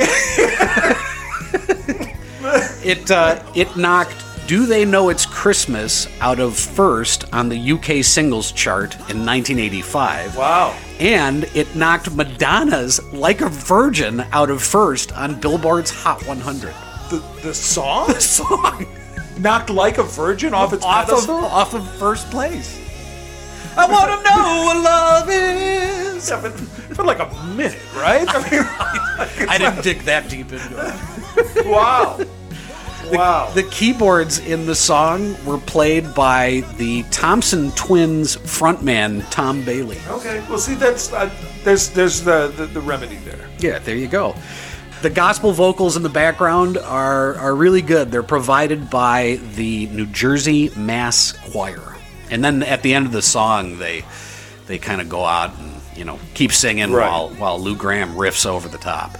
it 2.84 3.10
uh, 3.10 3.42
it 3.54 3.76
knocked 3.76 4.23
"Do 4.46 4.66
They 4.66 4.84
Know 4.84 5.08
It's 5.08 5.26
Christmas" 5.26 6.06
out 6.20 6.38
of 6.38 6.56
first 6.56 7.24
on 7.32 7.48
the 7.48 7.72
UK 7.72 8.04
singles 8.04 8.52
chart 8.52 8.94
in 8.94 9.24
1985. 9.24 10.36
Wow. 10.36 10.76
And 11.00 11.44
it 11.54 11.74
knocked 11.74 12.14
Madonna's 12.14 13.00
"Like 13.12 13.40
a 13.40 13.48
Virgin" 13.48 14.24
out 14.32 14.50
of 14.50 14.62
first 14.62 15.12
on 15.12 15.40
Billboard's 15.40 15.90
Hot 15.90 16.26
100. 16.26 16.74
The 17.10 17.22
the 17.42 17.54
song 17.54 18.08
The 18.14 18.20
Song 18.20 18.86
knocked 19.38 19.70
like 19.70 19.98
a 19.98 20.02
virgin 20.02 20.54
off 20.54 20.72
its 20.72 20.84
off 20.84 21.10
of 21.10 21.30
off 21.30 21.74
of 21.74 21.88
first 21.96 22.30
place. 22.30 22.80
I 23.76 23.90
want 23.90 24.10
to 24.10 24.30
know 24.30 24.64
what 24.66 24.84
love 24.84 25.28
is. 25.30 26.30
Yeah, 26.30 26.40
but 26.40 26.52
for 26.94 27.04
like 27.04 27.18
a 27.18 27.28
minute, 27.56 27.78
right? 27.96 28.26
I 28.28 28.50
mean, 28.50 28.62
I 29.48 29.58
didn't 29.58 29.82
dig 29.82 30.00
that 30.02 30.28
deep 30.28 30.52
into 30.52 30.96
it. 31.56 31.66
wow. 31.66 32.20
Wow. 33.12 33.50
The 33.54 33.62
keyboards 33.64 34.38
in 34.38 34.66
the 34.66 34.74
song 34.74 35.36
were 35.44 35.58
played 35.58 36.14
by 36.14 36.62
the 36.76 37.02
Thompson 37.10 37.70
Twins 37.72 38.36
frontman 38.36 39.28
Tom 39.30 39.64
Bailey. 39.64 39.98
okay. 40.08 40.44
Well, 40.48 40.58
see, 40.58 40.74
that's 40.74 41.12
uh, 41.12 41.30
there's 41.64 41.90
there's 41.90 42.22
the, 42.22 42.48
the 42.56 42.66
the 42.66 42.80
remedy 42.80 43.16
there. 43.16 43.48
Yeah, 43.58 43.78
there 43.78 43.96
you 43.96 44.08
go. 44.08 44.34
The 45.02 45.10
gospel 45.10 45.52
vocals 45.52 45.96
in 45.96 46.02
the 46.02 46.08
background 46.08 46.78
are 46.78 47.34
are 47.36 47.54
really 47.54 47.82
good. 47.82 48.10
They're 48.10 48.22
provided 48.22 48.88
by 48.90 49.38
the 49.54 49.86
New 49.88 50.06
Jersey 50.06 50.70
Mass 50.76 51.32
Choir. 51.52 51.96
And 52.30 52.42
then 52.42 52.62
at 52.62 52.82
the 52.82 52.94
end 52.94 53.04
of 53.06 53.12
the 53.12 53.20
song, 53.22 53.78
they 53.78 54.04
they 54.66 54.78
kind 54.78 55.00
of 55.02 55.08
go 55.10 55.24
out 55.24 55.58
and 55.58 55.72
you 55.94 56.04
know 56.06 56.18
keep 56.32 56.52
singing 56.52 56.90
Right. 56.90 57.06
while 57.08 57.28
while 57.30 57.60
Lou 57.60 57.76
Gramm 57.76 58.14
riffs 58.14 58.46
over 58.46 58.66
the 58.68 58.78
top. 58.78 59.16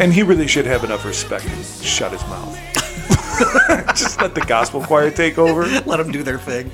And 0.00 0.12
he 0.12 0.22
really 0.22 0.46
should 0.48 0.66
have 0.66 0.82
enough 0.82 1.04
respect 1.04 1.44
to 1.46 1.62
shut 1.84 2.12
his 2.12 2.22
mouth. 2.22 2.58
Just 3.96 4.20
let 4.20 4.34
the 4.34 4.40
gospel 4.40 4.82
choir 4.82 5.10
take 5.10 5.38
over. 5.38 5.66
Let 5.86 5.96
them 5.98 6.10
do 6.10 6.22
their 6.22 6.38
thing. 6.38 6.70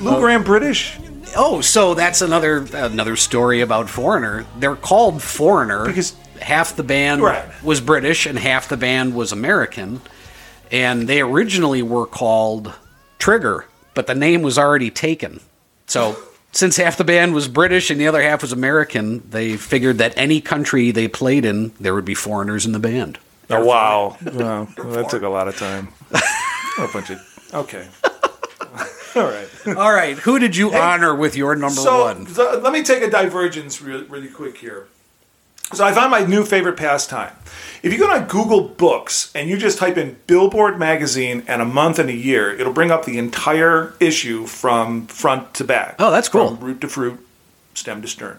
Lou 0.00 0.12
uh, 0.12 0.20
Gramm 0.20 0.42
British 0.42 0.98
Oh, 1.36 1.60
so 1.60 1.94
that's 1.94 2.20
another 2.20 2.58
another 2.72 3.16
story 3.16 3.60
about 3.60 3.88
Foreigner. 3.90 4.46
They're 4.58 4.76
called 4.76 5.22
Foreigner 5.22 5.84
Because- 5.86 6.14
half 6.40 6.76
the 6.76 6.82
band 6.84 7.22
Right. 7.22 7.44
was 7.62 7.80
British 7.80 8.26
and 8.26 8.38
half 8.38 8.68
the 8.68 8.76
band 8.76 9.14
was 9.14 9.32
American, 9.32 10.00
and 10.70 11.08
they 11.08 11.20
originally 11.20 11.82
were 11.82 12.06
called 12.06 12.72
Trigger, 13.18 13.66
but 13.94 14.06
the 14.06 14.14
name 14.14 14.42
was 14.42 14.58
already 14.58 14.90
taken. 14.90 15.40
So 15.86 16.16
since 16.54 16.76
half 16.76 16.96
the 16.96 17.04
band 17.04 17.34
was 17.34 17.48
British 17.48 17.90
and 17.90 18.00
the 18.00 18.06
other 18.06 18.22
half 18.22 18.42
was 18.42 18.52
American, 18.52 19.22
they 19.30 19.56
figured 19.56 19.98
that 19.98 20.14
any 20.16 20.40
country 20.40 20.90
they 20.90 21.08
played 21.08 21.44
in, 21.44 21.72
there 21.80 21.94
would 21.94 22.04
be 22.04 22.14
foreigners 22.14 22.64
in 22.64 22.72
the 22.72 22.78
band. 22.78 23.18
Oh, 23.50 23.64
wow. 23.64 24.16
Wow. 24.24 24.68
Well, 24.76 24.90
that 24.94 25.10
took 25.10 25.22
a 25.22 25.28
lot 25.28 25.48
of 25.48 25.56
time. 25.56 25.88
a 26.12 26.20
oh, 26.78 26.90
bunch 26.92 27.10
of. 27.10 27.20
Okay. 27.52 27.86
All 29.16 29.28
right. 29.28 29.48
All 29.76 29.92
right, 29.92 30.18
who 30.18 30.38
did 30.40 30.56
you 30.56 30.72
honor 30.74 31.14
with 31.14 31.36
your 31.36 31.54
number 31.54 31.80
So, 31.80 32.04
one? 32.04 32.26
so 32.26 32.58
let 32.62 32.72
me 32.72 32.82
take 32.82 33.02
a 33.02 33.08
divergence 33.10 33.80
really, 33.80 34.04
really 34.04 34.28
quick 34.28 34.58
here. 34.58 34.88
So 35.72 35.84
I 35.84 35.92
found 35.92 36.10
my 36.10 36.24
new 36.24 36.44
favorite 36.44 36.76
pastime. 36.76 37.32
If 37.82 37.92
you 37.92 37.98
go 37.98 38.18
to 38.18 38.24
Google 38.24 38.68
Books 38.68 39.30
and 39.34 39.48
you 39.48 39.56
just 39.56 39.78
type 39.78 39.96
in 39.96 40.16
Billboard 40.26 40.78
magazine 40.78 41.42
and 41.46 41.60
a 41.60 41.64
month 41.64 41.98
and 41.98 42.08
a 42.08 42.14
year, 42.14 42.50
it'll 42.50 42.72
bring 42.72 42.90
up 42.90 43.04
the 43.04 43.18
entire 43.18 43.94
issue 44.00 44.46
from 44.46 45.06
front 45.06 45.52
to 45.54 45.64
back. 45.64 45.96
Oh, 45.98 46.10
that's 46.10 46.28
cool. 46.28 46.56
From 46.56 46.64
root 46.64 46.80
to 46.80 46.88
fruit, 46.88 47.26
stem 47.74 48.00
to 48.02 48.08
stern. 48.08 48.38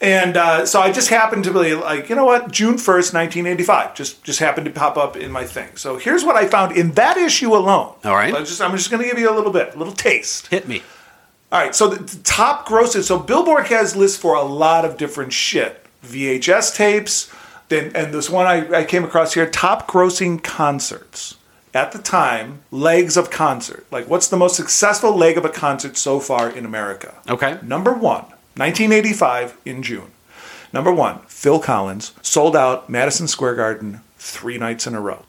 And 0.00 0.36
uh, 0.36 0.64
so 0.64 0.80
I 0.80 0.92
just 0.92 1.08
happened 1.08 1.44
to 1.44 1.52
be 1.52 1.74
like, 1.74 2.08
you 2.08 2.16
know 2.16 2.24
what, 2.24 2.50
June 2.52 2.78
first, 2.78 3.12
nineteen 3.12 3.46
eighty-five, 3.46 3.94
just 3.94 4.22
just 4.24 4.38
happened 4.38 4.64
to 4.66 4.72
pop 4.72 4.96
up 4.96 5.16
in 5.16 5.30
my 5.30 5.44
thing. 5.44 5.76
So 5.76 5.98
here's 5.98 6.24
what 6.24 6.36
I 6.36 6.46
found 6.46 6.76
in 6.76 6.92
that 6.92 7.16
issue 7.16 7.54
alone. 7.54 7.94
All 8.04 8.14
right. 8.14 8.34
I'm 8.34 8.44
just, 8.44 8.62
I'm 8.62 8.76
just 8.76 8.90
going 8.90 9.02
to 9.02 9.08
give 9.08 9.18
you 9.18 9.30
a 9.30 9.34
little 9.34 9.52
bit, 9.52 9.74
a 9.74 9.78
little 9.78 9.92
taste. 9.92 10.46
Hit 10.46 10.68
me. 10.68 10.82
All 11.52 11.60
right, 11.60 11.74
so 11.74 11.88
the, 11.88 12.02
the 12.02 12.22
top 12.22 12.66
grosses. 12.66 13.08
So 13.08 13.18
Billboard 13.18 13.66
has 13.66 13.96
lists 13.96 14.16
for 14.16 14.36
a 14.36 14.42
lot 14.42 14.84
of 14.84 14.96
different 14.96 15.32
shit. 15.32 15.84
VHS 16.04 16.74
tapes, 16.74 17.32
then 17.68 17.92
and 17.94 18.12
this 18.12 18.30
one 18.30 18.46
I, 18.46 18.78
I 18.78 18.84
came 18.84 19.04
across 19.04 19.34
here: 19.34 19.48
top 19.48 19.88
grossing 19.88 20.42
concerts 20.42 21.36
at 21.74 21.92
the 21.92 21.98
time. 21.98 22.62
Legs 22.70 23.16
of 23.16 23.30
concert. 23.30 23.86
Like, 23.90 24.08
what's 24.08 24.28
the 24.28 24.36
most 24.36 24.56
successful 24.56 25.16
leg 25.16 25.36
of 25.38 25.44
a 25.44 25.50
concert 25.50 25.96
so 25.96 26.20
far 26.20 26.50
in 26.50 26.64
America? 26.64 27.14
Okay. 27.28 27.58
Number 27.62 27.92
one, 27.92 28.24
1985 28.56 29.58
in 29.64 29.82
June. 29.82 30.10
Number 30.72 30.92
one, 30.92 31.20
Phil 31.26 31.58
Collins 31.58 32.12
sold 32.22 32.54
out 32.54 32.88
Madison 32.88 33.26
Square 33.26 33.56
Garden 33.56 34.00
three 34.18 34.58
nights 34.58 34.86
in 34.86 34.94
a 34.94 35.00
row. 35.00 35.24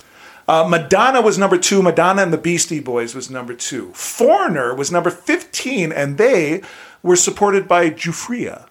Uh, 0.47 0.67
Madonna 0.67 1.21
was 1.21 1.37
number 1.37 1.57
two. 1.57 1.81
Madonna 1.81 2.21
and 2.23 2.33
the 2.33 2.37
Beastie 2.37 2.79
Boys 2.79 3.15
was 3.15 3.29
number 3.29 3.53
two. 3.53 3.91
Foreigner 3.93 4.75
was 4.75 4.91
number 4.91 5.09
15, 5.09 5.91
and 5.91 6.17
they 6.17 6.61
were 7.01 7.15
supported 7.15 7.67
by 7.67 7.89
Giuffria. 7.89 8.67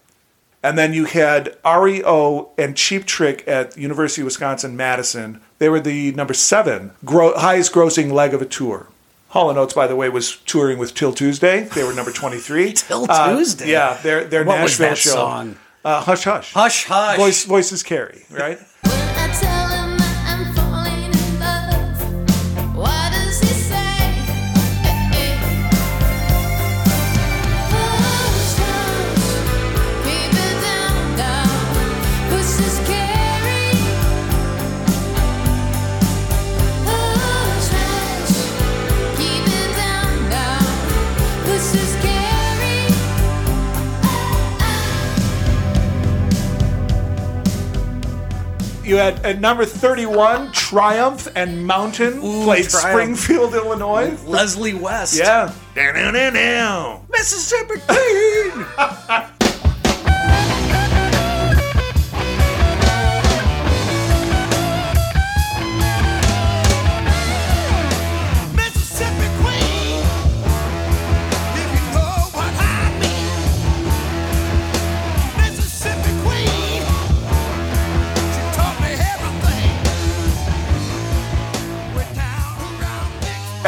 And 0.62 0.76
then 0.76 0.92
you 0.92 1.06
had 1.06 1.56
REO 1.64 2.50
and 2.58 2.76
Cheap 2.76 3.06
Trick 3.06 3.44
at 3.48 3.76
University 3.78 4.20
of 4.22 4.26
Wisconsin 4.26 4.76
Madison. 4.76 5.40
They 5.58 5.68
were 5.70 5.80
the 5.80 6.12
number 6.12 6.34
seven 6.34 6.90
gro- 7.04 7.36
highest 7.38 7.72
grossing 7.72 8.12
leg 8.12 8.34
of 8.34 8.42
a 8.42 8.46
tour. 8.46 8.86
Hall 9.30 9.48
& 9.50 9.56
Oates, 9.58 9.72
by 9.74 9.86
the 9.86 9.96
way, 9.96 10.08
was 10.08 10.36
touring 10.44 10.76
with 10.78 10.92
'Til 10.94 11.12
Tuesday. 11.12 11.62
They 11.62 11.84
were 11.84 11.94
number 11.94 12.10
23. 12.12 12.72
Till 12.74 13.06
Uh, 13.08 13.32
Tuesday? 13.36 13.70
yeah, 13.70 13.96
their, 14.02 14.24
their 14.24 14.44
What 14.44 14.60
was 14.62 14.72
Nashville 14.78 14.88
that 14.88 14.98
show. 14.98 15.10
song? 15.12 15.56
Uh, 15.84 16.00
hush 16.02 16.24
Hush. 16.24 16.52
Hush, 16.52 16.84
hush. 16.84 17.16
Voice, 17.16 17.44
voices 17.44 17.82
carry, 17.82 18.24
right? 18.30 18.58
You 48.90 48.96
had 48.96 49.24
at 49.24 49.38
number 49.38 49.64
31, 49.64 50.50
Triumph 50.50 51.28
and 51.36 51.64
Mountain 51.64 52.14
Ooh, 52.14 52.42
played 52.42 52.68
Triumph. 52.68 53.20
Springfield, 53.20 53.54
Illinois. 53.54 54.20
Leslie 54.24 54.74
West. 54.74 55.16
Yeah. 55.16 55.54
Mississippi 57.08 57.74
Queen. 57.86 59.30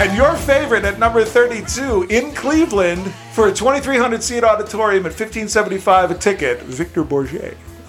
And 0.02 0.16
your 0.16 0.34
favorite 0.34 0.84
at 0.84 0.98
number 0.98 1.24
32 1.24 2.08
in 2.10 2.32
Cleveland 2.32 3.08
for 3.34 3.46
a 3.46 3.52
2,300 3.52 4.20
seat 4.20 4.42
auditorium 4.42 5.06
at 5.06 5.12
1575 5.12 6.10
a 6.10 6.14
ticket, 6.16 6.60
Victor 6.62 7.04
Borge. 7.04 7.54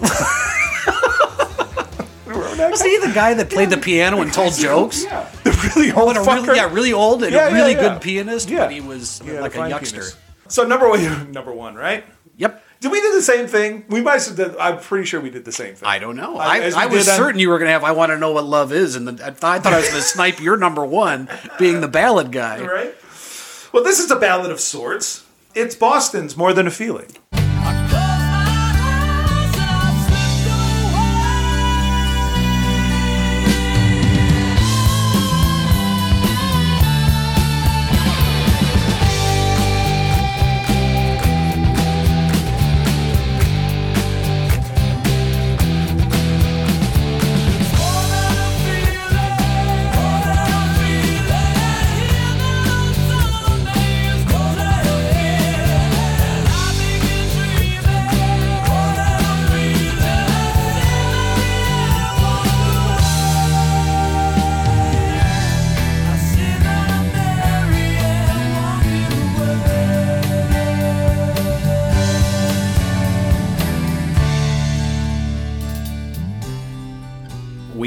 Was 2.70 2.82
he 2.82 2.98
the 2.98 3.10
guy 3.12 3.34
that 3.34 3.50
played 3.50 3.70
the 3.70 3.76
piano 3.78 4.20
and 4.20 4.32
told 4.32 4.54
jokes? 4.54 5.02
Yeah. 5.02 5.28
The 5.42 5.72
really 5.74 5.90
old 5.90 6.14
fucker. 6.14 6.46
really, 6.46 6.56
yeah, 6.56 6.72
really 6.72 6.92
old 6.92 7.24
and 7.24 7.32
Yeah, 7.32 7.48
a 7.48 7.52
really 7.52 7.72
yeah. 7.72 7.80
good 7.94 8.00
pianist, 8.00 8.48
Yeah. 8.48 8.58
but 8.60 8.70
he 8.70 8.80
was 8.80 9.20
Yeah, 9.26 9.40
like 9.40 9.56
a 9.56 9.68
youngster. 9.68 9.96
pianist. 9.96 10.16
So 10.46 10.64
number 10.64 10.88
one, 10.88 11.32
number 11.32 11.52
one, 11.52 11.74
right? 11.74 12.04
Yep. 12.36 12.63
Did 12.84 12.92
we 12.92 13.00
do 13.00 13.14
the 13.14 13.22
same 13.22 13.46
thing? 13.46 13.86
We 13.88 14.02
might 14.02 14.22
have. 14.26 14.36
Did, 14.36 14.58
I'm 14.58 14.78
pretty 14.78 15.06
sure 15.06 15.18
we 15.18 15.30
did 15.30 15.46
the 15.46 15.52
same 15.52 15.74
thing. 15.74 15.88
I 15.88 15.98
don't 15.98 16.16
know. 16.16 16.36
Uh, 16.36 16.40
I, 16.42 16.70
I 16.76 16.84
was 16.84 17.06
did 17.06 17.12
on- 17.12 17.16
certain 17.16 17.40
you 17.40 17.48
were 17.48 17.56
going 17.58 17.68
to 17.68 17.72
have 17.72 17.82
I 17.82 17.92
Want 17.92 18.10
to 18.12 18.18
Know 18.18 18.32
What 18.32 18.44
Love 18.44 18.72
Is, 18.74 18.94
and 18.94 19.08
the, 19.08 19.24
I 19.26 19.30
thought 19.30 19.64
I 19.64 19.78
was 19.78 19.88
going 19.88 20.02
to 20.02 20.06
snipe 20.06 20.38
your 20.38 20.58
number 20.58 20.84
one 20.84 21.30
being 21.58 21.80
the 21.80 21.88
ballad 21.88 22.30
guy. 22.30 22.60
right? 22.62 22.94
Well, 23.72 23.84
this 23.84 24.00
is 24.00 24.10
a 24.10 24.16
ballad 24.16 24.50
of 24.50 24.60
sorts. 24.60 25.24
It's 25.54 25.74
Boston's 25.74 26.36
More 26.36 26.52
Than 26.52 26.66
a 26.66 26.70
Feeling. 26.70 27.08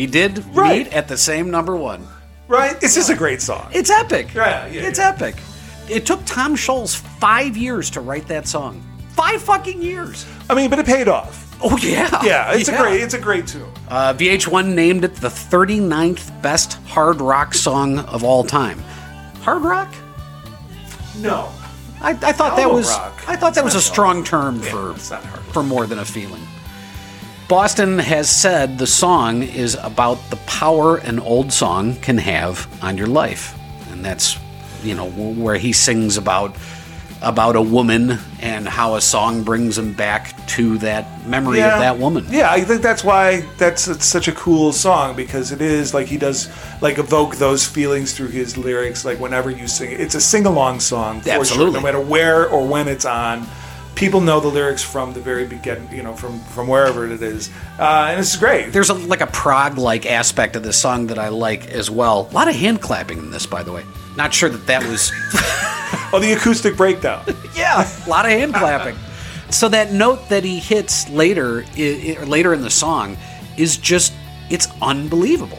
We 0.07 0.11
did 0.11 0.43
Right. 0.55 0.85
meet 0.85 0.93
at 0.93 1.09
the 1.09 1.17
same 1.17 1.51
number 1.51 1.75
one. 1.75 2.07
Right? 2.47 2.81
It's 2.81 2.95
just 2.95 3.09
a 3.09 3.15
great 3.15 3.41
song. 3.41 3.67
It's 3.73 3.89
epic. 3.89 4.33
Yeah, 4.33 4.65
yeah, 4.67 4.87
it's 4.87 4.99
yeah. 4.99 5.09
epic. 5.09 5.35
It 5.89 6.05
took 6.05 6.23
Tom 6.25 6.55
Scholz 6.55 6.95
five 6.95 7.57
years 7.57 7.89
to 7.91 7.99
write 8.01 8.25
that 8.29 8.47
song. 8.47 8.81
Five 9.09 9.41
fucking 9.41 9.81
years. 9.81 10.25
I 10.49 10.55
mean, 10.55 10.69
but 10.69 10.79
it 10.79 10.85
paid 10.85 11.09
off. 11.09 11.43
Oh 11.61 11.75
yeah. 11.77 12.23
Yeah, 12.23 12.53
it's 12.53 12.69
a 12.69 12.77
great 12.77 13.01
it's 13.01 13.15
a 13.15 13.19
great 13.19 13.47
tune. 13.47 13.69
Uh, 13.89 14.13
VH1 14.13 14.73
named 14.73 15.03
it 15.03 15.15
the 15.15 15.27
39th 15.27 16.41
best 16.41 16.73
hard 16.85 17.19
rock 17.19 17.53
song 17.53 17.99
of 17.99 18.23
all 18.23 18.43
time. 18.45 18.79
Hard 19.41 19.63
rock? 19.63 19.93
No. 21.19 21.49
I, 21.99 22.11
I 22.11 22.31
thought 22.31 22.55
that 22.57 22.71
was 22.71 22.87
rock. 22.89 23.23
I 23.27 23.35
thought 23.35 23.55
that 23.55 23.63
was 23.63 23.75
a 23.75 23.81
strong 23.81 24.23
term 24.23 24.59
for 24.61 24.91
it's 24.91 25.09
hard 25.09 25.25
rock. 25.25 25.43
for 25.51 25.63
more 25.63 25.85
than 25.87 25.99
a 25.99 26.05
feeling. 26.05 26.43
Boston 27.47 27.97
has 27.99 28.29
said 28.29 28.77
the 28.77 28.87
song 28.87 29.41
is 29.41 29.75
about 29.75 30.15
the 30.29 30.35
power 30.47 30.97
an 30.97 31.17
old 31.19 31.53
song 31.53 31.95
can 31.95 32.17
have 32.17 32.67
on 32.83 32.97
your 32.97 33.07
life, 33.07 33.57
and 33.89 34.03
that's 34.03 34.37
you 34.83 34.93
know 34.93 35.09
where 35.09 35.55
he 35.55 35.71
sings 35.71 36.17
about 36.17 36.53
about 37.21 37.55
a 37.55 37.61
woman 37.61 38.19
and 38.41 38.67
how 38.67 38.95
a 38.95 39.01
song 39.01 39.43
brings 39.43 39.77
him 39.77 39.93
back 39.93 40.35
to 40.47 40.77
that 40.79 41.25
memory 41.25 41.61
of 41.61 41.79
that 41.79 41.97
woman. 41.97 42.25
Yeah, 42.29 42.51
I 42.51 42.61
think 42.65 42.81
that's 42.81 43.03
why 43.03 43.41
that's 43.57 43.87
it's 43.87 44.05
such 44.05 44.27
a 44.27 44.33
cool 44.33 44.73
song 44.73 45.15
because 45.15 45.53
it 45.53 45.61
is 45.61 45.93
like 45.93 46.07
he 46.07 46.17
does 46.17 46.49
like 46.81 46.99
evoke 46.99 47.37
those 47.37 47.65
feelings 47.65 48.13
through 48.13 48.27
his 48.27 48.57
lyrics. 48.57 49.05
Like 49.05 49.21
whenever 49.21 49.49
you 49.49 49.69
sing 49.69 49.93
it, 49.93 50.01
it's 50.01 50.15
a 50.15 50.21
sing 50.21 50.45
along 50.45 50.81
song 50.81 51.21
for 51.21 51.29
Absolutely. 51.29 51.73
sure. 51.73 51.81
No 51.81 51.85
matter 51.85 52.01
where 52.01 52.49
or 52.49 52.67
when 52.67 52.89
it's 52.89 53.05
on, 53.05 53.47
people 53.97 54.21
know 54.21 54.39
the 54.39 54.47
lyrics 54.47 54.81
from 54.83 55.11
the 55.13 55.19
very 55.19 55.45
beginning. 55.45 55.91
You 55.91 56.03
know, 56.03 56.13
from 56.15 56.39
from 56.39 56.67
wherever 56.69 57.05
it 57.11 57.21
is, 57.21 57.49
uh, 57.79 58.07
and 58.11 58.19
it's 58.19 58.37
great. 58.37 58.71
There's 58.71 58.89
a, 58.89 58.93
like 58.93 59.21
a 59.21 59.27
prog 59.27 59.77
like 59.77 60.05
aspect 60.05 60.55
of 60.55 60.63
this 60.63 60.77
song 60.79 61.07
that 61.07 61.19
I 61.19 61.27
like 61.29 61.67
as 61.67 61.89
well. 61.91 62.29
A 62.31 62.33
lot 62.33 62.47
of 62.47 62.55
hand 62.55 62.81
clapping 62.81 63.17
in 63.17 63.31
this, 63.31 63.45
by 63.45 63.63
the 63.63 63.73
way. 63.73 63.83
Not 64.15 64.33
sure 64.33 64.49
that 64.49 64.65
that 64.67 64.83
was 64.87 65.11
Oh, 66.13 66.19
the 66.21 66.31
acoustic 66.33 66.77
breakdown. 66.77 67.23
Yeah, 67.55 67.87
a 68.05 68.09
lot 68.09 68.25
of 68.25 68.31
hand 68.31 68.53
clapping. 68.53 68.95
So 69.49 69.67
that 69.69 69.91
note 69.91 70.29
that 70.29 70.43
he 70.43 70.59
hits 70.59 71.09
later, 71.09 71.65
i- 71.75 72.17
i- 72.19 72.23
later 72.25 72.53
in 72.53 72.61
the 72.61 72.69
song, 72.69 73.17
is 73.57 73.77
just 73.77 74.13
it's 74.49 74.67
unbelievable. 74.81 75.57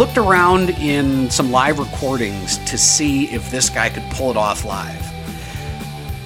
Looked 0.00 0.16
around 0.16 0.70
in 0.70 1.28
some 1.28 1.52
live 1.52 1.78
recordings 1.78 2.56
to 2.64 2.78
see 2.78 3.26
if 3.34 3.50
this 3.50 3.68
guy 3.68 3.90
could 3.90 4.02
pull 4.12 4.30
it 4.30 4.36
off 4.36 4.64
live. 4.64 5.12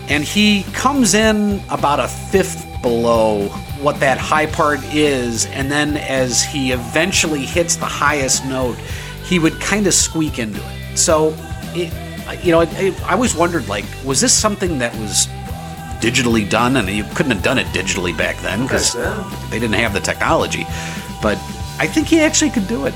And 0.08 0.22
he 0.22 0.62
comes 0.74 1.14
in 1.14 1.60
about 1.70 1.98
a 1.98 2.06
fifth 2.06 2.64
below 2.82 3.48
what 3.80 3.98
that 3.98 4.16
high 4.16 4.46
part 4.46 4.78
is, 4.94 5.46
and 5.46 5.72
then 5.72 5.96
as 5.96 6.40
he 6.40 6.70
eventually 6.70 7.44
hits 7.44 7.74
the 7.74 7.84
highest 7.84 8.44
note, 8.44 8.76
he 9.24 9.40
would 9.40 9.60
kind 9.60 9.88
of 9.88 9.94
squeak 9.94 10.38
into 10.38 10.60
it. 10.60 10.96
So, 10.96 11.34
it, 11.74 11.92
you 12.44 12.52
know, 12.52 12.60
I, 12.60 12.96
I 13.06 13.14
always 13.14 13.34
wondered, 13.34 13.66
like, 13.66 13.84
was 14.04 14.20
this 14.20 14.32
something 14.32 14.78
that 14.78 14.94
was 15.00 15.26
digitally 15.98 16.48
done? 16.48 16.76
And 16.76 16.88
you 16.88 17.02
couldn't 17.16 17.32
have 17.32 17.42
done 17.42 17.58
it 17.58 17.66
digitally 17.68 18.16
back 18.16 18.40
then 18.40 18.62
because 18.62 18.92
they 19.50 19.58
didn't 19.58 19.72
have 19.72 19.92
the 19.92 20.00
technology. 20.00 20.64
But 21.20 21.38
I 21.80 21.88
think 21.88 22.06
he 22.06 22.20
actually 22.20 22.50
could 22.50 22.68
do 22.68 22.86
it. 22.86 22.94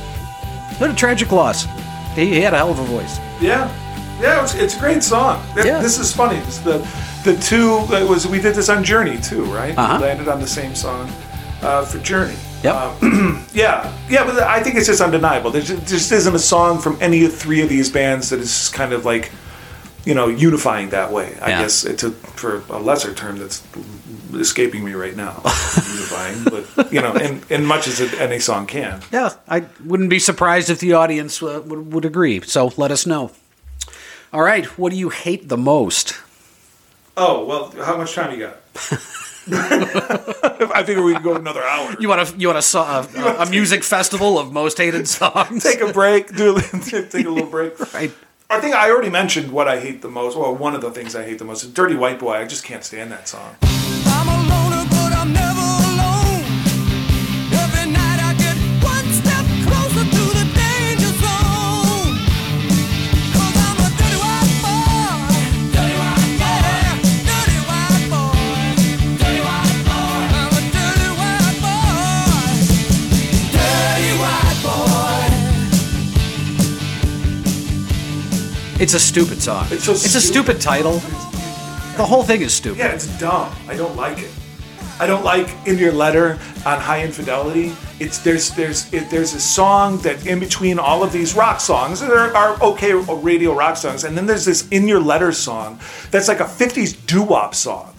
What 0.79 0.91
a 0.91 0.95
tragic 0.95 1.33
loss. 1.33 1.66
He, 2.14 2.26
he 2.26 2.41
had 2.41 2.55
a 2.55 2.57
hell 2.57 2.70
of 2.70 2.79
a 2.79 2.85
voice. 2.85 3.18
Yeah, 3.41 3.68
yeah, 4.20 4.43
it's, 4.43 4.55
it's 4.55 4.76
a 4.76 4.81
great 4.81 5.03
song. 5.03 5.43
Th- 5.55 5.66
Yeah. 5.66 5.81
This 5.81 5.99
is 5.99 6.12
funny. 6.14 6.39
This, 6.41 6.59
the 6.59 6.79
the 7.24 7.37
two 7.39 7.85
it 7.95 8.09
was 8.09 8.26
we 8.26 8.41
did 8.41 8.55
this 8.55 8.68
on 8.68 8.83
Journey 8.85 9.18
too, 9.20 9.45
right? 9.47 9.76
Uh-huh. 9.76 9.99
We 10.01 10.05
landed 10.07 10.29
on 10.29 10.41
the 10.41 10.47
same 10.47 10.74
song 10.74 11.11
uh, 11.62 11.85
for 11.85 11.99
Journey. 11.99 12.37
Yep. 12.64 12.74
Um, 12.74 13.47
yeah, 13.55 13.93
yeah, 14.09 14.24
but 14.24 14.39
I 14.43 14.61
think 14.62 14.76
it's 14.76 14.87
just 14.89 15.01
undeniable. 15.01 15.51
There 15.51 15.62
just, 15.62 15.87
just 15.87 16.11
isn't 16.12 16.35
a 16.35 16.39
song 16.41 16.81
from 16.81 16.97
any 17.01 17.24
of 17.24 17.33
three 17.35 17.61
of 17.62 17.68
these 17.68 17.89
bands 17.91 18.31
that 18.31 18.41
is 18.41 18.68
kind 18.70 18.93
of 18.93 19.05
like, 19.05 19.31
you 20.05 20.14
know, 20.14 20.26
unifying 20.29 20.89
that 20.91 21.12
way. 21.12 21.37
I 21.41 21.51
Yeah. 21.51 21.62
guess 21.62 21.85
it's 21.85 22.03
a 22.03 22.11
for 22.11 22.62
a 22.70 22.79
lesser 22.79 23.14
term 23.14 23.39
that's 23.39 23.62
escaping 24.35 24.85
me 24.85 24.95
right 24.95 25.16
now. 25.16 25.41
but 25.43 26.93
you 26.93 27.01
know, 27.01 27.12
and, 27.12 27.45
in 27.51 27.64
much 27.64 27.89
as 27.89 28.01
any 28.14 28.39
song 28.39 28.66
can. 28.66 29.03
Yeah, 29.12 29.35
I 29.49 29.66
wouldn't 29.85 30.11
be 30.11 30.18
surprised 30.18 30.70
if 30.70 30.81
the 30.81 30.93
audience 30.95 31.43
uh, 31.43 31.62
would, 31.64 31.93
would 31.93 32.05
agree. 32.05 32.41
So 32.43 32.72
let 32.76 32.91
us 32.91 33.07
know. 33.07 33.33
All 34.33 34.43
right, 34.43 34.66
what 34.79 34.91
do 34.91 34.99
you 34.99 35.09
hate 35.09 35.49
the 35.49 35.57
most? 35.57 36.14
Oh 37.16 37.45
well, 37.45 37.70
how 37.85 37.97
much 37.97 38.14
time 38.14 38.33
you 38.33 38.47
got? 38.47 38.59
I 39.51 40.83
figure 40.85 41.03
we 41.03 41.14
can 41.14 41.22
go 41.22 41.35
another 41.35 41.62
hour. 41.62 41.97
You 41.99 42.09
want 42.09 42.29
to 42.29 42.39
you 42.39 42.49
want 42.49 42.62
to 42.62 42.79
a, 42.79 43.43
a 43.43 43.51
music 43.51 43.83
festival 43.83 44.39
of 44.39 44.53
most 44.53 44.79
hated 44.79 45.09
songs? 45.09 45.62
take 45.62 45.81
a 45.81 45.93
break. 45.93 46.35
Do 46.37 46.57
a, 46.57 46.61
take 47.11 47.26
a 47.26 47.31
little 47.31 47.49
break. 47.49 47.79
Right. 47.95 48.12
I 48.51 48.61
think 48.61 48.74
I 48.74 48.91
already 48.91 49.11
mentioned 49.11 49.53
what 49.53 49.68
I 49.68 49.81
hate 49.81 50.01
the 50.01 50.09
most. 50.09 50.37
Well, 50.37 50.55
one 50.55 50.74
of 50.74 50.81
the 50.81 50.91
things 50.91 51.14
I 51.14 51.24
hate 51.24 51.39
the 51.39 51.45
most 51.45 51.64
is 51.64 51.72
"Dirty 51.72 51.97
White 51.97 52.18
Boy." 52.18 52.35
I 52.35 52.47
just 52.47 52.64
can't 52.64 52.85
stand 52.85 53.11
that 53.12 53.29
song. 53.29 53.57
It's 78.81 78.95
a 78.95 79.01
stupid 79.01 79.43
song. 79.43 79.66
It's 79.72 79.85
so 79.85 79.93
a 79.93 79.97
stupid. 79.97 80.20
stupid 80.20 80.61
title. 80.61 80.99
The 81.97 82.07
whole 82.07 82.22
thing 82.22 82.43
is 82.43 82.55
stupid. 82.55 82.79
Yeah, 82.79 82.93
it's 82.93 83.09
dumb. 83.18 83.53
I 83.66 83.76
don't 83.76 83.97
like 83.97 84.18
it. 84.20 84.31
I 85.01 85.07
don't 85.07 85.24
like 85.24 85.49
in 85.66 85.79
your 85.79 85.91
letter 85.91 86.39
on 86.64 86.79
Hi 86.81 87.03
Infidelity. 87.03 87.72
It's 87.99 88.18
there's 88.18 88.53
there's 88.53 88.93
it, 88.93 89.11
there's 89.11 89.35
a 89.35 89.41
song 89.41 89.99
that 90.03 90.24
in 90.29 90.39
between 90.39 90.79
all 90.79 91.03
of 91.03 91.12
these 91.12 91.35
rock 91.35 91.59
songs 91.61 91.99
there 92.01 92.37
are 92.37 92.62
okay 92.62 92.93
radio 92.93 93.53
rock 93.53 93.76
songs, 93.76 94.05
and 94.05 94.16
then 94.16 94.26
there's 94.26 94.45
this 94.45 94.68
in 94.68 94.87
your 94.87 95.01
letter 95.01 95.33
song 95.33 95.81
that's 96.12 96.29
like 96.29 96.39
a 96.39 96.45
'50s 96.45 97.05
doo 97.07 97.24
wop 97.24 97.57
song. 97.57 97.93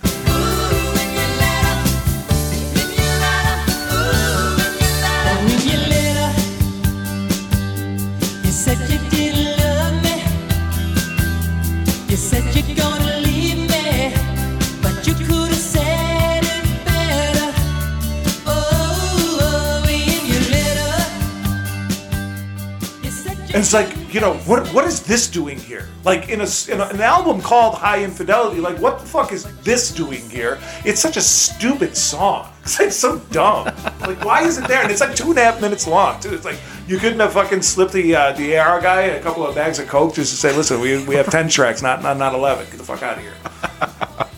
And 23.60 23.66
it's 23.66 23.74
like, 23.74 24.14
you 24.14 24.22
know, 24.22 24.36
what 24.46 24.66
what 24.70 24.86
is 24.86 25.04
this 25.04 25.28
doing 25.28 25.58
here? 25.60 25.90
Like 26.06 26.30
in 26.30 26.40
a, 26.40 26.48
in 26.72 26.80
a- 26.80 26.86
an 26.94 27.02
album 27.02 27.42
called 27.42 27.76
Hi 27.76 28.02
Infidelity, 28.06 28.62
like 28.62 28.78
what 28.80 29.00
the 29.02 29.06
fuck 29.06 29.34
is 29.34 29.44
this 29.64 29.92
doing 29.94 30.30
here? 30.30 30.60
It's 30.86 31.02
such 31.02 31.18
a 31.18 31.22
stupid 31.22 31.98
song. 31.98 32.54
It's 32.64 32.80
like 32.80 32.92
so 32.94 33.20
dumb. 33.32 33.66
like 34.00 34.24
why 34.24 34.44
is 34.44 34.58
it 34.60 34.66
there? 34.70 34.82
And 34.82 34.90
it's 34.90 35.02
like 35.02 35.14
two 35.14 35.32
and 35.32 35.38
a 35.38 35.44
half 35.44 35.60
minutes 35.60 35.86
long 35.88 36.22
too. 36.22 36.34
It's 36.34 36.46
like 36.46 36.58
you 36.88 37.00
couldn't 37.00 37.20
have 37.20 37.34
fucking 37.34 37.62
slipped 37.62 37.92
the 37.92 38.16
uh, 38.16 38.32
the 38.32 38.58
AR 38.58 38.80
guy 38.80 39.02
a 39.02 39.22
couple 39.22 39.46
of 39.46 39.56
bags 39.56 39.78
of 39.78 39.90
coke 39.90 40.14
just 40.16 40.32
to 40.32 40.38
say, 40.38 40.56
listen, 40.56 40.80
we, 40.80 41.04
we 41.04 41.16
have 41.16 41.30
ten 41.30 41.50
tracks, 41.50 41.82
not 41.82 42.02
not 42.02 42.16
not 42.18 42.34
eleven. 42.34 42.66
Get 42.68 42.78
the 42.78 42.86
fuck 42.86 43.04
out 43.04 43.18
of 43.18 43.24
here. 43.24 43.34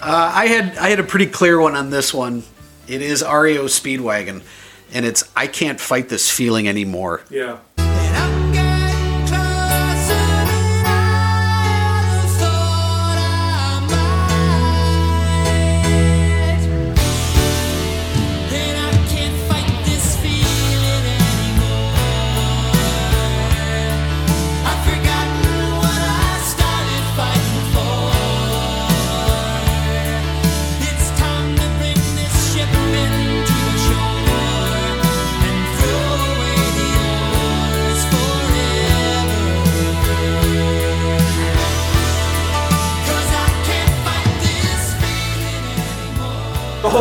Uh, 0.00 0.32
I 0.32 0.46
had 0.46 0.76
I 0.78 0.88
had 0.90 1.00
a 1.00 1.04
pretty 1.04 1.26
clear 1.26 1.60
one 1.60 1.74
on 1.74 1.90
this 1.90 2.14
one. 2.14 2.44
It 2.86 3.02
is 3.02 3.22
REO 3.22 3.64
Speedwagon, 3.64 4.42
and 4.92 5.04
it's 5.04 5.24
I 5.36 5.48
can't 5.48 5.78
fight 5.80 6.08
this 6.08 6.30
feeling 6.30 6.68
anymore. 6.68 7.22
Yeah. 7.30 7.58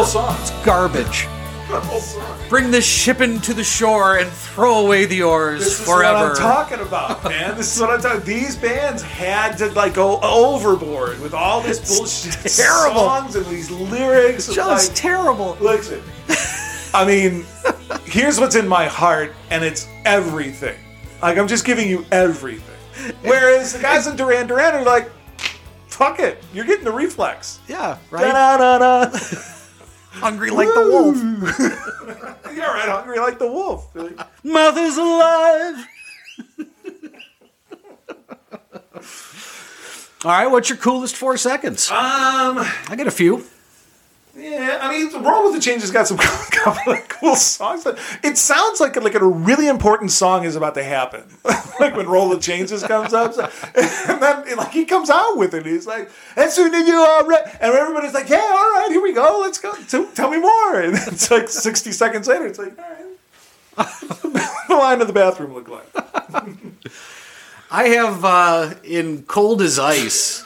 Song. 0.07 0.35
Garbage. 0.63 1.27
The 1.67 1.81
song. 1.99 2.39
Bring 2.49 2.71
the 2.71 2.79
shipping 2.81 3.41
to 3.41 3.53
the 3.53 3.63
shore 3.63 4.19
and 4.19 4.29
throw 4.29 4.85
away 4.85 5.05
the 5.05 5.21
oars 5.23 5.59
This 5.65 5.79
is 5.81 5.85
forever. 5.85 6.29
what 6.29 6.31
I'm 6.31 6.35
talking 6.37 6.79
about, 6.79 7.23
man. 7.25 7.55
This 7.57 7.75
is 7.75 7.81
what 7.81 7.89
I'm 7.89 7.99
talking. 8.01 8.21
These 8.25 8.55
bands 8.55 9.03
had 9.03 9.57
to 9.57 9.67
like 9.73 9.93
go 9.93 10.19
overboard 10.21 11.19
with 11.19 11.33
all 11.33 11.59
this 11.61 11.79
bullshit 11.97 12.33
terrible. 12.55 13.01
songs 13.01 13.35
and 13.35 13.45
these 13.47 13.69
lyrics. 13.69 14.47
Just 14.53 14.89
like, 14.89 14.95
terrible. 14.97 15.57
Listen, 15.59 16.01
I 16.93 17.03
mean, 17.05 17.45
here's 18.05 18.39
what's 18.39 18.55
in 18.55 18.65
my 18.67 18.85
heart, 18.85 19.33
and 19.49 19.61
it's 19.65 19.89
everything. 20.05 20.77
Like 21.21 21.37
I'm 21.37 21.49
just 21.49 21.65
giving 21.65 21.89
you 21.89 22.05
everything. 22.13 22.75
Whereas 23.23 23.73
the 23.73 23.79
guys 23.79 24.07
in 24.07 24.15
Duran 24.15 24.47
Duran 24.47 24.73
are 24.73 24.85
like, 24.85 25.11
fuck 25.87 26.19
it, 26.19 26.41
you're 26.53 26.65
getting 26.65 26.85
the 26.85 26.91
reflex. 26.93 27.59
Yeah, 27.67 27.97
right. 28.09 28.21
Da-da-da-da. 28.23 29.17
Hungry 30.19 30.49
like 30.49 30.67
the 30.73 30.81
wolf. 30.81 31.15
You're 32.55 32.65
right, 32.65 32.89
hungry 32.89 33.19
like 33.19 33.37
the 33.39 33.47
wolf. 33.47 33.95
Like, 33.95 34.17
Mother's 34.43 34.97
alive. 34.97 35.85
All 40.25 40.31
right, 40.31 40.47
what's 40.47 40.69
your 40.69 40.77
coolest 40.79 41.15
four 41.15 41.37
seconds? 41.37 41.91
Um, 41.91 42.57
I 42.59 42.95
got 42.97 43.05
a 43.07 43.11
few. 43.11 43.45
Yeah, 44.37 44.79
I 44.81 44.89
mean, 44.91 45.23
Roll 45.23 45.45
with 45.45 45.55
the 45.55 45.61
Changes 45.61 45.89
got 45.91 46.07
some 46.07 46.17
couple 46.51 46.93
of 46.93 47.07
cool 47.07 47.35
songs. 47.35 47.83
But 47.83 47.99
it 48.23 48.37
sounds 48.37 48.79
like 48.79 48.95
like 48.95 49.15
a 49.15 49.25
really 49.25 49.67
important 49.67 50.11
song 50.11 50.43
is 50.45 50.55
about 50.55 50.75
to 50.75 50.83
happen. 50.83 51.23
like 51.79 51.95
when 51.95 52.07
Roll 52.07 52.29
the 52.29 52.39
Changes 52.39 52.83
comes 52.83 53.13
up, 53.13 53.33
so- 53.33 53.49
and 53.75 54.21
then 54.21 54.57
like 54.57 54.71
he 54.71 54.85
comes 54.85 55.09
out 55.09 55.37
with 55.37 55.53
it. 55.53 55.65
He's 55.65 55.87
like, 55.87 56.09
"As 56.35 56.53
soon 56.55 56.73
as 56.75 56.87
you 56.87 56.95
are 56.95 57.25
ready," 57.27 57.49
and 57.59 57.73
everybody's 57.73 58.13
like, 58.13 58.29
"Yeah, 58.29 58.37
all 58.37 58.71
right, 58.73 58.87
here 58.89 59.01
we 59.01 59.13
go. 59.13 59.39
Let's 59.41 59.59
go. 59.59 59.73
T- 59.73 60.07
tell 60.13 60.29
me 60.29 60.39
more." 60.39 60.79
And 60.81 60.95
it's 60.95 61.31
like 61.31 61.49
sixty 61.49 61.91
seconds 61.91 62.27
later, 62.27 62.45
it's 62.47 62.59
like, 62.59 62.77
"All 62.79 62.85
right." 62.85 63.03
the 64.67 64.75
line 64.75 65.01
of 65.01 65.07
the 65.07 65.13
bathroom 65.13 65.53
look 65.53 65.67
like. 65.69 65.87
I 67.69 67.89
have 67.89 68.23
uh, 68.25 68.73
in 68.83 69.23
Cold 69.23 69.61
as 69.61 69.77
Ice 69.77 70.43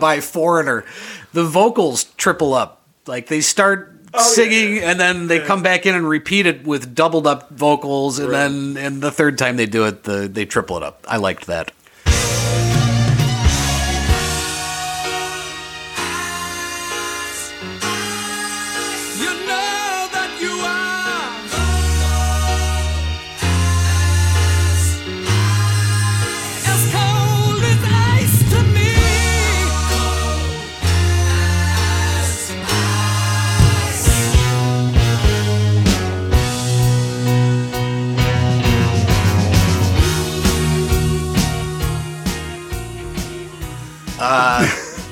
by 0.00 0.20
Foreigner, 0.20 0.84
the 1.32 1.44
vocals 1.44 2.04
triple 2.16 2.52
up. 2.54 2.79
Like 3.06 3.26
they 3.26 3.40
start 3.40 3.96
Oh, 4.12 4.22
singing 4.22 4.78
and 4.80 4.98
then 4.98 5.28
they 5.28 5.38
come 5.38 5.62
back 5.62 5.86
in 5.86 5.94
and 5.94 6.08
repeat 6.08 6.44
it 6.44 6.66
with 6.66 6.96
doubled 6.96 7.28
up 7.28 7.48
vocals, 7.50 8.18
and 8.18 8.32
then 8.32 8.76
and 8.76 9.00
the 9.00 9.12
third 9.12 9.38
time 9.38 9.56
they 9.56 9.66
do 9.66 9.86
it, 9.86 10.02
the, 10.02 10.26
they 10.26 10.44
triple 10.46 10.76
it 10.76 10.82
up. 10.82 11.06
I 11.08 11.18
liked 11.18 11.46
that. 11.46 11.70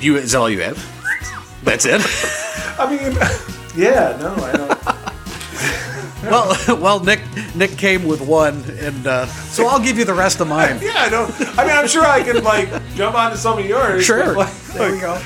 You 0.01 0.17
is 0.17 0.31
that 0.31 0.37
all 0.39 0.49
you 0.49 0.61
have? 0.61 0.77
That's 1.63 1.85
it. 1.85 2.01
I 2.79 2.89
mean, 2.89 3.13
yeah, 3.75 4.17
no, 4.19 4.33
I 4.35 4.51
don't. 4.53 4.69
well, 6.23 6.79
well, 6.81 6.99
Nick 7.03 7.19
Nick 7.55 7.71
came 7.77 8.05
with 8.05 8.21
one, 8.21 8.63
and 8.79 9.05
uh, 9.05 9.25
so 9.25 9.67
I'll 9.67 9.81
give 9.83 9.97
you 9.97 10.05
the 10.05 10.13
rest 10.13 10.39
of 10.39 10.47
mine. 10.47 10.79
Yeah, 10.81 10.93
I 10.95 11.09
don't. 11.09 11.29
I 11.57 11.65
mean, 11.65 11.75
I'm 11.75 11.87
sure 11.87 12.05
I 12.05 12.23
could 12.23 12.43
like 12.43 12.69
jump 12.95 13.15
onto 13.15 13.37
some 13.37 13.59
of 13.59 13.65
yours. 13.65 14.05
Sure. 14.05 14.35
like, 14.35 14.53
There 14.73 14.91
we 14.91 14.99
go. 14.99 15.21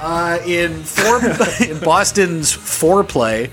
Uh, 0.00 0.38
in 0.46 0.82
four, 0.84 1.18
in 1.66 1.78
Boston's 1.80 2.52
foreplay, 2.52 3.50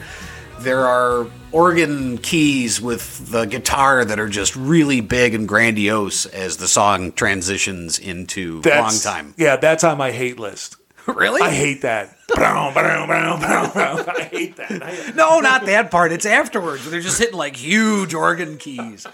there 0.60 0.86
are 0.86 1.28
organ 1.52 2.18
keys 2.18 2.82
with 2.82 3.32
the 3.32 3.46
guitar 3.46 4.04
that 4.04 4.20
are 4.20 4.30
just 4.30 4.56
really 4.56 5.02
big 5.02 5.34
and 5.34 5.48
grandiose 5.48 6.26
as 6.26 6.58
the 6.58 6.68
song 6.68 7.12
transitions 7.12 8.00
into 8.00 8.62
That's, 8.62 9.06
long 9.06 9.14
time. 9.14 9.34
Yeah, 9.38 9.56
that's 9.58 9.84
on 9.84 9.98
my 9.98 10.12
hate 10.12 10.40
list. 10.40 10.78
Really? 11.08 11.42
I 11.42 11.52
hate 11.52 11.84
that. 11.84 12.18
I 14.10 14.24
hate 14.32 14.56
that. 14.58 14.82
I- 14.82 15.14
no, 15.16 15.40
not 15.40 15.68
that 15.68 15.92
part. 15.92 16.12
It's 16.12 16.26
afterwards. 16.26 16.90
They're 16.90 17.00
just 17.00 17.20
hitting 17.20 17.38
like 17.38 17.56
huge 17.56 18.16
organ 18.16 18.58
keys. 18.58 19.06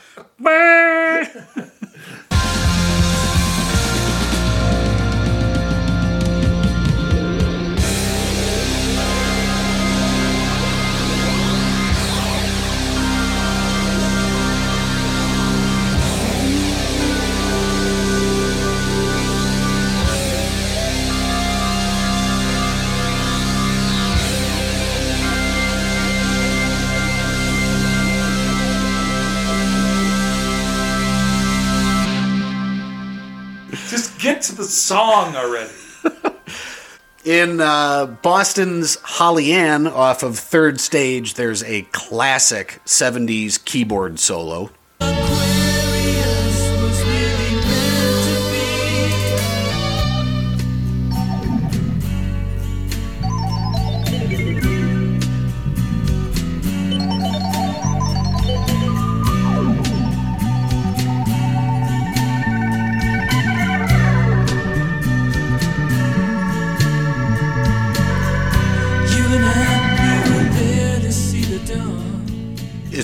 To 34.41 34.55
the 34.55 34.63
song 34.63 35.35
already. 35.35 35.69
In 37.23 37.61
uh, 37.61 38.07
Boston's 38.07 38.97
Hollyann 39.03 39.85
off 39.85 40.23
of 40.23 40.39
Third 40.39 40.79
Stage, 40.79 41.35
there's 41.35 41.61
a 41.61 41.83
classic 41.91 42.81
70s 42.87 43.63
keyboard 43.63 44.19
solo. 44.19 44.71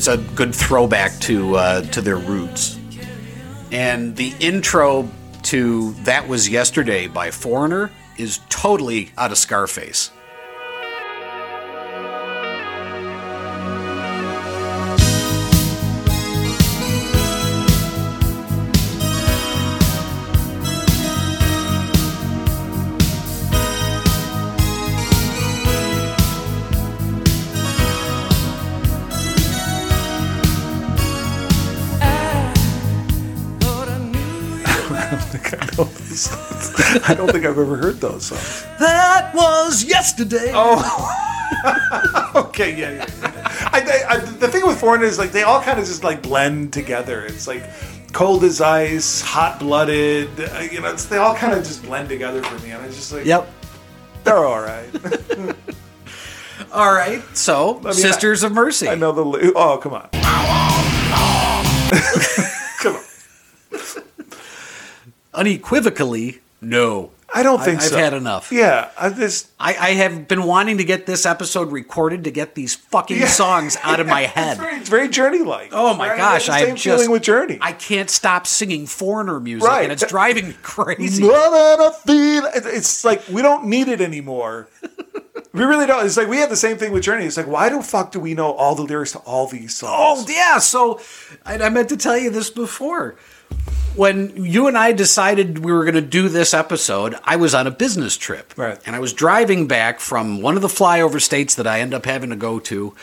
It's 0.07 0.31
a 0.31 0.35
good 0.35 0.55
throwback 0.55 1.19
to 1.19 1.55
uh, 1.55 1.81
to 1.81 2.01
their 2.01 2.17
roots. 2.17 2.79
And 3.71 4.15
the 4.15 4.33
intro 4.39 5.09
to 5.43 5.91
"That 6.03 6.27
Was 6.27 6.47
Yesterday" 6.47 7.07
by 7.07 7.31
Foreigner 7.31 7.91
is 8.17 8.39
totally 8.49 9.11
out 9.17 9.31
of 9.31 9.37
Scarface. 9.37 10.11
I 37.07 37.13
don't 37.15 37.31
think 37.31 37.45
I've 37.45 37.57
ever 37.57 37.75
heard 37.77 37.99
those 38.01 38.25
songs. 38.25 38.65
That 38.79 39.33
was 39.33 39.83
yesterday. 39.83 40.51
Oh. 40.53 41.23
okay, 42.35 42.77
yeah, 42.77 42.91
yeah. 42.91 43.05
yeah. 43.21 43.69
I, 43.73 44.05
I, 44.09 44.13
I, 44.15 44.17
the 44.19 44.47
thing 44.47 44.65
with 44.67 44.79
foreign 44.79 45.01
is 45.03 45.17
like 45.17 45.31
they 45.31 45.43
all 45.43 45.61
kind 45.61 45.79
of 45.79 45.85
just 45.85 46.03
like 46.03 46.21
blend 46.21 46.73
together. 46.73 47.21
It's 47.25 47.47
like 47.47 47.63
cold 48.13 48.43
as 48.43 48.61
ice, 48.61 49.21
hot 49.21 49.59
blooded. 49.59 50.29
Uh, 50.39 50.59
you 50.71 50.81
know, 50.81 50.91
it's, 50.91 51.05
they 51.05 51.17
all 51.17 51.33
kind 51.35 51.53
of 51.53 51.63
just 51.63 51.83
blend 51.83 52.09
together 52.09 52.43
for 52.43 52.59
me, 52.63 52.71
and 52.71 52.81
I 52.83 52.87
just 52.87 53.11
like, 53.11 53.25
Yep. 53.25 53.49
they're 54.23 54.37
all 54.45 54.61
right. 54.61 54.89
All 56.73 56.91
right. 56.91 57.21
So, 57.37 57.79
mean, 57.81 57.93
Sisters 57.93 58.43
of 58.43 58.51
Mercy. 58.51 58.89
I 58.89 58.95
know 58.95 59.11
the. 59.11 59.23
li- 59.23 59.51
Oh, 59.55 59.77
come 59.77 59.93
on. 59.93 60.09
come 62.81 62.95
on. 62.95 63.03
Unequivocally, 65.33 66.39
no. 66.61 67.11
I 67.35 67.43
don't 67.43 67.59
I- 67.59 67.65
think 67.65 67.81
I've 67.81 67.89
so. 67.89 67.97
had 67.97 68.13
enough. 68.13 68.53
Yeah, 68.53 68.89
I 68.97 69.09
just 69.09 69.49
I, 69.59 69.71
I 69.75 69.89
have 69.95 70.29
been 70.29 70.43
wanting 70.43 70.77
to 70.77 70.85
get 70.85 71.05
this 71.05 71.25
episode 71.25 71.73
recorded 71.73 72.23
to 72.23 72.31
get 72.31 72.55
these 72.55 72.73
fucking 72.75 73.17
Yeah. 73.19 73.27
songs 73.27 73.75
out 73.83 73.99
of 73.99 74.07
my 74.07 74.21
It's 74.21 74.31
head. 74.31 74.57
very, 74.57 74.75
it's 74.77 74.87
very 74.89 75.09
Journey 75.09 75.39
like. 75.39 75.71
Oh 75.73 75.93
my 75.93 76.15
gosh, 76.15 76.47
I 76.47 76.61
I'm 76.61 76.75
just 76.77 76.83
feeling 76.85 77.11
with 77.11 77.23
Journey. 77.23 77.57
I 77.59 77.73
can't 77.73 78.09
stop 78.09 78.47
singing 78.47 78.87
foreigner 78.87 79.41
music, 79.41 79.67
Right. 79.67 79.83
and 79.83 79.91
it's 79.91 80.07
driving 80.07 80.47
me 80.47 80.55
crazy. 80.63 81.21
What 81.23 81.79
a 81.81 81.91
feel. 81.97 82.49
It's 82.55 83.03
like 83.03 83.27
we 83.27 83.41
don't 83.41 83.65
need 83.65 83.89
it 83.89 83.99
anymore. 83.99 84.69
we 85.51 85.63
really 85.65 85.85
don't. 85.85 86.05
It's 86.05 86.15
like 86.15 86.29
we 86.29 86.37
had 86.37 86.49
the 86.49 86.55
same 86.55 86.77
thing 86.77 86.93
with 86.93 87.03
Journey. 87.03 87.25
It's 87.25 87.35
like 87.35 87.47
why 87.47 87.67
the 87.67 87.83
fuck 87.83 88.13
do 88.13 88.21
we 88.21 88.35
know 88.35 88.53
all 88.53 88.73
the 88.73 88.83
lyrics 88.83 89.11
to 89.11 89.19
all 89.19 89.47
these 89.47 89.75
songs? 89.75 90.23
Oh 90.27 90.31
yeah, 90.31 90.59
so 90.59 91.01
I, 91.45 91.57
I 91.57 91.67
meant 91.69 91.89
to 91.89 91.97
tell 91.97 92.17
you 92.17 92.29
this 92.29 92.49
before. 92.49 93.17
When 93.95 94.45
you 94.45 94.67
and 94.67 94.77
I 94.77 94.91
decided 94.91 95.65
we 95.65 95.71
were 95.71 95.83
going 95.83 95.95
to 95.95 96.01
do 96.01 96.29
this 96.29 96.53
episode, 96.53 97.15
I 97.23 97.35
was 97.37 97.55
on 97.55 97.65
a 97.65 97.71
business 97.71 98.15
trip, 98.15 98.53
Right. 98.55 98.79
And 98.85 98.95
I 98.95 98.99
was 98.99 99.11
driving 99.11 99.67
back 99.67 99.99
from 99.99 100.41
one 100.43 100.55
of 100.55 100.61
the 100.61 100.67
flyover 100.67 101.19
states 101.19 101.55
that 101.55 101.65
I 101.65 101.79
end 101.79 101.95
up 101.95 102.05
having 102.05 102.29
to 102.29 102.35
go 102.35 102.59
to 102.59 102.93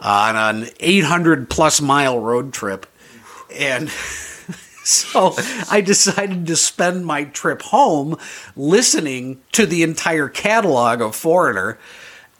uh, 0.00 0.32
on 0.36 0.62
an 0.62 0.70
800 0.78 1.50
plus 1.50 1.80
mile 1.80 2.20
road 2.20 2.52
trip, 2.52 2.86
and 3.52 3.90
so 4.84 5.34
I 5.70 5.80
decided 5.80 6.46
to 6.46 6.56
spend 6.56 7.04
my 7.04 7.24
trip 7.24 7.62
home 7.62 8.16
listening 8.54 9.40
to 9.52 9.66
the 9.66 9.82
entire 9.82 10.28
catalog 10.28 11.00
of 11.00 11.16
Foreigner 11.16 11.78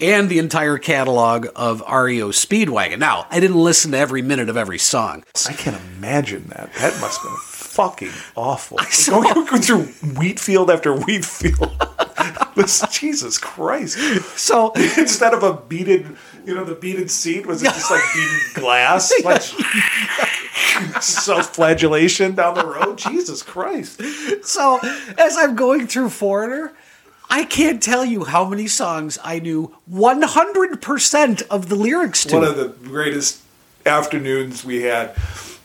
and 0.01 0.29
the 0.29 0.39
entire 0.39 0.79
catalog 0.79 1.47
of 1.57 1.81
REO 1.81 2.29
Speedwagon. 2.31 2.99
Now, 2.99 3.27
I 3.31 3.41
didn't 3.41 3.57
listen 3.57 3.93
to 3.93 3.99
every 3.99 4.23
minute 4.23 4.49
of 4.49 4.57
every 4.57 4.79
song. 4.79 5.25
I 5.49 5.53
can't 5.53 5.81
imagine 5.97 6.49
that. 6.49 6.73
That 6.75 7.01
must 7.01 7.21
have 7.21 7.31
been 7.31 7.37
fucking 7.43 8.13
awful. 8.37 8.79
saw- 8.91 9.21
Going, 9.23 9.47
going 9.47 9.63
through 9.63 9.85
wheat 10.17 10.39
field 10.41 10.71
after 10.71 10.95
wheat 10.95 11.25
field. 11.25 11.73
This- 12.57 12.85
Jesus 12.91 13.39
Christ. 13.39 13.97
So 14.37 14.73
Instead 14.97 15.33
of 15.33 15.45
a 15.45 15.55
beaded, 15.55 16.05
you 16.45 16.57
know, 16.57 16.65
the 16.65 16.75
beaded 16.75 17.09
seat, 17.09 17.47
was 17.47 17.63
it 17.63 17.67
just 17.67 17.89
like 17.89 18.03
beaded 18.15 18.55
glass? 18.55 19.13
Like 19.23 19.43
self-flagellation 21.01 22.35
down 22.35 22.55
the 22.55 22.67
road? 22.67 22.99
Jesus 22.99 23.43
Christ. 23.45 24.03
so 24.45 24.81
as 25.17 25.37
I'm 25.37 25.55
going 25.55 25.87
through 25.87 26.11
Foreigner, 26.11 26.73
I 27.31 27.45
can't 27.45 27.83
tell 27.83 28.05
you 28.05 28.25
how 28.25 28.45
many 28.45 28.67
songs 28.67 29.19
I 29.23 29.39
knew 29.39 29.77
100% 29.91 31.43
of 31.49 31.69
the 31.69 31.75
lyrics 31.75 32.25
to. 32.27 32.37
One 32.37 32.45
of 32.45 32.57
the 32.57 32.69
greatest 32.69 33.43
afternoons 33.85 34.65
we 34.65 34.83
had. 34.83 35.15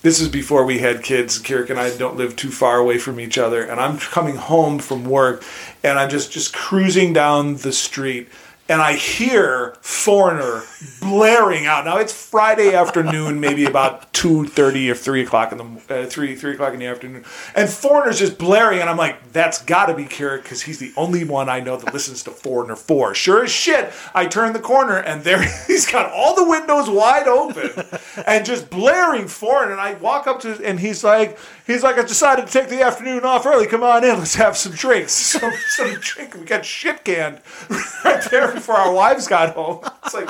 This 0.01 0.19
is 0.19 0.27
before 0.27 0.65
we 0.65 0.79
had 0.79 1.01
kids. 1.01 1.39
Kirk 1.39 1.69
and 1.69 1.79
I 1.79 1.95
don't 1.95 2.17
live 2.17 2.35
too 2.35 2.51
far 2.51 2.77
away 2.77 2.97
from 2.97 3.19
each 3.19 3.37
other, 3.37 3.63
and 3.63 3.79
I'm 3.79 3.97
coming 3.97 4.35
home 4.35 4.79
from 4.79 5.05
work, 5.05 5.43
and 5.81 5.97
I'm 5.97 6.09
just 6.09 6.31
just 6.31 6.53
cruising 6.53 7.13
down 7.13 7.55
the 7.55 7.71
street, 7.71 8.27
and 8.73 8.81
I 8.81 8.95
hear 8.95 9.75
Foreigner 9.81 10.63
blaring 10.99 11.67
out. 11.67 11.85
Now 11.85 11.97
it's 11.97 12.11
Friday 12.11 12.73
afternoon, 12.73 13.39
maybe 13.39 13.65
about 13.65 14.11
two 14.13 14.47
thirty 14.47 14.89
or 14.89 14.95
three 14.95 15.21
o'clock 15.21 15.51
in 15.51 15.59
the 15.59 15.95
uh, 15.95 16.05
three 16.07 16.35
three 16.35 16.53
o'clock 16.53 16.73
in 16.73 16.79
the 16.79 16.87
afternoon, 16.87 17.23
and 17.55 17.69
Foreigner's 17.69 18.17
just 18.17 18.39
blaring, 18.39 18.79
and 18.79 18.89
I'm 18.89 18.97
like, 18.97 19.31
that's 19.31 19.61
got 19.61 19.85
to 19.85 19.93
be 19.93 20.05
Kirk 20.05 20.41
because 20.41 20.63
he's 20.63 20.79
the 20.79 20.91
only 20.97 21.23
one 21.23 21.49
I 21.49 21.59
know 21.59 21.77
that 21.77 21.93
listens 21.93 22.23
to 22.23 22.31
Foreigner 22.31 22.75
four. 22.75 23.13
Sure 23.13 23.43
as 23.43 23.51
shit, 23.51 23.93
I 24.15 24.25
turn 24.25 24.53
the 24.53 24.59
corner, 24.59 24.97
and 24.97 25.23
there 25.23 25.43
he's 25.67 25.85
got 25.85 26.11
all 26.11 26.35
the 26.35 26.49
windows 26.49 26.89
wide 26.89 27.27
open, 27.27 27.85
and 28.25 28.43
just 28.43 28.71
blaring 28.71 29.27
Foreigner, 29.27 29.73
and 29.73 29.81
I 29.81 29.93
walk 29.93 30.25
up 30.25 30.39
to, 30.41 30.59
and 30.65 30.79
he's 30.79 31.03
like, 31.03 31.37
he's 31.67 31.83
like, 31.83 31.97
I 31.97 32.03
decided 32.03 32.47
to 32.47 32.51
take 32.51 32.69
the 32.69 32.81
afternoon 32.81 33.23
off 33.25 33.45
early. 33.45 33.67
Come 33.67 33.83
on 33.83 34.03
in, 34.03 34.17
let's 34.17 34.35
have 34.35 34.55
some 34.57 34.71
drinks, 34.73 35.11
some 35.39 35.51
some 35.69 35.93
drink. 35.99 36.35
We 36.35 36.41
got 36.45 36.65
shit 36.65 37.03
canned 37.03 37.41
right 38.05 38.23
there 38.31 38.51
before 38.51 38.75
our 38.75 38.93
wives 38.93 39.27
got 39.27 39.53
home. 39.55 39.79
It's 40.05 40.13
like 40.13 40.29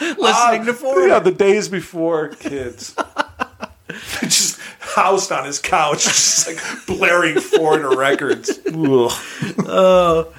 listening 0.00 0.64
to 0.66 0.70
Ah, 0.70 0.74
Foreigner. 0.74 1.08
Yeah, 1.08 1.18
the 1.20 1.32
days 1.32 1.68
before 1.68 2.28
kids. 2.28 2.94
just 4.22 4.60
housed 4.80 5.30
on 5.32 5.44
his 5.44 5.58
couch, 5.58 6.04
just 6.04 6.46
like 6.46 6.58
blaring 6.86 7.38
foreigner 7.40 7.96
records. 7.96 8.58
Ugh. 8.66 10.32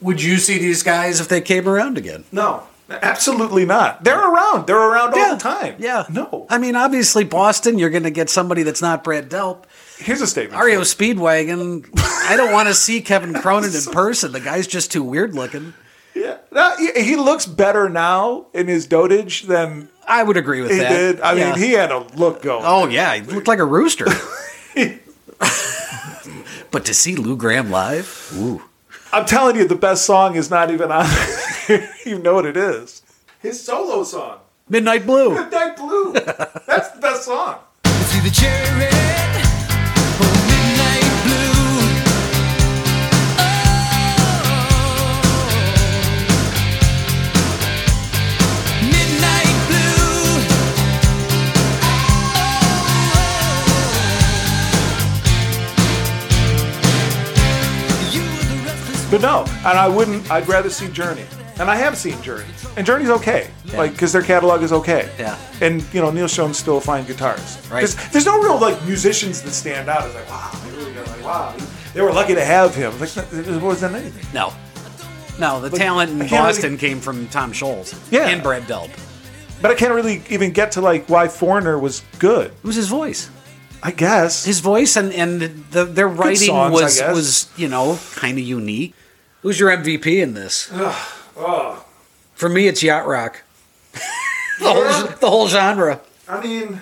Would 0.00 0.22
you 0.22 0.36
see 0.38 0.58
these 0.58 0.82
guys 0.82 1.20
if 1.20 1.28
they 1.28 1.40
came 1.40 1.68
around 1.68 1.96
again? 1.98 2.24
No, 2.30 2.62
absolutely 2.90 3.64
not. 3.64 4.04
They're 4.04 4.18
around. 4.18 4.66
They're 4.66 4.76
around 4.76 5.14
all 5.14 5.34
the 5.34 5.40
time. 5.40 5.76
Yeah. 5.78 6.04
No. 6.10 6.46
I 6.50 6.58
mean, 6.58 6.76
obviously, 6.76 7.24
Boston, 7.24 7.78
you're 7.78 7.90
going 7.90 8.02
to 8.04 8.10
get 8.10 8.28
somebody 8.30 8.62
that's 8.62 8.82
not 8.82 9.02
Brad 9.04 9.28
Delp. 9.30 9.64
Here's 9.98 10.20
a 10.20 10.26
statement. 10.26 10.62
REO 10.62 10.80
Speedwagon, 10.80 11.88
I 12.28 12.36
don't 12.36 12.52
want 12.52 12.68
to 12.68 12.74
see 12.74 13.00
Kevin 13.00 13.32
Cronin 13.34 13.74
in 13.74 13.92
person. 13.92 14.32
The 14.32 14.40
guy's 14.40 14.66
just 14.66 14.90
too 14.92 15.02
weird 15.02 15.34
looking. 15.34 15.72
Yeah. 16.14 16.38
No, 16.52 16.74
he, 16.76 16.92
he 17.02 17.16
looks 17.16 17.46
better 17.46 17.88
now 17.88 18.46
in 18.54 18.68
his 18.68 18.86
dotage 18.86 19.42
than 19.46 19.88
I 20.06 20.22
would 20.22 20.36
agree 20.36 20.60
with 20.60 20.70
he 20.70 20.78
that. 20.78 20.88
did. 20.88 21.20
I 21.20 21.32
Yeah. 21.34 21.50
mean, 21.50 21.58
he 21.62 21.72
had 21.72 21.90
a 21.90 21.98
look 22.16 22.42
going. 22.42 22.64
Oh, 22.66 22.86
yeah. 22.88 23.14
He 23.14 23.22
looked 23.22 23.48
like 23.48 23.58
a 23.60 23.64
rooster. 23.64 24.06
but 26.70 26.84
to 26.84 26.94
see 26.94 27.16
Lou 27.16 27.36
Gramm 27.36 27.70
live? 27.70 28.32
Ooh. 28.36 28.62
I'm 29.12 29.26
telling 29.26 29.56
you, 29.56 29.66
the 29.66 29.76
best 29.76 30.04
song 30.04 30.34
is 30.34 30.50
not 30.50 30.70
even 30.70 30.90
on. 30.90 31.06
you 32.04 32.18
know 32.18 32.34
what 32.34 32.44
it 32.46 32.56
is? 32.56 33.02
His 33.40 33.62
solo 33.62 34.04
song. 34.04 34.38
Midnight 34.68 35.06
Blue. 35.06 35.34
Midnight 35.34 35.76
Blue. 35.76 36.12
That's 36.12 36.90
the 36.90 37.00
best 37.00 37.24
song. 37.24 37.58
See 37.84 38.20
the 38.20 38.30
cherry 38.30 38.68
red 38.78 39.44
or 40.20 40.32
midnight 40.50 41.08
blue. 41.24 42.04
Oh, 43.38 43.44
midnight 48.82 49.56
blue. 49.68 50.64
Oh, 57.16 58.10
you 58.12 58.22
were 58.22 58.46
the 58.52 58.58
restless 58.64 59.10
But 59.10 59.20
no, 59.22 59.44
and 59.68 59.78
I 59.78 59.88
wouldn't. 59.88 60.30
I'd 60.30 60.48
rather 60.48 60.70
see 60.70 60.88
Journey, 60.88 61.24
and 61.58 61.70
I 61.70 61.76
have 61.76 61.96
seen 61.96 62.20
Journey, 62.22 62.44
and 62.76 62.86
Journey's 62.86 63.10
okay, 63.10 63.50
like 63.74 63.92
because 63.92 64.12
their 64.12 64.22
catalog 64.22 64.62
is 64.62 64.72
okay. 64.72 65.10
Yeah. 65.18 65.38
And 65.60 65.82
you 65.92 66.00
know 66.00 66.10
Neal 66.10 66.28
Schon's 66.28 66.58
still 66.58 66.78
a 66.78 66.80
fine 66.80 67.04
guitarist. 67.04 67.70
Right. 67.70 67.80
There's, 67.80 67.94
there's 68.12 68.26
no 68.26 68.40
real 68.40 68.58
like 68.58 68.82
musicians 68.84 69.42
that 69.42 69.50
stand 69.52 69.88
out. 69.88 70.04
It's 70.06 70.14
like 70.14 70.28
wow, 70.28 70.50
they 70.64 70.76
really 70.76 70.92
got 70.94 71.06
like 71.08 71.24
wow, 71.24 71.56
they 71.92 72.00
were 72.00 72.12
lucky 72.12 72.34
to 72.34 72.44
have 72.44 72.74
him. 72.74 72.98
Like 73.00 73.16
it 73.16 73.62
wasn't 73.62 73.94
anything. 73.94 74.26
No. 74.32 74.52
No, 75.38 75.60
the 75.60 75.76
talent 75.76 76.12
in 76.12 76.28
Boston 76.28 76.62
really- 76.72 76.78
came 76.78 77.00
from 77.00 77.26
Tom 77.28 77.52
Scholz 77.52 77.94
Yeah. 78.10 78.28
and 78.28 78.40
Brad 78.42 78.62
Delp. 78.64 78.90
But 79.60 79.70
I 79.72 79.74
can't 79.74 79.94
really 79.94 80.22
even 80.30 80.52
get 80.52 80.72
to 80.72 80.80
like 80.80 81.08
why 81.08 81.26
Foreigner 81.28 81.78
was 81.78 82.02
good. 82.18 82.46
It 82.52 82.64
was 82.64 82.76
his 82.76 82.88
voice. 82.88 83.30
I 83.82 83.90
guess. 83.90 84.44
His 84.44 84.60
voice 84.60 84.96
and, 84.96 85.12
and 85.12 85.40
the, 85.70 85.84
their 85.84 86.08
writing 86.08 86.36
songs, 86.48 86.72
was, 86.72 87.02
was, 87.02 87.50
you 87.56 87.68
know, 87.68 87.98
kind 88.14 88.38
of 88.38 88.44
unique. 88.44 88.94
Who's 89.42 89.60
your 89.60 89.70
MVP 89.70 90.22
in 90.22 90.32
this? 90.34 90.70
Oh. 91.36 91.84
For 92.34 92.48
me, 92.48 92.66
it's 92.66 92.82
Yacht 92.82 93.06
Rock. 93.06 93.42
the, 94.60 94.72
whole, 94.72 95.06
the 95.20 95.30
whole 95.30 95.48
genre. 95.48 96.00
I 96.28 96.42
mean, 96.42 96.80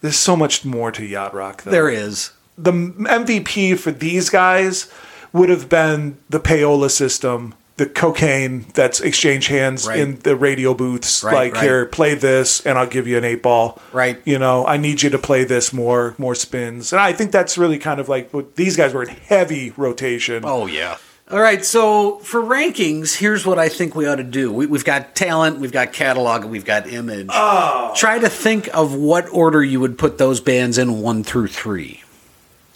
there's 0.00 0.16
so 0.16 0.36
much 0.36 0.64
more 0.64 0.92
to 0.92 1.04
yacht 1.04 1.34
rock. 1.34 1.62
Though. 1.62 1.70
There 1.70 1.88
is. 1.88 2.30
the 2.56 2.72
MVP 2.72 3.78
for 3.78 3.90
these 3.90 4.30
guys 4.30 4.92
would 5.32 5.48
have 5.48 5.68
been 5.68 6.16
the 6.30 6.38
payola 6.38 6.90
system, 6.90 7.54
the 7.76 7.86
cocaine 7.86 8.66
that's 8.74 9.00
exchange 9.00 9.48
hands 9.48 9.88
Right. 9.88 9.98
in 9.98 10.18
the 10.20 10.36
radio 10.36 10.74
booths. 10.74 11.24
Right, 11.24 11.34
like 11.34 11.54
right. 11.54 11.64
here, 11.64 11.86
play 11.86 12.14
this, 12.14 12.64
and 12.64 12.78
I'll 12.78 12.86
give 12.86 13.08
you 13.08 13.18
an 13.18 13.24
eight 13.24 13.42
ball. 13.42 13.80
Right. 13.92 14.20
You 14.24 14.38
know, 14.38 14.64
I 14.64 14.76
need 14.76 15.02
you 15.02 15.10
to 15.10 15.18
play 15.18 15.42
this 15.42 15.72
more, 15.72 16.14
more 16.18 16.36
spins, 16.36 16.92
and 16.92 17.00
I 17.00 17.12
think 17.12 17.32
that's 17.32 17.58
really 17.58 17.78
kind 17.78 17.98
of 17.98 18.08
like 18.08 18.32
what 18.32 18.54
these 18.54 18.76
guys 18.76 18.94
were 18.94 19.02
in 19.02 19.08
heavy 19.08 19.72
rotation. 19.76 20.44
Oh, 20.46 20.66
yeah. 20.66 20.98
All 21.30 21.40
right, 21.40 21.64
so 21.64 22.18
for 22.18 22.42
rankings, 22.42 23.16
here's 23.16 23.46
what 23.46 23.58
I 23.58 23.70
think 23.70 23.94
we 23.94 24.06
ought 24.06 24.16
to 24.16 24.22
do. 24.24 24.52
We, 24.52 24.66
we've 24.66 24.84
got 24.84 25.14
talent, 25.14 25.58
we've 25.58 25.72
got 25.72 25.94
catalog, 25.94 26.44
we've 26.44 26.66
got 26.66 26.86
image. 26.86 27.28
Oh. 27.30 27.94
Try 27.96 28.18
to 28.18 28.28
think 28.28 28.68
of 28.74 28.94
what 28.94 29.32
order 29.32 29.64
you 29.64 29.80
would 29.80 29.96
put 29.96 30.18
those 30.18 30.40
bands 30.40 30.76
in 30.76 31.00
one 31.00 31.24
through 31.24 31.46
three. 31.46 32.02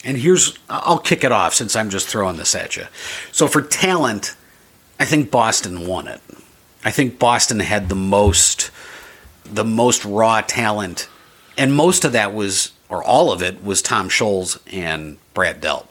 And 0.02 0.16
here's, 0.16 0.58
I'll 0.70 0.98
kick 0.98 1.24
it 1.24 1.32
off 1.32 1.52
since 1.52 1.76
I'm 1.76 1.90
just 1.90 2.08
throwing 2.08 2.38
this 2.38 2.54
at 2.54 2.74
you. 2.74 2.86
So 3.32 3.48
for 3.48 3.60
talent, 3.60 4.34
I 4.98 5.04
think 5.04 5.30
Boston 5.30 5.86
won 5.86 6.08
it. 6.08 6.22
I 6.82 6.90
think 6.90 7.18
Boston 7.18 7.60
had 7.60 7.90
the 7.90 7.94
most, 7.94 8.70
the 9.44 9.64
most 9.64 10.06
raw 10.06 10.40
talent, 10.40 11.06
and 11.58 11.74
most 11.74 12.06
of 12.06 12.12
that 12.12 12.32
was, 12.32 12.72
or 12.88 13.04
all 13.04 13.30
of 13.30 13.42
it 13.42 13.62
was 13.62 13.82
Tom 13.82 14.08
Scholz 14.08 14.58
and 14.72 15.18
Brad 15.34 15.60
Delp. 15.60 15.90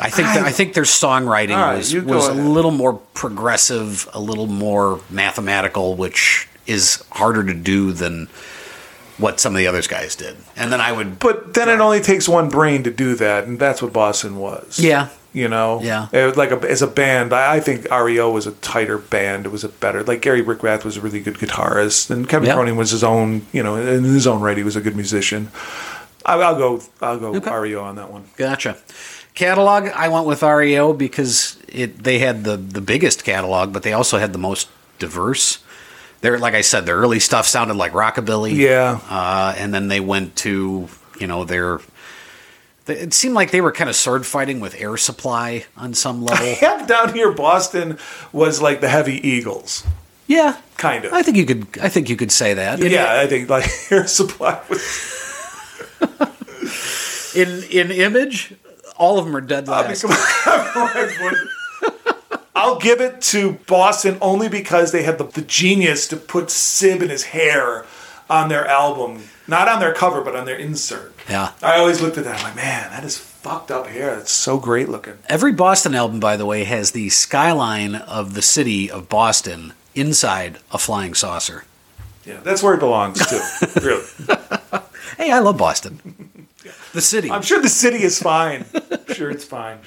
I 0.00 0.10
think 0.10 0.28
that, 0.28 0.44
I 0.44 0.52
think 0.52 0.74
their 0.74 0.84
songwriting 0.84 1.56
right, 1.56 1.76
was 1.76 1.94
was 1.94 2.28
a 2.28 2.34
little 2.34 2.70
more 2.70 2.94
progressive, 3.14 4.08
a 4.12 4.20
little 4.20 4.46
more 4.46 5.00
mathematical, 5.10 5.94
which 5.96 6.48
is 6.66 7.02
harder 7.12 7.44
to 7.44 7.54
do 7.54 7.92
than 7.92 8.28
what 9.18 9.40
some 9.40 9.54
of 9.54 9.58
the 9.58 9.66
others 9.66 9.86
guys 9.86 10.14
did. 10.16 10.36
And 10.56 10.70
then 10.72 10.80
I 10.80 10.92
would, 10.92 11.18
But 11.18 11.54
then 11.54 11.68
it 11.68 11.80
only 11.80 12.00
takes 12.00 12.28
one 12.28 12.48
brain 12.50 12.82
to 12.82 12.90
do 12.90 13.14
that, 13.14 13.44
and 13.44 13.58
that's 13.58 13.80
what 13.80 13.92
Boston 13.92 14.36
was. 14.36 14.78
yeah, 14.78 15.08
You 15.32 15.48
know, 15.48 15.80
Yeah. 15.82 16.08
It 16.12 16.26
was 16.26 16.36
like 16.36 16.50
a, 16.50 16.58
as 16.70 16.82
a 16.82 16.86
band, 16.86 17.32
I 17.32 17.54
I 17.56 17.60
think 17.60 17.90
REO 17.90 18.30
was 18.30 18.46
a 18.46 18.52
tighter 18.52 18.98
band. 18.98 19.46
It 19.46 19.52
was 19.52 19.64
a 19.64 19.68
better 19.68 20.02
like 20.02 20.20
Gary 20.20 20.42
Richrath 20.42 20.84
was 20.84 20.96
a 20.96 21.00
really 21.00 21.20
good 21.20 21.38
guitarist, 21.38 22.10
and 22.10 22.28
Kevin. 22.28 22.52
Cronin 22.52 22.76
was 22.76 22.90
his 22.90 23.02
own. 23.04 23.46
You 23.52 23.62
know, 23.62 23.76
in 23.76 24.04
his 24.04 24.26
own 24.26 24.40
right, 24.42 24.56
he 24.56 24.64
was 24.64 24.76
a 24.76 24.80
good 24.80 24.96
musician. 24.96 25.50
I, 26.26 26.34
I'll 26.34 26.56
go. 26.58 26.82
I'll 27.00 27.18
go 27.18 27.34
Okay. 27.36 27.54
REO 27.54 27.82
on 27.82 27.94
that 27.96 28.10
one. 28.10 28.24
Gotcha. 28.36 28.76
Catalog, 29.36 29.88
I 29.94 30.08
went 30.08 30.26
with 30.26 30.42
REO 30.42 30.92
because 30.94 31.58
it 31.68 32.02
they 32.02 32.18
had 32.18 32.42
the 32.42 32.56
the 32.56 32.80
biggest 32.80 33.22
catalog, 33.22 33.72
but 33.72 33.82
they 33.84 33.92
also 33.92 34.18
had 34.18 34.32
the 34.32 34.38
most 34.38 34.68
diverse. 34.98 35.58
They're 36.22 36.38
like 36.38 36.54
I 36.54 36.62
said, 36.62 36.86
their 36.86 36.96
early 36.96 37.20
stuff 37.20 37.46
sounded 37.46 37.76
like 37.76 37.92
rockabilly. 37.92 38.56
Yeah. 38.56 38.98
uh, 39.10 39.54
and 39.58 39.72
then 39.74 39.88
they 39.88 40.00
went 40.00 40.36
to 40.36 40.88
you 41.20 41.26
know 41.26 41.44
their. 41.44 41.80
It 42.88 43.12
seemed 43.12 43.34
like 43.34 43.50
they 43.50 43.60
were 43.60 43.72
kind 43.72 43.90
of 43.90 43.96
sword 43.96 44.24
fighting 44.24 44.58
with 44.58 44.74
Air 44.80 44.96
Supply 44.96 45.66
on 45.76 45.92
some 45.92 46.24
level. 46.24 46.54
Yeah, 46.62 46.86
down 46.86 47.12
here, 47.12 47.30
Boston 47.32 47.98
was 48.32 48.62
like 48.62 48.80
the 48.80 48.88
Heavy 48.88 49.16
Eagles, 49.28 49.84
yeah, 50.26 50.56
kind 50.78 51.04
of. 51.04 51.12
I 51.12 51.22
think 51.22 51.36
you 51.36 51.44
could. 51.44 51.66
I 51.82 51.90
think 51.90 52.08
you 52.08 52.16
could 52.16 52.32
say 52.32 52.54
that. 52.54 52.80
In- 52.80 52.90
yeah, 52.90 53.20
I 53.20 53.26
think 53.26 53.50
like 53.50 53.68
Air 53.90 54.06
Supply 54.06 54.62
was. 54.70 55.12
In 57.36 57.62
in 57.70 57.90
image, 57.90 58.54
all 58.98 59.18
of 59.18 59.24
them 59.24 59.36
are 59.36 59.40
dead 59.40 59.68
I 59.68 59.82
last. 59.82 60.02
come 60.02 60.10
on. 60.82 61.34
I'll 62.54 62.78
give 62.78 63.00
it 63.00 63.20
to 63.22 63.52
Boston 63.66 64.16
only 64.20 64.48
because 64.48 64.90
they 64.90 65.02
had 65.02 65.18
the, 65.18 65.24
the 65.24 65.42
genius 65.42 66.08
to 66.08 66.16
put 66.16 66.50
Sib 66.50 67.02
and 67.02 67.10
his 67.10 67.24
hair 67.24 67.84
on 68.30 68.48
their 68.48 68.66
album, 68.66 69.22
not 69.46 69.68
on 69.68 69.78
their 69.78 69.92
cover, 69.92 70.22
but 70.22 70.34
on 70.34 70.46
their 70.46 70.56
insert. 70.56 71.14
Yeah. 71.28 71.52
I 71.62 71.76
always 71.78 72.00
looked 72.00 72.16
at 72.18 72.24
that. 72.24 72.38
I'm 72.38 72.44
like, 72.44 72.56
man, 72.56 72.90
that 72.90 73.04
is 73.04 73.18
fucked 73.18 73.70
up 73.70 73.86
hair. 73.86 74.18
It's 74.18 74.32
so 74.32 74.58
great 74.58 74.88
looking. 74.88 75.18
Every 75.28 75.52
Boston 75.52 75.94
album, 75.94 76.18
by 76.18 76.36
the 76.36 76.46
way, 76.46 76.64
has 76.64 76.92
the 76.92 77.10
skyline 77.10 77.94
of 77.94 78.34
the 78.34 78.42
city 78.42 78.90
of 78.90 79.08
Boston 79.08 79.74
inside 79.94 80.58
a 80.72 80.78
flying 80.78 81.14
saucer. 81.14 81.64
Yeah, 82.24 82.40
that's 82.40 82.62
where 82.62 82.74
it 82.74 82.80
belongs 82.80 83.24
too. 83.26 83.40
really, 83.80 84.04
Hey, 85.16 85.30
I 85.30 85.38
love 85.38 85.56
Boston. 85.58 86.30
The 86.92 87.00
city. 87.00 87.30
I'm 87.30 87.42
sure 87.42 87.60
the 87.60 87.68
city 87.68 88.02
is 88.02 88.20
fine. 88.20 88.64
I'm 88.74 89.14
sure 89.14 89.30
it's 89.30 89.44
fine. 89.44 89.78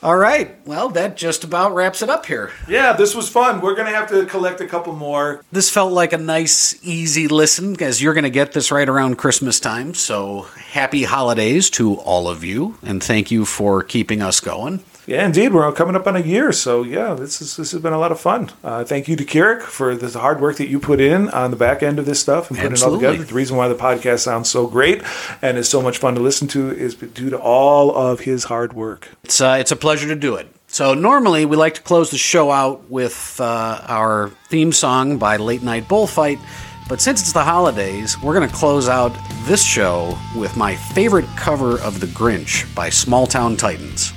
All 0.00 0.16
right. 0.16 0.56
Well, 0.64 0.90
that 0.90 1.16
just 1.16 1.42
about 1.42 1.74
wraps 1.74 2.02
it 2.02 2.08
up 2.08 2.24
here. 2.26 2.52
Yeah, 2.68 2.92
this 2.92 3.16
was 3.16 3.28
fun. 3.28 3.60
We're 3.60 3.74
gonna 3.74 3.90
have 3.90 4.08
to 4.10 4.26
collect 4.26 4.60
a 4.60 4.66
couple 4.66 4.92
more. 4.94 5.42
This 5.50 5.70
felt 5.70 5.92
like 5.92 6.12
a 6.12 6.18
nice, 6.18 6.78
easy 6.84 7.26
listen, 7.26 7.80
as 7.82 8.00
you're 8.00 8.14
going 8.14 8.22
to 8.22 8.30
get 8.30 8.52
this 8.52 8.70
right 8.70 8.88
around 8.88 9.16
Christmas 9.18 9.58
time. 9.58 9.94
So 9.94 10.42
happy 10.70 11.02
holidays 11.02 11.68
to 11.70 11.94
all 11.96 12.28
of 12.28 12.44
you, 12.44 12.78
and 12.82 13.02
thank 13.02 13.32
you 13.32 13.44
for 13.44 13.82
keeping 13.82 14.22
us 14.22 14.38
going. 14.38 14.84
Yeah, 15.08 15.24
indeed. 15.24 15.54
We're 15.54 15.72
coming 15.72 15.96
up 15.96 16.06
on 16.06 16.16
a 16.16 16.20
year, 16.20 16.52
so 16.52 16.82
yeah, 16.82 17.14
this 17.14 17.40
is 17.40 17.56
this 17.56 17.72
has 17.72 17.80
been 17.80 17.94
a 17.94 17.98
lot 17.98 18.12
of 18.12 18.20
fun. 18.20 18.50
Uh, 18.62 18.84
thank 18.84 19.08
you 19.08 19.16
to 19.16 19.24
Kirk 19.24 19.62
for 19.62 19.96
the 19.96 20.18
hard 20.18 20.38
work 20.38 20.58
that 20.58 20.68
you 20.68 20.78
put 20.78 21.00
in 21.00 21.30
on 21.30 21.50
the 21.50 21.56
back 21.56 21.82
end 21.82 21.98
of 21.98 22.04
this 22.04 22.20
stuff 22.20 22.50
and 22.50 22.58
putting 22.58 22.74
it 22.74 22.82
all 22.82 22.92
together. 22.92 23.24
The 23.24 23.32
reason 23.32 23.56
why 23.56 23.68
the 23.68 23.74
podcast 23.74 24.18
sounds 24.18 24.50
so 24.50 24.66
great 24.66 25.02
and 25.40 25.56
is 25.56 25.66
so 25.66 25.80
much 25.80 25.96
fun 25.96 26.14
to 26.16 26.20
listen 26.20 26.46
to 26.48 26.70
is 26.70 26.94
due 26.94 27.30
to 27.30 27.38
all 27.38 27.96
of 27.96 28.20
his 28.20 28.44
hard 28.44 28.74
work. 28.74 29.08
It's 29.24 29.40
uh, 29.40 29.56
it's 29.58 29.72
a 29.72 29.76
pleasure 29.76 30.08
to 30.08 30.14
do 30.14 30.34
it. 30.34 30.46
So 30.66 30.92
normally 30.92 31.46
we 31.46 31.56
like 31.56 31.72
to 31.76 31.80
close 31.80 32.10
the 32.10 32.18
show 32.18 32.50
out 32.50 32.90
with 32.90 33.40
uh, 33.40 33.80
our 33.86 34.28
theme 34.50 34.72
song 34.72 35.16
by 35.16 35.38
Late 35.38 35.62
Night 35.62 35.88
Bullfight, 35.88 36.38
but 36.86 37.00
since 37.00 37.22
it's 37.22 37.32
the 37.32 37.44
holidays, 37.44 38.20
we're 38.22 38.34
going 38.34 38.46
to 38.46 38.54
close 38.54 38.90
out 38.90 39.16
this 39.44 39.64
show 39.64 40.18
with 40.36 40.54
my 40.54 40.76
favorite 40.76 41.24
cover 41.34 41.80
of 41.80 42.00
The 42.00 42.06
Grinch 42.08 42.72
by 42.74 42.90
Small 42.90 43.26
Town 43.26 43.56
Titans. 43.56 44.12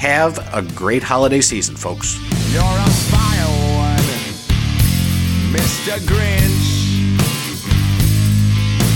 Have 0.00 0.38
a 0.54 0.62
great 0.74 1.02
holiday 1.02 1.42
season, 1.42 1.76
folks. 1.76 2.16
You're 2.50 2.62
a 2.62 2.88
vile 3.12 3.52
one, 3.76 3.98
Mr. 5.52 5.98
Grinch. 6.08 6.80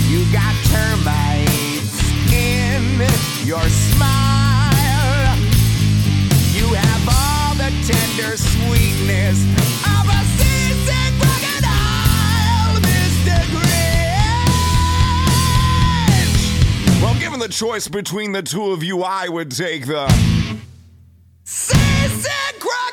You 0.09 0.25
got 0.33 0.55
termites 0.65 2.01
in 2.33 3.05
your 3.45 3.61
smile. 3.69 5.37
You 6.57 6.73
have 6.73 7.07
all 7.07 7.53
the 7.53 7.69
tender 7.85 8.35
sweetness 8.35 9.45
of 9.85 10.09
a 10.09 10.23
seasick 10.41 11.13
crocodile, 11.21 12.81
Mr. 12.81 13.37
Grinch. 16.89 16.99
Well, 16.99 17.13
given 17.19 17.39
the 17.39 17.47
choice 17.47 17.87
between 17.87 18.31
the 18.31 18.41
two 18.41 18.71
of 18.71 18.81
you, 18.83 19.03
I 19.03 19.29
would 19.29 19.51
take 19.51 19.85
the 19.85 20.07
seasick 21.45 22.59
crocodile. 22.59 22.84